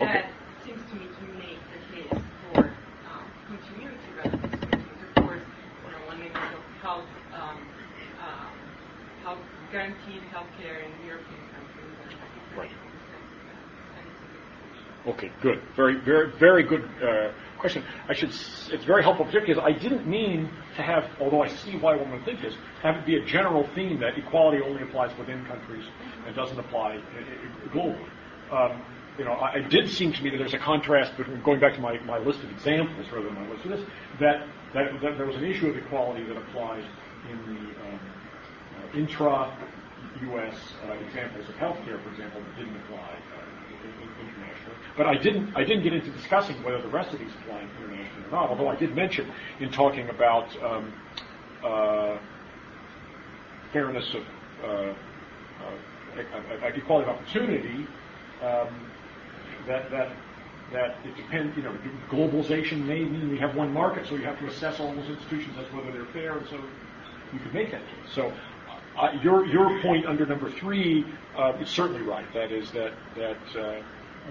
[0.00, 0.34] that
[0.64, 4.38] seems to me to make the case for um, continuity rather.
[4.38, 5.42] Of course,
[5.84, 7.72] you know, when we of health, um,
[8.20, 8.72] um,
[9.22, 12.70] health guaranteed health care in European countries, and I think that Right.
[12.82, 13.64] makes sense to that.
[13.98, 14.94] And it's a good question.
[15.06, 15.60] Okay, good.
[15.76, 17.32] Very, very, very good uh,
[17.64, 17.82] question.
[18.10, 18.28] I should.
[18.28, 22.10] It's very helpful, particularly because I didn't mean to have, although I see why one
[22.12, 25.86] would think this, have it be a general theme that equality only applies within countries
[26.26, 28.04] and doesn't apply i- i- globally.
[28.52, 28.84] Um,
[29.16, 31.80] you know, it did seem to me that there's a contrast between going back to
[31.80, 33.80] my, my list of examples rather than my list of this,
[34.20, 36.84] that, that, that there was an issue of equality that applied
[37.30, 38.00] in the um,
[38.92, 40.56] uh, intra-U.S.
[40.84, 44.33] Uh, examples of healthcare, for example, that didn't apply uh, in- in-.
[44.96, 48.26] But I didn't, I didn't get into discussing whether the rest of these apply internationally
[48.28, 50.92] or not, although I did mention in talking about um,
[51.64, 52.18] uh,
[53.72, 54.22] fairness of
[54.62, 54.94] uh,
[55.66, 57.86] uh, equality of opportunity,
[58.40, 58.68] um,
[59.66, 60.12] that that
[60.72, 61.56] that it depends.
[61.56, 61.76] You know,
[62.08, 65.56] globalization may mean we have one market, so you have to assess all those institutions
[65.58, 66.56] as whether they're fair, and so
[67.32, 68.12] you can make that case.
[68.14, 68.32] So
[68.96, 71.04] uh, your your point under number three
[71.36, 72.26] uh, is certainly right.
[72.32, 73.82] That is that that uh,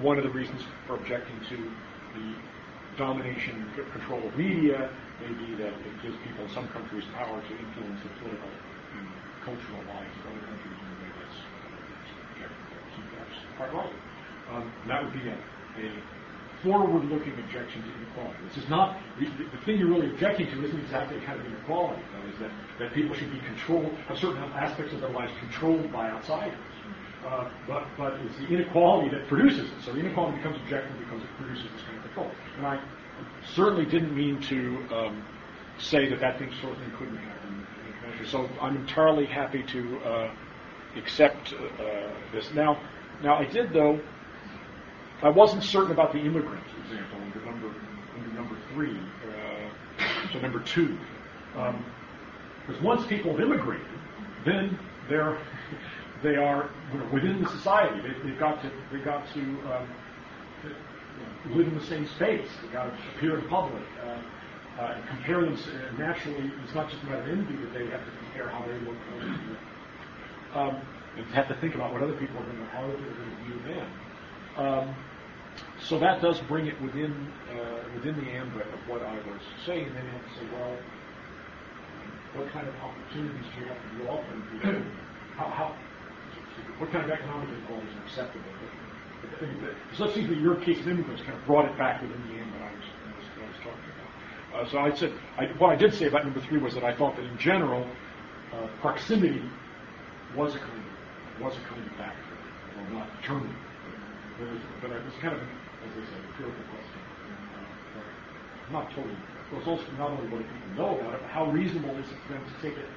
[0.02, 2.34] one of the reasons for objecting to the
[2.98, 4.90] domination control of media
[5.22, 8.50] may be that it gives people in some countries power to influence the political
[8.98, 9.08] and
[9.46, 11.38] cultural lives of other countries in a way that's.
[13.18, 13.94] That's quite right.
[14.52, 15.92] Um, that would be a, a
[16.64, 18.38] forward-looking objection to inequality.
[18.48, 21.46] This is not the, the, the thing you're really objecting to isn't exactly kind of
[21.46, 22.02] inequality.
[22.14, 25.92] That is that, that people should be controlled, have certain aspects of their lives controlled
[25.92, 26.58] by outsiders.
[27.26, 29.82] Uh, but but it's the inequality that produces it.
[29.86, 32.32] So the inequality becomes objective because it produces this kind of control.
[32.58, 32.84] And I
[33.56, 35.26] certainly didn't mean to um,
[35.78, 37.66] say that that thing sort of thing couldn't happen.
[38.26, 40.32] So I'm entirely happy to uh,
[40.98, 42.54] accept uh, this.
[42.54, 42.80] Now,
[43.22, 44.00] now I did though.
[45.22, 47.74] I wasn't certain about the immigrant example under number
[48.18, 50.98] under number three, uh, so number two,
[51.54, 53.88] because once people have immigrated,
[54.46, 54.78] then
[55.10, 55.38] they're
[56.24, 58.02] they are you know, within the society.
[58.02, 59.88] They, they've got to they've got to um,
[61.52, 62.50] live in the same space.
[62.62, 63.84] They've got to appear in public.
[64.04, 64.18] Uh,
[64.82, 66.52] uh, compare them uh, naturally.
[66.64, 68.98] It's not just a matter of envy, but they have to compare how they look.
[70.56, 70.82] Um,
[71.16, 73.16] and have to think about what other people are going to how other people are
[73.16, 73.88] going to view them.
[74.58, 74.96] Um,
[75.80, 79.88] so that does bring it within uh, within the ambit of what I was saying.
[79.88, 80.78] And then you have to say, well,
[82.36, 84.82] what kind of opportunities do you have to be people?
[85.38, 85.76] How, how
[86.78, 88.46] what kind of economic inequality is acceptable?
[89.40, 92.22] But, so it seems that your case of immigrants kind of brought it back within
[92.28, 94.04] the ambit I was, I was, I was talking about.
[94.54, 96.96] Uh, so I said, I, what I did say about number three was that I
[96.96, 97.88] thought that in general,
[98.54, 99.42] uh, proximity
[100.36, 102.38] was a kind of, was a kind of factor,
[102.78, 103.56] well, not determined.
[104.82, 107.02] But, it was, kind of, as I said, a empirical question.
[107.98, 109.14] Uh, not totally.
[109.14, 112.18] It was also not only what people know about it, but how reasonable is it
[112.26, 112.90] for them to take it,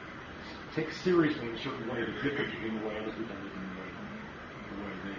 [0.77, 3.65] take seriously in a certain way the difference between the way other people live and
[3.65, 3.89] the way,
[4.69, 5.11] the way they.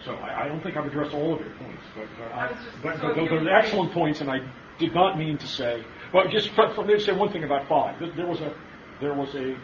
[0.00, 0.04] Are.
[0.04, 3.00] So I, I don't think I've addressed all of your points, but but, I, but,
[3.02, 4.40] but those are excellent points, and I
[4.78, 5.84] did not mean to say.
[6.14, 8.00] Well, just for, for me to say one thing about five.
[8.00, 8.54] There, there was a
[9.00, 9.54] there was a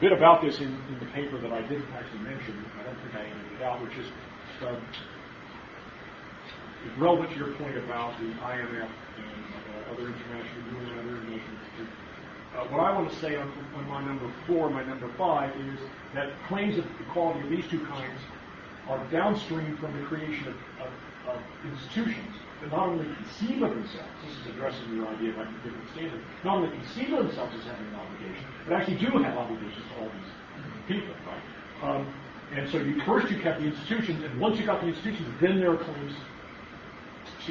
[0.00, 2.64] bit about this in, in the paper that I didn't actually mention.
[2.78, 4.06] I don't think I ended it out, which is
[4.64, 4.80] um,
[6.96, 8.88] relevant to your point about the IMF
[9.18, 9.57] and uh,
[9.90, 10.62] other international
[10.98, 11.96] other international institutions.
[12.56, 15.78] Uh, what I want to say on, on my number four, my number five, is
[16.14, 18.20] that claims of equality of these two kinds
[18.88, 24.10] are downstream from the creation of, of, of institutions that not only conceive of themselves,
[24.24, 27.64] this is addressing your idea about the different standards, not only conceive of themselves as
[27.64, 30.32] having an obligation, but actually do have obligations to all these
[30.88, 31.44] people, right?
[31.84, 32.06] Um,
[32.54, 35.60] and so you first you kept the institutions, and once you got the institutions, then
[35.60, 36.14] there are claims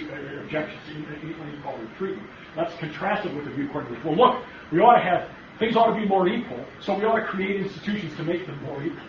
[0.04, 2.28] objections to inequality treatment.
[2.56, 5.30] That's contrasted with the view according to which, well, look, we ought to have
[5.60, 8.62] things ought to be more equal, so we ought to create institutions to make them
[8.64, 9.08] more equal.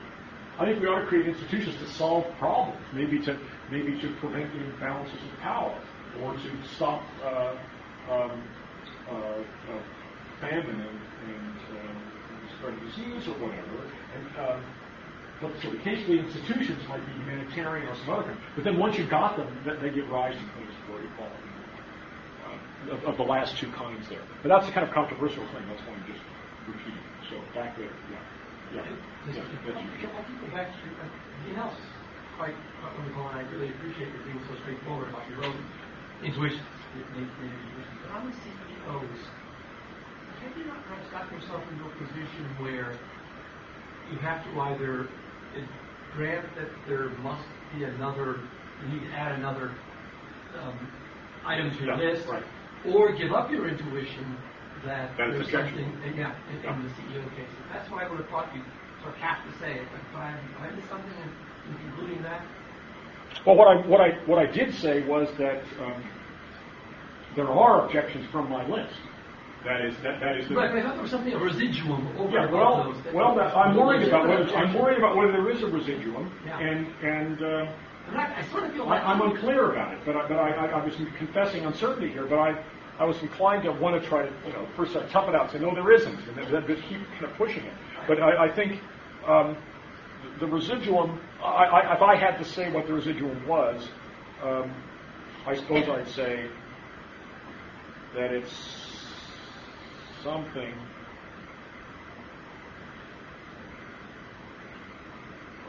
[0.59, 3.39] I think we ought to create institutions to solve problems, maybe to
[3.71, 5.79] maybe to prevent the imbalances of power,
[6.23, 7.55] or to stop uh,
[8.11, 8.43] um,
[9.09, 9.43] uh, uh,
[10.41, 11.01] famine and,
[11.31, 13.87] and uh, spread of disease or whatever.
[14.17, 14.65] And, um,
[15.41, 18.39] but so occasionally institutions might be humanitarian or some other kind.
[18.57, 19.47] But then once you've got them,
[19.81, 21.49] they give rise to claims for equality
[22.45, 24.23] uh, of, of the last two kinds there.
[24.43, 25.65] But that's a kind of controversial claim.
[25.69, 26.23] That's why I'm just
[26.67, 27.05] repeating.
[27.31, 28.19] So back there, yeah.
[28.75, 28.83] Yeah.
[29.33, 29.43] yeah.
[29.65, 30.09] That's you.
[30.09, 30.89] I'll go back to
[31.49, 31.77] the else
[32.37, 35.65] quite quite wonderful, and I really appreciate you being so straightforward about your own
[36.23, 36.63] intuitions.
[38.03, 39.19] But on the CEOs,
[40.41, 42.99] have you not perhaps gotten yourself into a position where
[44.11, 45.09] you have to either
[46.15, 48.41] grant that there must be another,
[48.83, 49.73] you need to add another
[50.59, 50.89] um,
[51.45, 52.45] item to your Yeah, list, right.
[52.87, 54.25] Or give up your intuition
[54.85, 57.49] that That there's something, yeah, in, in the CEO case.
[57.73, 58.63] That's why I would have thought you
[59.03, 59.87] sort of have to say it.
[59.91, 62.43] But if I, if I missed something in, in concluding that,
[63.45, 66.05] Well, what I what I what I did say was that um,
[67.37, 68.95] there are objections from my list.
[69.65, 72.07] That is that that is the, Right, but I thought there was something, a residuum
[72.17, 73.03] over Yeah, well, those.
[73.03, 76.31] that- well, that, I'm worried about whether I'm worried about whether there is a residuum,
[76.47, 76.59] Yeah.
[76.61, 77.73] and and uh,
[78.11, 80.01] I'm I sort of feel like I'm unclear about it.
[80.05, 82.27] But I, but I, I, I was confessing uncertainty here.
[82.27, 82.65] But I
[82.99, 85.43] I was inclined to want to try to you know first I tough it out
[85.43, 87.75] and say no there isn't, and then, then keep kind of pushing it.
[88.07, 88.81] But I, I think
[89.27, 89.57] um,
[90.41, 91.21] the residuum.
[91.43, 93.89] I, I, if I had to say what the residuum was,
[94.43, 94.73] um,
[95.47, 96.51] I suppose I'd say
[98.15, 98.97] that it's
[100.25, 100.75] something.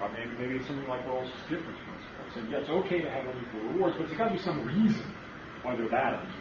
[0.02, 1.78] Or maybe, maybe it's something like Rawls' difference
[2.34, 5.06] Saying, yeah, it's okay to have unequal rewards, but there's got to be some reason
[5.64, 6.34] why they're that unequal,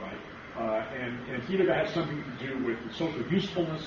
[0.00, 0.18] right?
[0.56, 3.82] Uh, and, and it's either to have something to do with social usefulness.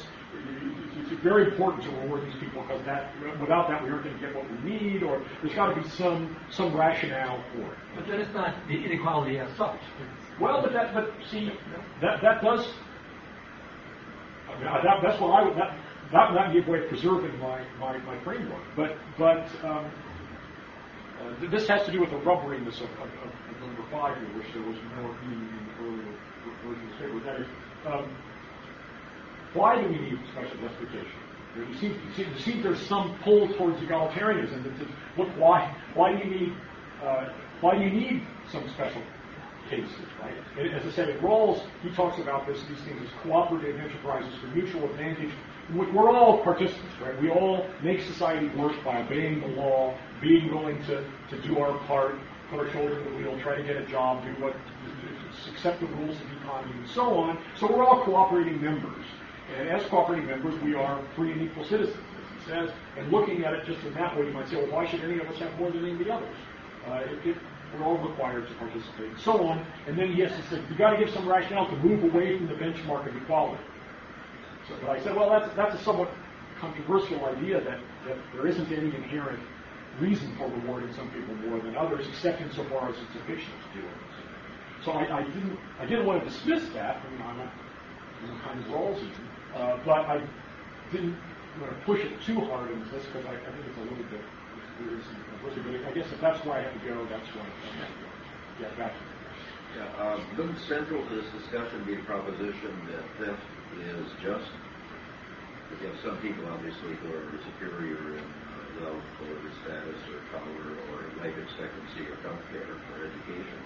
[0.98, 4.22] It's very important to reward these people because that, without that, we aren't going to
[4.22, 7.78] get what we need, or there's got to be some some rationale for it.
[7.96, 9.80] But then it's not the inequality as such.
[10.40, 11.52] Well, but that, but see,
[12.02, 12.68] that that does.
[14.50, 15.56] I mean, that, that's what I would.
[15.56, 15.78] That,
[16.12, 18.64] that would not be a way of preserving my, my, my framework.
[18.76, 19.90] But but um,
[21.22, 23.32] uh, this has to do with the rubberiness of, of, of,
[23.62, 26.16] number five here, which there was more meaning in the earlier
[26.64, 27.20] version of the paper.
[27.26, 27.48] That is,
[27.86, 28.16] um,
[29.54, 31.20] why do we need special justification?
[31.56, 34.64] There seems, there seems there's some pull towards egalitarianism.
[34.64, 34.88] That says,
[35.18, 36.54] look, why why do you need
[37.02, 37.30] uh,
[37.62, 39.02] why do you need some special
[39.70, 40.34] cases, right?
[40.58, 44.34] And as I said, in Rawls, he talks about this, these things as cooperative enterprises
[44.40, 45.32] for mutual advantage,
[45.70, 47.20] in which we're all participants, right?
[47.22, 51.78] We all make society work by obeying the law, being willing to, to do our
[51.86, 52.16] part,
[52.50, 54.56] put our shoulder to the wheel, try to get a job, do what,
[55.50, 57.40] accept the rules of the economy, and so on.
[57.58, 59.06] So we're all cooperating members.
[59.58, 62.70] And as cooperating members, we are free and equal citizens, as he says.
[62.98, 65.20] And looking at it just in that way, you might say, well, why should any
[65.20, 66.36] of us have more than any of the others?
[66.88, 67.38] Uh, it, it,
[67.74, 69.66] we're all required to participate, and so on.
[69.88, 72.48] And then, yes, he said, you've got to give some rationale to move away from
[72.48, 73.64] the benchmark of equality.
[74.68, 76.10] So, but I said, well, that's, that's a somewhat
[76.60, 79.40] controversial idea that, that there isn't any inherent
[80.00, 83.86] reason for rewarding some people more than others, except insofar as it's efficient to do
[83.86, 83.94] it.
[84.84, 86.98] So I, I didn't I didn't want to dismiss that.
[86.98, 87.52] I mean, I'm not
[88.44, 89.10] kind of Rawlsian,
[89.56, 90.22] uh, but I
[90.92, 91.18] didn't
[91.60, 94.06] want to push it too hard in this because I, I think it's a little
[94.12, 94.22] bit
[95.50, 95.84] is some controversy.
[95.84, 98.00] But I guess if that's where I have to go, that's where I have to
[98.02, 98.10] go.
[98.60, 98.96] Yeah, back.
[99.76, 103.44] Yeah, um, wouldn't central to this discussion be a proposition that theft
[103.76, 104.52] is just?
[105.68, 110.22] Because you have some people, obviously, who are superior in uh, wealth or status or
[110.32, 113.60] color or life expectancy or health care or education.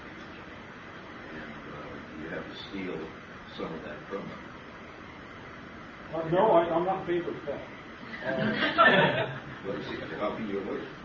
[1.30, 3.12] And uh, you have to steal
[3.58, 4.40] some of that from them.
[6.16, 7.70] Uh, no, I, I'm not in favor of theft.
[8.26, 10.99] Uh, But see, how can you avoid it?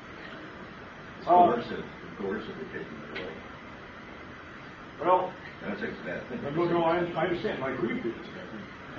[1.25, 1.49] It's Oh.
[1.57, 1.85] coercive,
[2.21, 3.33] coercive of taking it away.
[5.01, 5.33] well,
[5.65, 6.43] That's a bad thing.
[6.55, 7.65] No, no, I, I understand.
[7.65, 8.13] I agree with you.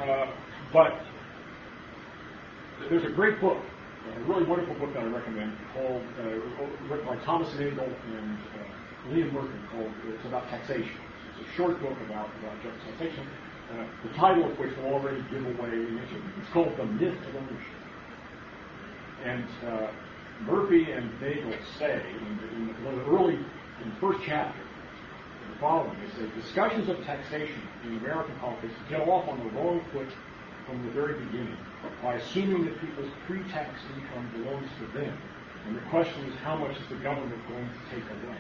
[0.02, 0.26] Uh,
[0.74, 1.06] but
[2.90, 3.62] there's a great book,
[4.18, 9.14] a really wonderful book that I recommend called, uh, written by Thomas Nagel and uh,
[9.14, 10.98] Liam Murphy called, it's about taxation.
[11.38, 13.28] It's a short book about, about just taxation,
[13.78, 16.22] uh, the title of which will already give away the issue.
[16.42, 17.82] It's called The Myth of Ownership.
[19.24, 19.88] And uh,
[20.42, 24.60] Murphy and Nagel say, in, in the early, in the first chapter,
[25.56, 25.96] the following.
[26.02, 30.08] They say discussions of taxation in American politics get off on the wrong foot
[30.66, 31.58] from the very beginning
[32.02, 35.18] by assuming that people's pre-tax income belongs to them.
[35.68, 38.38] And the question is, how much is the government going to take away?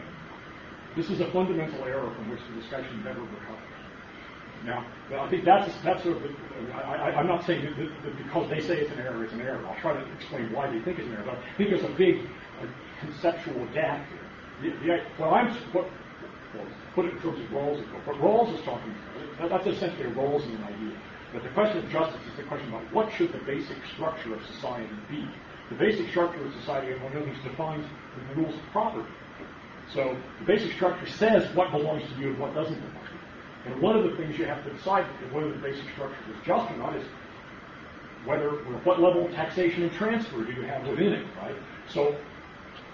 [0.96, 3.74] This is a fundamental error from which the discussion never recovers.
[4.66, 6.24] Now, I think that's that's sort of.
[6.74, 9.66] I, I'm not saying that, that because they say it's an error, it's an error.
[9.68, 11.24] I'll try to explain why they think it's an error.
[11.26, 12.22] But I think there's a big
[12.62, 12.66] uh,
[13.00, 14.72] conceptual gap here.
[14.72, 15.86] The, the, well, I'm what,
[16.56, 16.66] well,
[16.96, 17.80] put it in terms of Rawls.
[18.06, 18.96] What Rawls is talking
[19.38, 20.98] about, that's essentially a Rawlsian idea.
[21.34, 24.46] But the question of justice is the question about what should the basic structure of
[24.46, 25.28] society be.
[25.70, 27.86] The basic structure of society, among other things, defines
[28.30, 29.10] the rules of property.
[29.94, 33.05] So the basic structure says what belongs to you and what doesn't belong.
[33.66, 36.72] And one of the things you have to decide whether the basic structure is just
[36.72, 37.06] or not is
[38.26, 38.50] whether
[38.84, 41.56] what level of taxation and transfer do you have within it, right?
[41.90, 42.16] So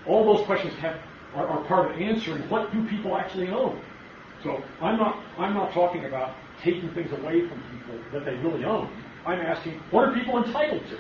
[0.06, 0.98] all those questions have
[1.35, 3.81] are, are part of answering what do people actually own.
[4.43, 8.65] So I'm not I'm not talking about taking things away from people that they really
[8.65, 8.89] own.
[9.26, 10.99] I'm asking what are people entitled to.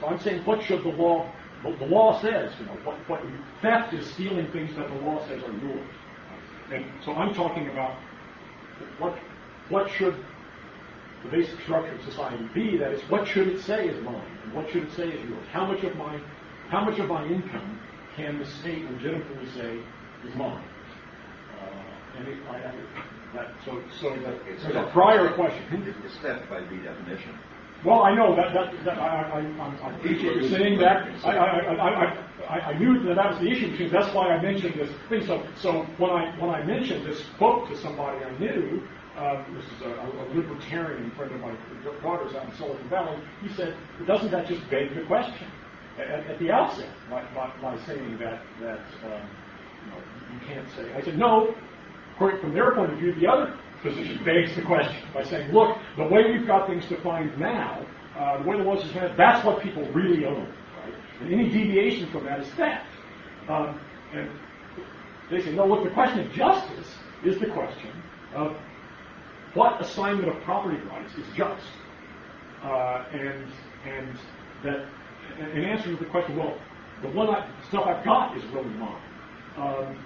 [0.00, 1.30] So I'm saying what should the law
[1.62, 3.22] the, the law says, you know, what, what
[3.62, 5.88] theft is stealing things that the law says are yours.
[6.72, 7.96] And so I'm talking about
[8.98, 9.16] what
[9.68, 10.14] what should
[11.24, 12.76] the basic structure of society be?
[12.76, 15.46] That is, what should it say is mine, and what should it say is yours?
[15.52, 16.20] How much of my
[16.68, 17.78] how much of my income
[18.16, 19.78] can the state legitimately say
[20.26, 20.64] is mine?
[21.60, 22.74] Uh, and it, I, I,
[23.34, 25.94] that, so so that, there's a prior question.
[26.04, 27.36] It's theft by redefinition.
[27.86, 31.06] Well, I know that, that, that I, I, I, appreciate you saying that.
[31.24, 34.74] I, I, I, I, knew that that was the issue because that's why I mentioned
[34.74, 35.24] this thing.
[35.24, 38.82] So, so when I when I mentioned this quote to somebody I knew,
[39.16, 41.54] uh, this is a, a libertarian friend of my
[42.02, 43.22] daughter's out in Silicon Valley.
[43.40, 45.46] He said, "Doesn't that just beg the question
[45.96, 49.22] at, at the outset by, by, by saying that that um,
[49.84, 50.02] you, know,
[50.32, 51.54] you can't say?" I said, "No."
[52.18, 56.06] From their point of view, the other position begs the question by saying, look, the
[56.06, 57.84] way we've got things defined now,
[58.16, 60.46] uh, the way the law is defined, that's what people really own.
[60.46, 60.94] Right?
[61.20, 62.86] And any deviation from that is theft.
[63.48, 63.80] Um,
[64.12, 64.30] and
[65.30, 66.94] they say, no, look, the question of justice
[67.24, 67.90] is the question
[68.34, 68.56] of
[69.54, 71.66] what assignment of property rights is just,
[72.62, 73.46] uh, and
[73.86, 74.18] and
[74.62, 74.86] that
[75.38, 76.58] in answer to the question, well,
[77.02, 79.02] the one I, stuff I've got is really mine.
[79.56, 79.98] Um,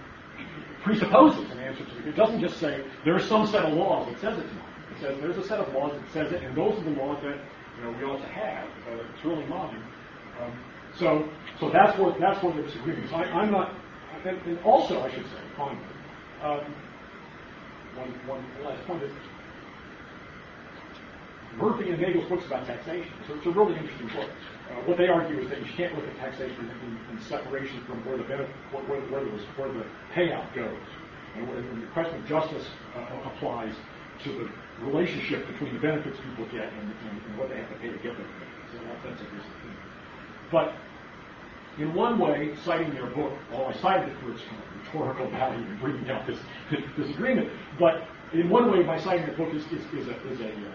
[0.82, 2.07] presupposes an answer to it.
[2.07, 4.65] It doesn't just say there's some set of laws that says it's mine.
[4.94, 7.23] It says there's a set of laws that says it, and those are the laws
[7.23, 7.39] that
[7.77, 8.66] you know we ought to have.
[8.89, 9.82] Uh, it's really modern.
[10.40, 10.52] Um,
[10.97, 11.28] so,
[11.59, 13.12] so that's what that's what the disagreement is.
[13.12, 13.74] I, I'm not,
[14.24, 15.78] and, and also I should say, finally,
[16.43, 16.74] um,
[17.97, 19.12] one, one last point is
[21.57, 23.12] Murphy and Nagel's books about taxation.
[23.28, 24.31] So it's a really interesting book.
[24.70, 28.05] Uh, what they argue is that you can't look at taxation in, in separation from
[28.06, 29.84] where the benefit, where, where, where, the, where the
[30.14, 30.78] payout goes.
[31.36, 32.66] And, and the question of justice
[32.97, 33.74] uh, applies
[34.24, 37.74] to the relationship between the benefits people get and, and, and what they have to
[37.76, 38.26] pay to get them.
[38.72, 39.26] So that, that's a.
[40.52, 40.74] But
[41.78, 45.30] in one way, citing their book, well, I cited it for its kind of rhetorical
[45.30, 46.38] value in bringing out this
[46.97, 50.40] this agreement, but in one way, by citing the book is, is, is a, is
[50.40, 50.70] a uh,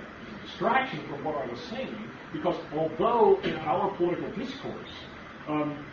[0.46, 1.96] distraction from what I was saying,
[2.36, 4.92] because although in our political discourse,
[5.48, 5.86] um,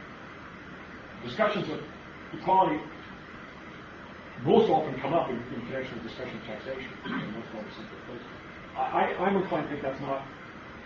[1.24, 1.80] discussions of
[2.32, 2.80] equality
[4.42, 6.90] most often come up in, in connection with discussion of taxation.
[8.76, 10.26] I, I'm inclined to think that's not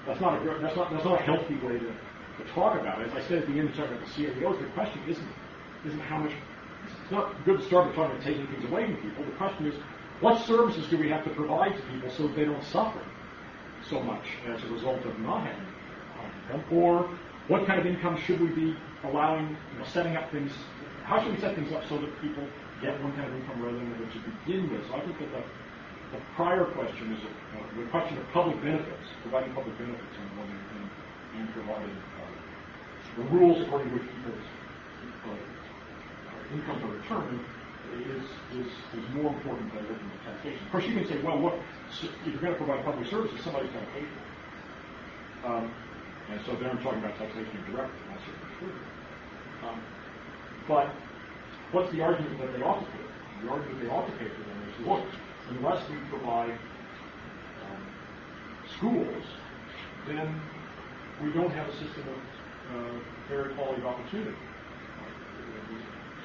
[0.07, 3.09] that's not a that's not that's not a healthy way to, to talk about it.
[3.09, 5.29] As I said at the end, talking about the CEOs, the question isn't
[5.87, 6.33] isn't how much.
[7.03, 9.25] It's not good to start with talking about taking things away from people.
[9.25, 9.75] The question is,
[10.21, 13.01] what services do we have to provide to people so they don't suffer?
[13.89, 15.67] So much as a result of not having
[16.47, 16.65] income?
[16.73, 17.09] Or
[17.49, 20.53] what kind of income should we be allowing, you know, setting up things,
[21.05, 22.43] how should we set things up so that people
[22.83, 24.87] get one kind of income rather than another to begin with?
[24.89, 25.43] So I think that the,
[26.19, 30.29] the prior question is a, uh, the question of public benefits, providing public benefits and,
[30.43, 30.91] and,
[31.39, 32.27] and providing uh,
[33.17, 34.47] the rules according to which people's
[35.31, 37.45] uh, incomes are determined
[37.95, 38.23] is,
[38.59, 40.65] is, is more important than looking at taxation.
[40.67, 41.55] Of course, you can say, well, look,
[42.03, 44.37] if you're going to provide public services, somebody's going to pay for it.
[45.47, 45.71] Um,
[46.31, 49.69] and so there I'm talking about taxation indirectly, that's certainly true.
[49.69, 49.81] Um,
[50.67, 50.91] but
[51.71, 53.05] what's the argument that they ought to pay?
[53.43, 55.05] The argument they ought to pay for them is, look,
[55.51, 57.83] unless we provide um,
[58.77, 59.25] schools,
[60.09, 60.41] then
[61.23, 62.99] we don't have a system of uh,
[63.29, 64.37] fair equality of opportunity.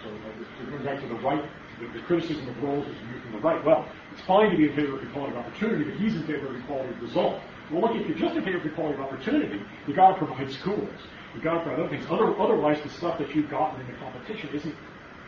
[0.04, 1.44] So uh, going back to the right,
[1.80, 3.64] the, the criticism of Rawls is used from the right.
[3.64, 6.48] Well, it's fine to be in favor of equality of opportunity, but he's in favor
[6.48, 7.42] of equality of result.
[7.72, 10.52] Well, look, if you're just in favor of equality of opportunity, you've got to provide
[10.52, 10.90] schools.
[11.34, 12.06] You've got to provide other things.
[12.10, 14.76] Other, otherwise, the stuff that you've gotten in the competition isn't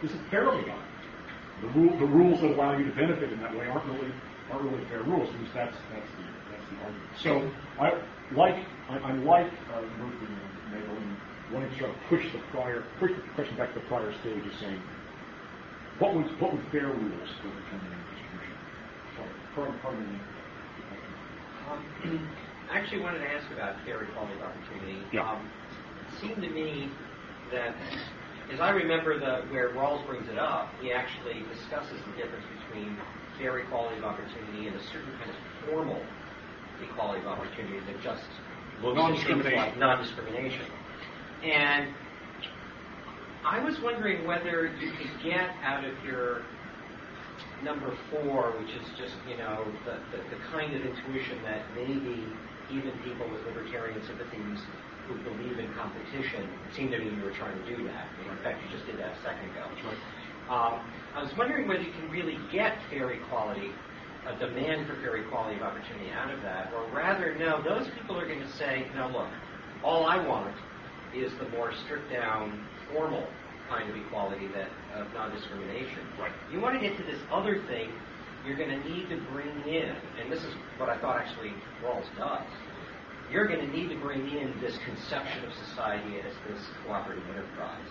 [0.04, 0.84] isn't fairly done.
[1.62, 4.12] The, rule, the rules that allow you to benefit in that way aren't really
[4.52, 5.30] aren't really fair rules.
[5.30, 7.10] Because that's that's the that's the argument.
[7.16, 9.82] So I like I, I'm like uh,
[11.54, 14.46] wanting to sort of push the prior, push the question back to the prior stage
[14.46, 14.82] of saying,
[16.00, 18.58] what would, what would fair rules for determining distribution?
[19.56, 20.20] Pardon, pardon me.
[21.70, 22.30] Um,
[22.72, 24.98] I actually wanted to ask about fair equality of opportunity.
[25.12, 25.30] Yeah.
[25.30, 25.48] Um,
[26.02, 26.90] it seemed to me
[27.52, 27.76] that,
[28.52, 32.98] as I remember the, where Rawls brings it up, he actually discusses the difference between
[33.38, 36.02] fair equality of opportunity and a certain kind of formal
[36.82, 38.26] equality of opportunity that just
[38.82, 40.66] looks at things like non-discrimination.
[41.44, 41.94] And
[43.45, 46.41] I was wondering whether you could get out of your
[47.64, 52.24] number four, which is just, you know, the, the, the kind of intuition that maybe
[52.72, 54.60] even people with libertarian sympathies
[55.07, 58.07] who believe in competition, it seemed to me you were trying to do that.
[58.24, 59.68] in fact, you just did that a second ago.
[59.84, 59.99] Right.
[60.48, 60.80] Um,
[61.15, 63.72] I was wondering whether you can really get fair equality,
[64.28, 68.18] a demand for fair equality of opportunity out of that, or rather, no, those people
[68.18, 69.28] are going to say, no, look,
[69.84, 70.56] all I want
[71.15, 73.27] is the more stripped down, formal
[73.69, 75.99] kind of equality that of non-discrimination.
[76.19, 76.31] Right.
[76.52, 77.90] You want to get to this other thing,
[78.45, 81.53] you're going to need to bring in, and this is what I thought actually
[81.84, 82.45] Rawls does.
[83.31, 87.88] You're going to need to bring in this conception of society as this cooperative enterprise.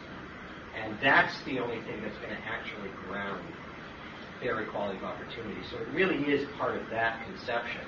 [0.76, 3.42] And that's the only thing that's going to actually ground
[4.40, 5.60] fair equality of opportunity.
[5.70, 7.82] So it really is part of that conception.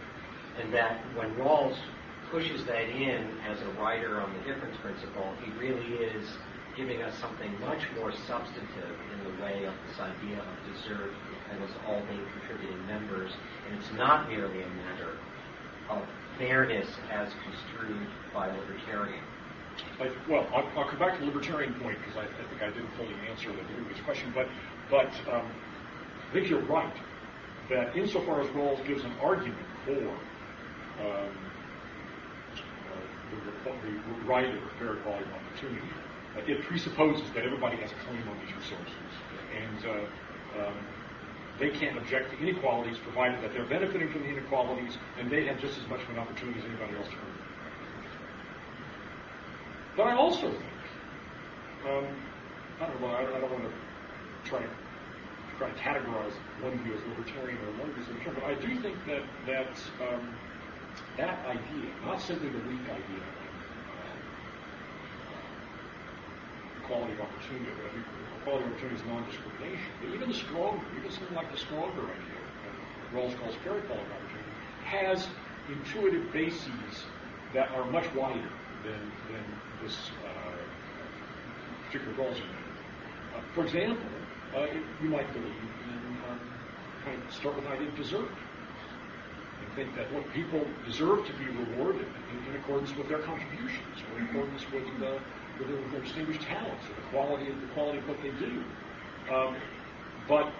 [0.60, 1.76] And that when Rawls
[2.30, 6.26] pushes that in as a writer on the difference principle, he really is
[6.76, 11.12] giving us something much more substantive in the way of this idea of desert
[11.52, 13.30] and as all being contributing members.
[13.68, 15.16] And it's not merely a matter
[15.88, 16.02] of
[16.38, 19.22] fairness as construed by libertarian.
[20.00, 22.66] I, well, I'll, I'll, come back to the libertarian point because I, I, think I
[22.70, 24.46] didn't fully answer the previous question, but
[24.90, 25.46] but um,
[26.30, 26.92] I think you're right
[27.70, 30.08] that insofar as Rawls gives an argument for
[31.00, 31.34] um,
[33.34, 35.88] the, right of fair equality of opportunity,
[36.36, 39.12] uh, it presupposes that everybody has a claim on these resources.
[39.54, 40.74] And uh, um,
[41.58, 45.60] they can't object to inequalities provided that they're benefiting from the inequalities and they have
[45.60, 47.38] just as much of an opportunity as anybody else to earn.
[49.96, 50.82] But I also think,
[51.86, 52.06] um,
[52.80, 54.68] I don't know, I, I don't want to try to
[55.56, 58.80] try to categorize one view as libertarian or one view as libertarian, but I do
[58.82, 59.70] think that that
[60.02, 60.34] um,
[61.16, 63.44] that idea, not simply the weak idea of
[66.82, 67.86] equality of opportunity, or
[68.42, 72.40] equality of opportunity is non-discrimination, but even the stronger, even something like the stronger idea,
[72.66, 74.50] uh, Rawls calls fair equality of opportunity,
[74.84, 75.28] has
[75.70, 77.06] intuitive bases
[77.54, 78.50] that are much wider
[78.82, 79.00] than,
[79.30, 79.44] than
[79.82, 80.56] this uh,
[81.86, 84.04] particular Rawls uh, For example,
[84.54, 84.66] uh,
[85.02, 86.40] you might believe in um,
[87.04, 88.53] kind of start with of desert and
[89.76, 94.20] think that what people deserve to be rewarded in, in accordance with their contributions or
[94.20, 95.20] in accordance with, with, their,
[95.58, 98.62] with their distinguished talents or the quality of the quality of what they do.
[99.32, 99.56] Um,
[100.28, 100.52] but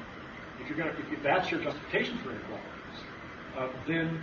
[0.61, 2.99] if you're going to, if, that's your justification for inequalities,
[3.57, 4.23] uh, then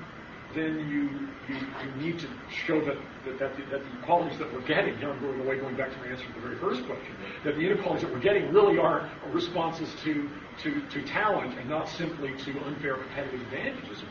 [0.54, 4.52] then you, you, you need to show that, that, that, the, that the qualities that
[4.54, 6.86] we're getting, here I'm going away going back to my answer to the very first
[6.86, 10.30] question, that the inequalities that we're getting really are responses to,
[10.64, 14.02] to, to talent and not simply to unfair competitive advantages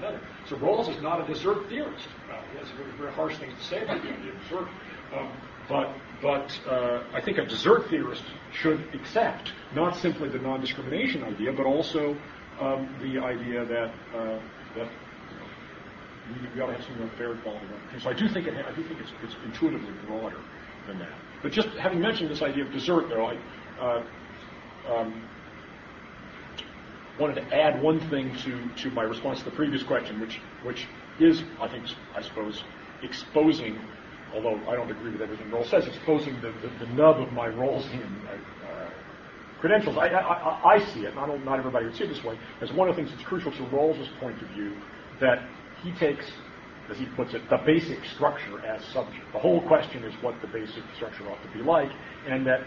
[0.00, 0.20] another.
[0.48, 2.08] So Rawls is not a desert theorist.
[2.30, 4.68] Uh, he has very, very harsh thing to say about the idea desert.
[5.14, 5.32] Um,
[5.68, 11.52] but but uh, I think a desert theorist should accept not simply the non-discrimination idea,
[11.52, 12.16] but also
[12.60, 14.38] um, the idea that uh,
[14.76, 14.88] that
[16.28, 17.66] we, we ought to have some fair quality
[18.00, 20.40] So I do think it, I do think it's, it's intuitively broader
[20.86, 21.12] than that.
[21.42, 23.38] But just having mentioned this idea of desert, though, I
[23.80, 24.02] uh,
[24.88, 25.22] um,
[27.20, 30.86] wanted to add one thing to, to my response to the previous question, which which
[31.18, 31.84] is, I think,
[32.16, 32.64] I suppose,
[33.02, 33.78] exposing,
[34.34, 37.48] although I don't agree with everything Rawls says, exposing the, the, the nub of my
[37.48, 38.90] Rawlsian uh,
[39.60, 39.96] credentials.
[39.96, 42.88] I, I, I, see it, not, not everybody would see it this way, as one
[42.88, 44.74] of the things that's crucial to Rawls's point of view,
[45.20, 45.46] that
[45.82, 46.24] he takes,
[46.90, 49.24] as he puts it, the basic structure as subject.
[49.32, 51.90] The whole question is what the basic structure ought to be like,
[52.26, 52.66] and that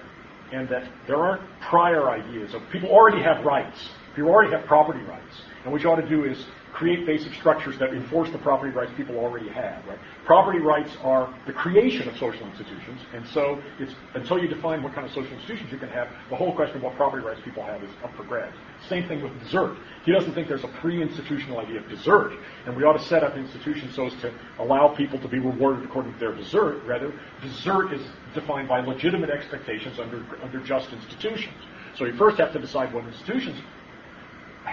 [0.51, 3.89] and that there aren't prior ideas of people already have rights.
[4.15, 5.41] People already have property rights.
[5.63, 8.91] And what you ought to do is create basic structures that enforce the property rights
[8.97, 9.85] people already have.
[9.87, 9.99] Right?
[10.25, 14.93] Property rights are the creation of social institutions, and so it's until you define what
[14.93, 17.63] kind of social institutions you can have, the whole question of what property rights people
[17.63, 18.55] have is up for grabs.
[18.89, 19.77] Same thing with desert.
[20.03, 22.33] He doesn't think there's a pre-institutional idea of desert,
[22.65, 25.85] and we ought to set up institutions so as to allow people to be rewarded
[25.85, 26.83] according to their desert.
[26.85, 28.01] Rather, desert is
[28.33, 31.55] defined by legitimate expectations under under just institutions.
[31.95, 33.61] So you first have to decide what institutions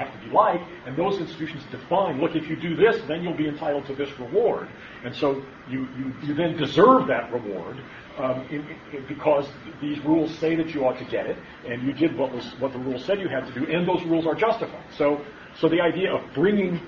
[0.02, 3.36] have to be like, and those institutions define, look, if you do this, then you'll
[3.36, 4.68] be entitled to this reward.
[5.05, 7.77] And so you, you, you then deserve that reward
[8.18, 9.47] um, in, in, because
[9.81, 11.36] these rules say that you ought to get it,
[11.66, 14.02] and you did what, was, what the rules said you had to do, and those
[14.05, 14.85] rules are justified.
[14.97, 15.24] So,
[15.59, 16.81] so the idea of bringing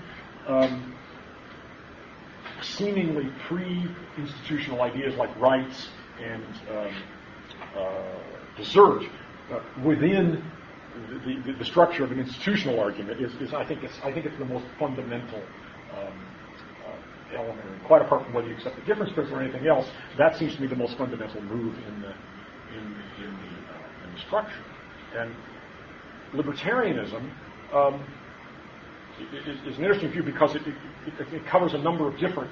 [0.46, 0.94] um,
[2.62, 5.88] seemingly pre-institutional ideas like rights
[6.22, 6.94] and um,
[7.76, 8.02] uh,
[8.56, 9.02] desert
[9.50, 10.42] uh, within
[11.24, 14.26] the, the, the, structure of an institutional argument is, is I think it's I think
[14.26, 15.42] it's the most fundamental
[15.96, 16.12] um,
[16.86, 17.66] uh, element.
[17.66, 19.88] And quite apart from whether you accept the difference principle or anything else,
[20.18, 22.14] that seems to me the most fundamental move in the
[22.76, 22.84] in,
[23.24, 24.64] in the, uh, in the structure.
[25.16, 25.34] And
[26.34, 27.30] libertarianism
[27.72, 28.04] um,
[29.32, 32.50] is, is, an interesting view because it, it, it, covers a number of different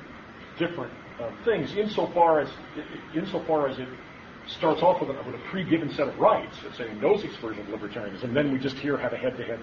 [0.59, 2.51] different uh, things insofar as
[3.15, 3.89] insofar as it
[4.47, 7.73] starts off with a, with a pre-given set of rights, let's say in Nozick's version
[7.73, 9.61] of libertarianism, and then we just here have a head-to-head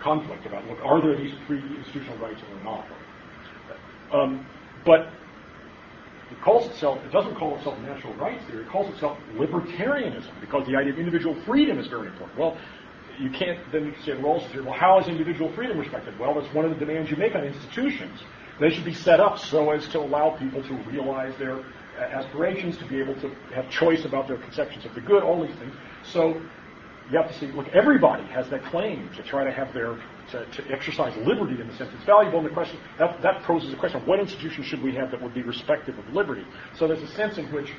[0.00, 2.86] conflict about, look, are there these pre-institutional rights or not?
[4.12, 4.46] Um,
[4.84, 5.08] but
[6.30, 10.66] it calls itself, it doesn't call itself natural rights theory, it calls itself libertarianism, because
[10.66, 12.38] the idea of individual freedom is very important.
[12.38, 12.56] Well,
[13.18, 14.14] you can't then say
[14.52, 16.18] here, well, how is individual freedom respected?
[16.18, 18.20] Well, that's one of the demands you make on institutions.
[18.60, 21.62] They should be set up so as to allow people to realize their
[21.98, 25.56] aspirations, to be able to have choice about their conceptions of the good, all these
[25.56, 25.74] things.
[26.04, 26.40] So
[27.10, 29.98] you have to see, look, everybody has that claim to try to have their,
[30.32, 32.38] to, to exercise liberty in the sense it's valuable.
[32.38, 35.34] And the question, that, that poses a question what institution should we have that would
[35.34, 36.44] be respective of liberty?
[36.74, 37.70] So there's a sense in which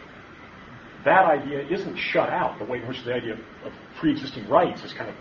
[1.03, 4.83] that idea isn't shut out the way in which the idea of, of pre-existing rights
[4.83, 5.15] is kind of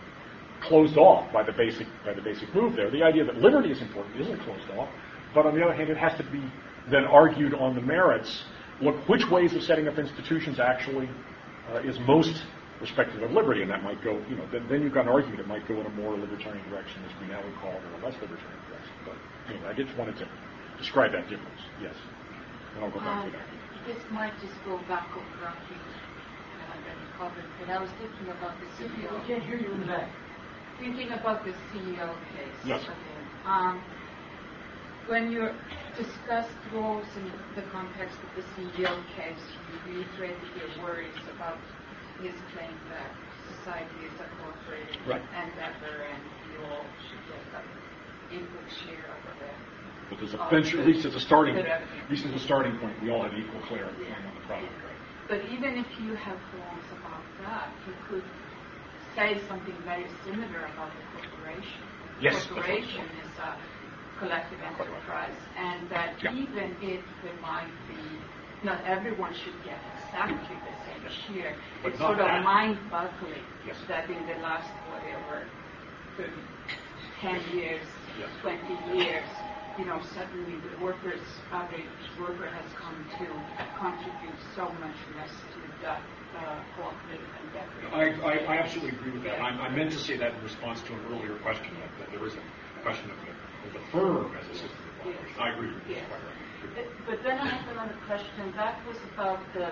[0.62, 2.90] closed off by the basic by the basic move there.
[2.90, 4.88] The idea that liberty is important isn't closed off,
[5.34, 6.42] but on the other hand, it has to be
[6.90, 8.44] then argued on the merits
[8.80, 11.08] look which ways of setting up institutions actually
[11.72, 12.44] uh, is most
[12.80, 15.40] respective of liberty, and that might go, you know, then, then you've got an argument
[15.40, 17.92] it might go in a more libertarian direction, as we now would call it, or
[18.00, 18.94] a less libertarian direction.
[19.04, 19.16] But
[19.48, 20.28] anyway, I just wanted to
[20.78, 21.60] describe that difference.
[21.80, 21.94] Yes.
[22.76, 23.46] And I'll go back um, to that.
[23.86, 28.28] This might just go back over something uh, that you covered, but I was thinking
[28.28, 29.08] about the CEO.
[29.08, 30.10] We can't hear you in the back.
[30.78, 32.60] thinking about the CEO case.
[32.66, 32.82] Yes.
[32.84, 33.80] again, Um,
[35.08, 35.50] when you
[35.96, 39.38] discussed Rawls in the context of the CEO case,
[39.86, 41.58] you reiterated your worries about
[42.22, 43.10] his claim that
[43.58, 44.26] society is a
[45.08, 45.22] Right.
[45.34, 47.66] endeavor and you all should get an
[48.32, 49.46] equal share of the
[50.10, 52.76] But there's a bench, at least as a starting, the at least as a starting
[52.78, 54.16] point, we all have equal clarity Yeah.
[54.16, 54.72] on the product.
[54.84, 54.96] right?
[55.28, 58.24] But even if you have qualms about that, you could
[59.14, 61.82] say something very similar about the corporation.
[62.20, 62.46] Yes.
[62.46, 63.56] Corporation is a
[64.18, 66.32] collective enterprise, and that Yeah.
[66.32, 68.20] even if there might be,
[68.62, 71.54] not everyone should get exactly the same share.
[71.82, 72.42] But It's sort of that.
[72.44, 73.76] mind-boggling Yes.
[73.88, 75.46] that in the last, whatever,
[76.16, 76.32] 30,
[77.20, 77.86] 10 years,
[78.18, 78.30] Yes.
[78.40, 79.28] 20 years,
[79.78, 81.20] you know, suddenly the workers,
[81.52, 81.84] average
[82.18, 83.26] worker has come to
[83.78, 86.00] contribute so much less to that
[86.36, 87.94] uh, cooperative endeavor.
[87.94, 89.40] I, I, I absolutely agree with that.
[89.40, 92.26] I, I meant to say that in response to an earlier question, that, that there
[92.26, 93.32] is a question of the,
[93.66, 95.40] of the firm as a system of cooperation.
[95.40, 96.02] I agree with you.
[96.74, 98.52] But- But then I have another question.
[98.56, 99.70] That was about the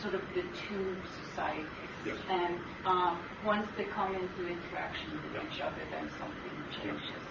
[0.00, 1.92] sort of the two societies.
[2.04, 2.16] Yes.
[2.28, 5.44] And um, once they come into interaction with Yeah.
[5.46, 7.22] each other, then something changes.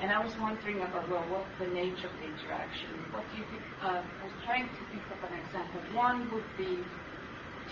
[0.00, 2.90] And I was wondering about well, what the nature of the interaction.
[3.12, 3.62] What do you think?
[3.80, 5.80] Uh, I was trying to think of an example.
[5.92, 6.84] One would be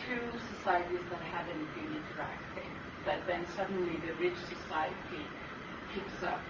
[0.06, 0.22] two
[0.56, 2.70] societies that haven't been interacting,
[3.04, 5.26] but then suddenly the rich society
[5.92, 6.40] picks up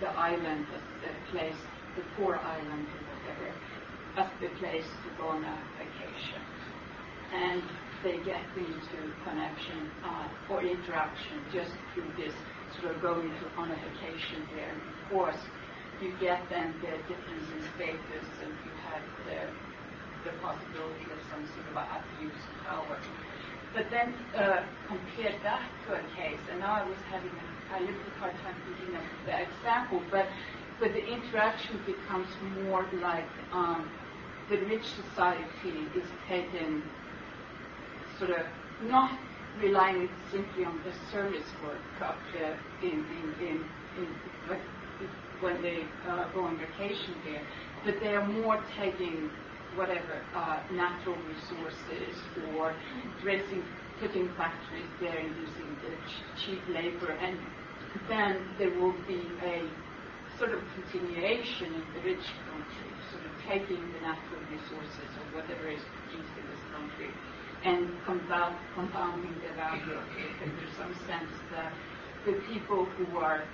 [0.00, 1.60] the island as the place,
[1.96, 3.54] the poor island or whatever,
[4.16, 6.42] as the place to go on a vacation.
[7.32, 7.62] And
[8.02, 12.34] they get into connection uh, or interaction just through this
[12.80, 14.70] sort of going to on a vacation there.
[14.70, 15.40] And of course,
[16.00, 19.40] you get then the difference in status and you have the
[20.24, 22.98] the possibility of some sort of abuse of power.
[23.72, 27.80] But then uh, compare that to a case, and now I was having a, a
[27.80, 30.26] little hard time thinking of the example, but
[30.80, 33.90] but the interaction becomes more like um,
[34.48, 36.82] the rich society is taken
[38.18, 38.46] sort of
[38.80, 39.10] not
[39.60, 43.56] relying simply on the service work of the in in in,
[43.96, 44.08] in
[44.48, 44.62] like
[45.40, 47.42] when they uh, go on vacation there,
[47.84, 49.30] but they are more taking
[49.74, 52.16] whatever uh, natural resources
[52.54, 52.74] or
[53.24, 53.62] raising
[54.00, 57.38] putting factories there and using the ch- cheap labor and
[58.08, 59.62] then there will be a
[60.38, 65.68] sort of continuation in the rich country, sort of taking the natural resources or whatever
[65.68, 67.10] is produced in this country
[67.64, 70.32] and compound, compounding the value of it.
[70.42, 71.72] And there's some sense that
[72.24, 73.44] the people who are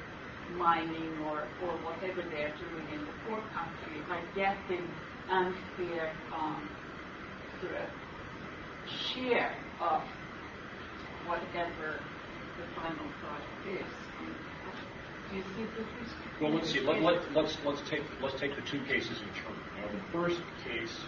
[0.55, 4.87] mining or, or whatever they're doing in the poor country are getting
[5.29, 6.69] unfair um,
[7.61, 7.89] sort of
[8.89, 10.03] share of
[11.27, 11.99] whatever
[12.59, 13.93] the final product is.
[14.23, 15.16] And do you see the difference?
[16.41, 16.81] Well, let's see.
[16.81, 19.57] Let, let, let's let's take let's take the two cases in turn.
[19.81, 21.01] Now, the first case,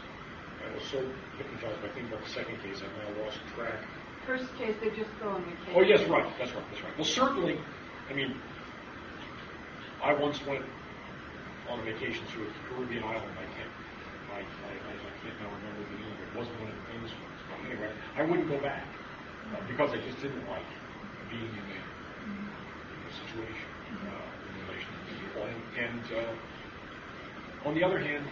[0.64, 0.98] I was so
[1.36, 3.78] hypnotized by thinking about the second case, I've now lost track.
[4.26, 5.72] First case, they just go on vacation.
[5.74, 6.26] Oh yes, right.
[6.38, 6.64] That's right.
[6.70, 6.96] That's right.
[6.96, 7.58] Well, certainly,
[8.10, 8.34] I mean,
[10.02, 10.64] I once went
[11.70, 13.32] on a vacation to a Caribbean island.
[13.36, 13.72] I can't,
[14.32, 16.12] I, I, I, I can't now remember the name.
[16.12, 17.40] of It It wasn't one of the famous ones.
[17.48, 18.84] But anyway, I wouldn't go back
[19.52, 20.66] uh, because I just didn't like
[21.30, 21.66] being in
[22.28, 23.68] in a situation
[24.08, 25.37] uh, in relation to people.
[25.78, 28.24] And, uh, on the other hand,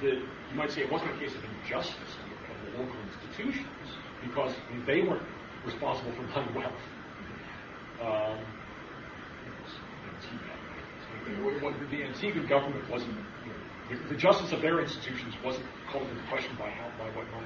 [0.00, 3.66] the, you might say it wasn't a case of injustice of the, local institutions
[4.22, 5.22] because I mean, they weren't
[5.64, 6.72] responsible for my wealth.
[8.02, 8.38] Um,
[11.90, 13.16] the Antiguan government wasn't,
[13.90, 17.26] you know, the, justice of their institutions wasn't called into question by how, by what
[17.32, 17.42] my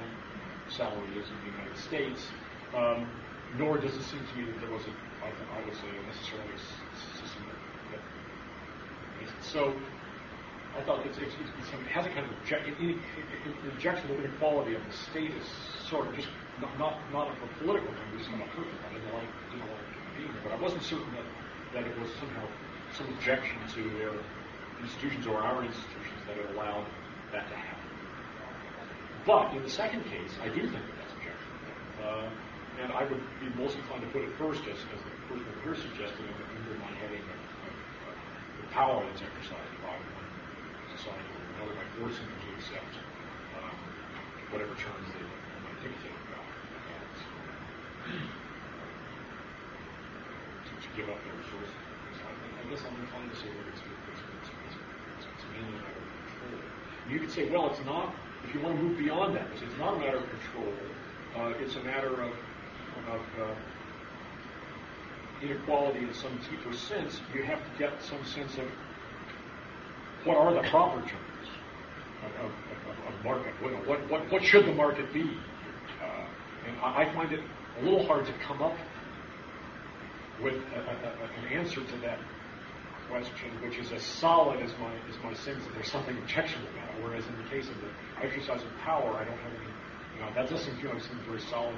[0.69, 2.27] salary is in the United States.
[2.75, 3.09] Um,
[3.57, 4.93] nor does it seem to me that there was a,
[5.25, 7.59] I, I would say, necessarily s- system that,
[7.91, 8.03] that
[9.41, 9.73] so
[10.77, 14.09] I thought it's, it's, it's, it has a kind of object, it, it, it, injection
[14.11, 15.47] of inequality of the status,
[15.89, 16.29] sort of just
[16.61, 18.79] not not, not a political thing, kind of personal.
[18.87, 19.87] I didn't like didn't like
[20.17, 21.27] being there, but I wasn't certain that,
[21.73, 22.47] that it was somehow
[22.95, 24.13] some objection to their
[24.81, 26.85] institutions or our institutions that had allowed
[27.31, 27.89] that to happen.
[29.25, 31.61] But in the second case, I do think that that's objectionable.
[32.01, 32.29] Uh,
[32.81, 35.75] and I would be most inclined to put it first, as, as the person here
[35.75, 37.40] suggested, under, my heading of, the
[38.71, 39.95] power that's exercised by
[40.95, 42.93] society or another by forcing them to accept
[43.59, 43.75] um,
[44.47, 45.23] whatever terms they
[45.63, 47.15] might dictate about about,
[50.63, 51.75] to, to give up their resources.
[52.15, 54.79] So I, I guess I'm inclined to say that it's, it's, it's, it's,
[55.19, 56.55] it's, it's mainly a matter of control.
[57.11, 58.15] You could say, well, it's not,
[58.47, 60.71] if you want to move beyond that, it's not a matter of control.
[61.35, 62.31] Uh, it's a matter of,
[63.11, 63.51] of uh,
[65.43, 68.67] inequality in some deeper sense, you have to get some sense of
[70.23, 71.47] what are the proper terms
[72.23, 73.53] of, of, of, of market.
[73.61, 75.23] What, what, what, should the market be?
[75.23, 76.25] Uh,
[76.67, 77.41] and I, find it
[77.79, 78.75] a little hard to come up
[80.43, 82.19] with a, a, an answer to that
[83.09, 86.89] question, which is as solid as my as my sense that there's something objectionable about
[86.95, 87.03] it.
[87.03, 89.71] Whereas in the case of the exercise of power, I don't have any.
[90.15, 91.75] You know, that doesn't feel like something very solid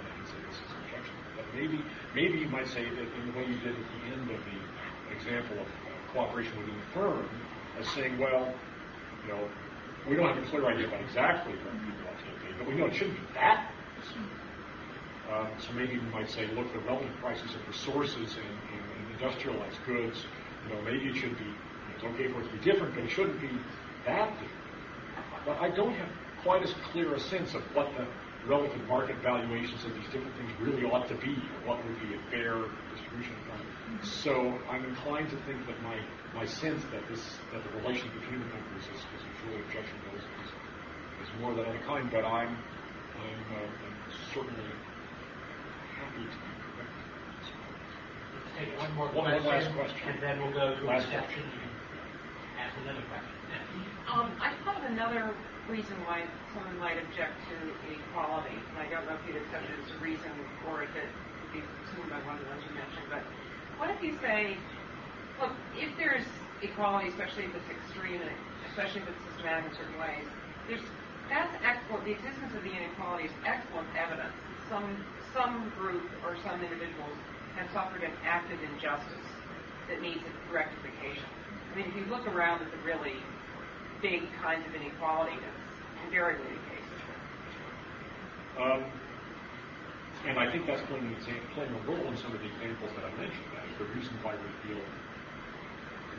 [1.55, 1.79] maybe
[2.15, 5.15] maybe you might say that in the way you did at the end of the
[5.15, 5.67] example of
[6.13, 7.29] cooperation within the firm,
[7.79, 8.53] as saying, well,
[9.25, 9.47] you know,
[10.07, 12.75] we don't have a clear idea about exactly what people ought to be, but we
[12.75, 13.71] know it shouldn't be that.
[15.31, 19.13] Um, so maybe we might say, look, the relative prices of resources and, and, and
[19.13, 20.25] industrialized goods,
[20.67, 21.47] you know, maybe it should be,
[21.95, 23.49] it's okay for it to be different, but it shouldn't be
[24.05, 24.63] that different.
[25.45, 26.09] But I don't have
[26.43, 28.05] quite as clear a sense of what the
[28.47, 32.19] relative market valuations of these different things really ought to be, what would be a
[32.29, 32.59] fair
[32.91, 33.99] distribution of them.
[34.03, 35.95] So I'm inclined to think that my,
[36.33, 40.23] my sense that this that the relation between the countries is, is truly objectionable is,
[40.43, 40.49] is,
[41.23, 42.51] is more than other kind, but I'm
[43.15, 43.95] I'm, uh, I'm
[44.33, 44.67] certainly
[45.95, 46.95] happy to be correct.
[48.33, 50.09] Let's take one more One- one question, last question.
[50.09, 51.43] and then we'll go to Last reception.
[51.47, 51.71] You can
[52.59, 53.42] ask another question.
[54.11, 55.31] Um, I thought of another
[55.71, 57.55] reason why someone might object to
[57.87, 58.59] equality.
[58.75, 60.31] And I don't know if you'd accept it as a reason
[60.67, 63.07] or if it would be consumed by one of the ones you mentioned.
[63.07, 63.23] But
[63.79, 64.59] what if you say,
[65.39, 66.27] look, if there's
[66.59, 68.31] equality, especially if it's extreme, and
[68.75, 70.27] especially if it's systematic in certain ways,
[70.67, 70.83] there's
[71.31, 72.03] that's excellent.
[72.03, 74.91] The existence of the inequality is excellent evidence that some
[75.31, 77.15] some group or some individuals
[77.55, 79.27] have suffered an active injustice
[79.87, 80.19] that needs
[80.51, 81.25] rectification.
[81.71, 83.17] I mean, if you look around at the really
[84.03, 86.91] big kinds of inequality, that's invariably the case.
[88.59, 88.83] Um,
[90.27, 91.15] and I think that's playing,
[91.55, 93.47] playing a role in some of the examples that I mentioned.
[93.55, 94.83] That is the reason why we feel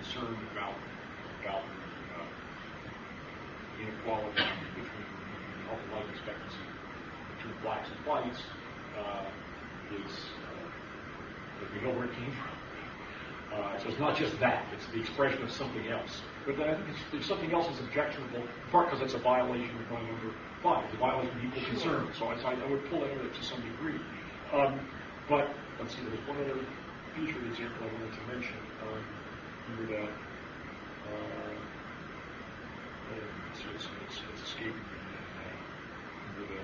[0.00, 0.74] concerned about
[1.44, 2.24] about uh,
[3.84, 4.48] inequality
[4.80, 5.04] between
[5.68, 6.64] health and life expectancy
[7.36, 8.40] between blacks and whites
[8.96, 9.28] uh,
[9.92, 10.64] is uh,
[11.60, 13.60] that we know where it came from.
[13.60, 16.24] Uh, so it's not just that; it's the expression of something else.
[16.46, 19.18] But then I think it's, if something else is objectionable, in part because it's a
[19.18, 22.12] violation of going number five, it's a violation of equal concern.
[22.12, 24.00] So I, I would pull that to some degree.
[24.52, 24.88] Um,
[25.28, 26.60] but let's see, there's one other
[27.14, 28.60] feature example I wanted to mention.
[28.82, 29.04] Um,
[29.68, 30.02] under the,
[31.08, 31.56] uh,
[33.10, 34.98] it's, it's, it's, it's escaping me.
[35.40, 36.60] Uh, under the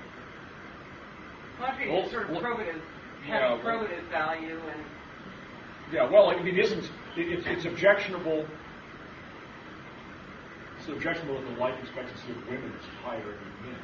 [1.59, 2.81] Well, I think it's sort of Well, probative,
[3.27, 4.85] yeah, has well- probative value, and
[5.91, 6.85] Yeah, well, I mean, it isn't.
[7.17, 8.47] It, it's, it's objectionable.
[10.81, 13.79] It's objectionable that the life expectancy of women is higher than men.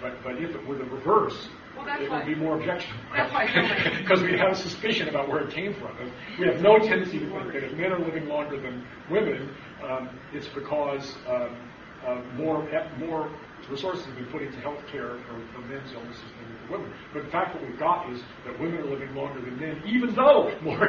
[0.00, 3.04] But but if it were the reverse, Well, it why- would be more objectionable.
[3.14, 5.96] that's why somebody- because we have a suspicion about where it came from.
[6.38, 10.10] We have no tendency to think that if men are living longer than women, um,
[10.32, 11.56] it's because um,
[12.04, 12.68] uh, more
[12.98, 13.30] more
[13.70, 16.24] resources have been put into health care for, for men's illnesses
[16.64, 16.92] than women.
[17.12, 20.14] But in fact, what we've got is that women are living longer than men, even
[20.14, 20.88] though more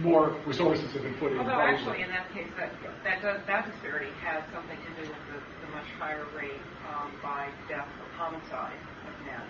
[0.00, 1.38] more resources have been put in.
[1.38, 2.72] although actually in that case, that
[3.04, 7.12] that does that disparity has something to do with the, the much higher rate um,
[7.22, 9.42] by death of homicide of men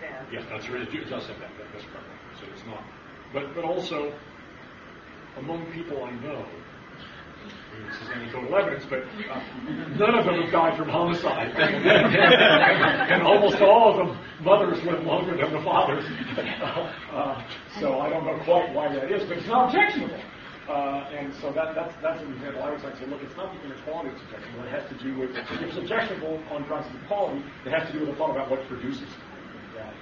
[0.00, 0.82] than Yes, that's right.
[0.82, 1.50] It does have that.
[1.58, 2.06] that that's correct.
[2.40, 2.82] So it's not.
[3.32, 4.12] But but also
[5.36, 6.46] among people I know,
[7.86, 9.40] this is anecdotal evidence, but uh,
[9.96, 15.36] none of them have died from homicide, and almost all of them mothers live longer
[15.36, 16.04] than the fathers.
[17.12, 17.42] Uh,
[17.80, 20.20] so I don't know quite why that is, but it's not objectionable.
[20.68, 22.62] Uh, and so that, that's, that's an example.
[22.62, 24.64] I would like to say, look, it's not the inequality that's objectionable.
[24.64, 27.92] It has to do with, if it's objectionable on grounds of equality, it has to
[27.92, 29.08] do with the thought about what produces it.
[29.74, 29.92] Yeah.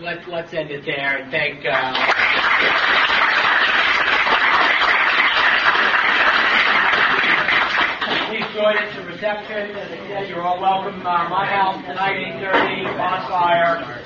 [0.00, 1.64] Let's let's end it there and thank.
[8.58, 9.76] Uh, Please join reception.
[9.76, 11.00] As I said, you're all welcome.
[11.06, 12.96] Uh, my house tonight, 8:30.
[12.96, 14.02] Bonfire.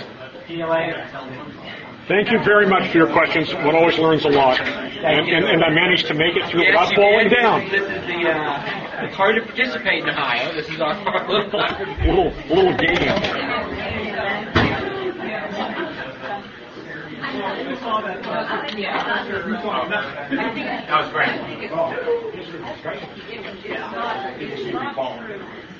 [0.46, 1.06] See you later.
[2.08, 3.52] Thank you very much for your questions.
[3.54, 4.60] One always learns a lot.
[4.60, 7.36] And, and, and I managed to make it through Yes, without you falling did.
[7.42, 7.68] down.
[7.70, 8.28] This is the.
[8.30, 10.52] Uh, it's hard to participate in Ohio.
[10.54, 10.94] This is our
[11.28, 11.60] little.
[12.04, 13.61] Little, a little game.
[20.88, 21.30] That was great.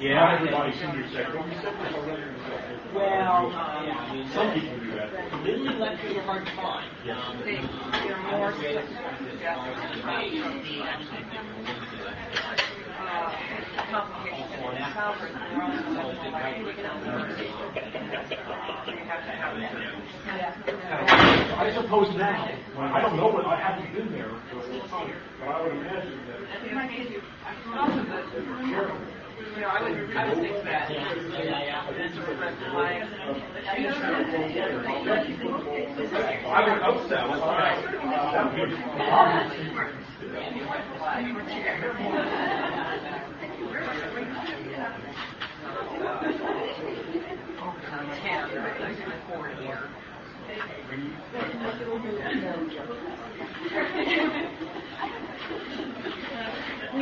[0.01, 0.35] Yeah.
[0.35, 0.99] Everybody seemed to
[1.35, 2.23] well, we said this already.
[2.95, 5.43] Well, um, Some people do that.
[5.45, 6.91] Literally lectures are hard to find.
[7.11, 7.61] Um, they,
[8.07, 8.53] they're more
[13.03, 13.35] uh,
[13.91, 14.53] complications
[14.95, 17.39] Salford, and they're also like economic.
[17.39, 17.47] You
[19.07, 20.02] have to have that.
[20.33, 22.49] I suppose now,
[22.79, 25.73] I don't know, but I haven't been there for a long time, but I would
[25.73, 27.17] imagine that It might be,
[27.77, 28.47] also the, you
[29.61, 30.91] know, I would, I would think that.
[36.47, 37.17] I would hope so.
[38.33, 38.77] That would be
[50.93, 50.99] You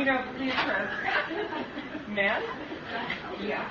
[0.05, 0.95] know, Beatrice.
[2.07, 2.41] Men?
[3.41, 3.67] Yeah.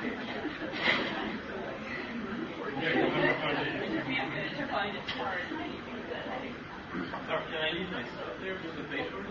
[7.26, 9.16] Sorry, can I leave my stuff there with the paper?
[9.16, 9.28] Or do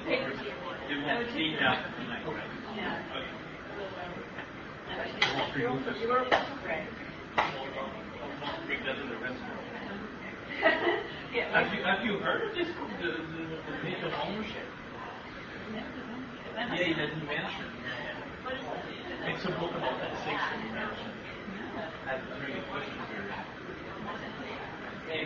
[0.95, 1.86] you want to see that?
[8.66, 9.78] Bring that in the restaurant.
[11.53, 14.65] Have you, have you heard of this, the, the, the of ownership?
[15.73, 17.65] Yeah, he doesn't mention.
[17.65, 19.36] It.
[19.36, 21.14] It's a book about taxation, he mentioned.
[22.07, 23.23] I have really questions here.
[25.10, 25.26] Yeah,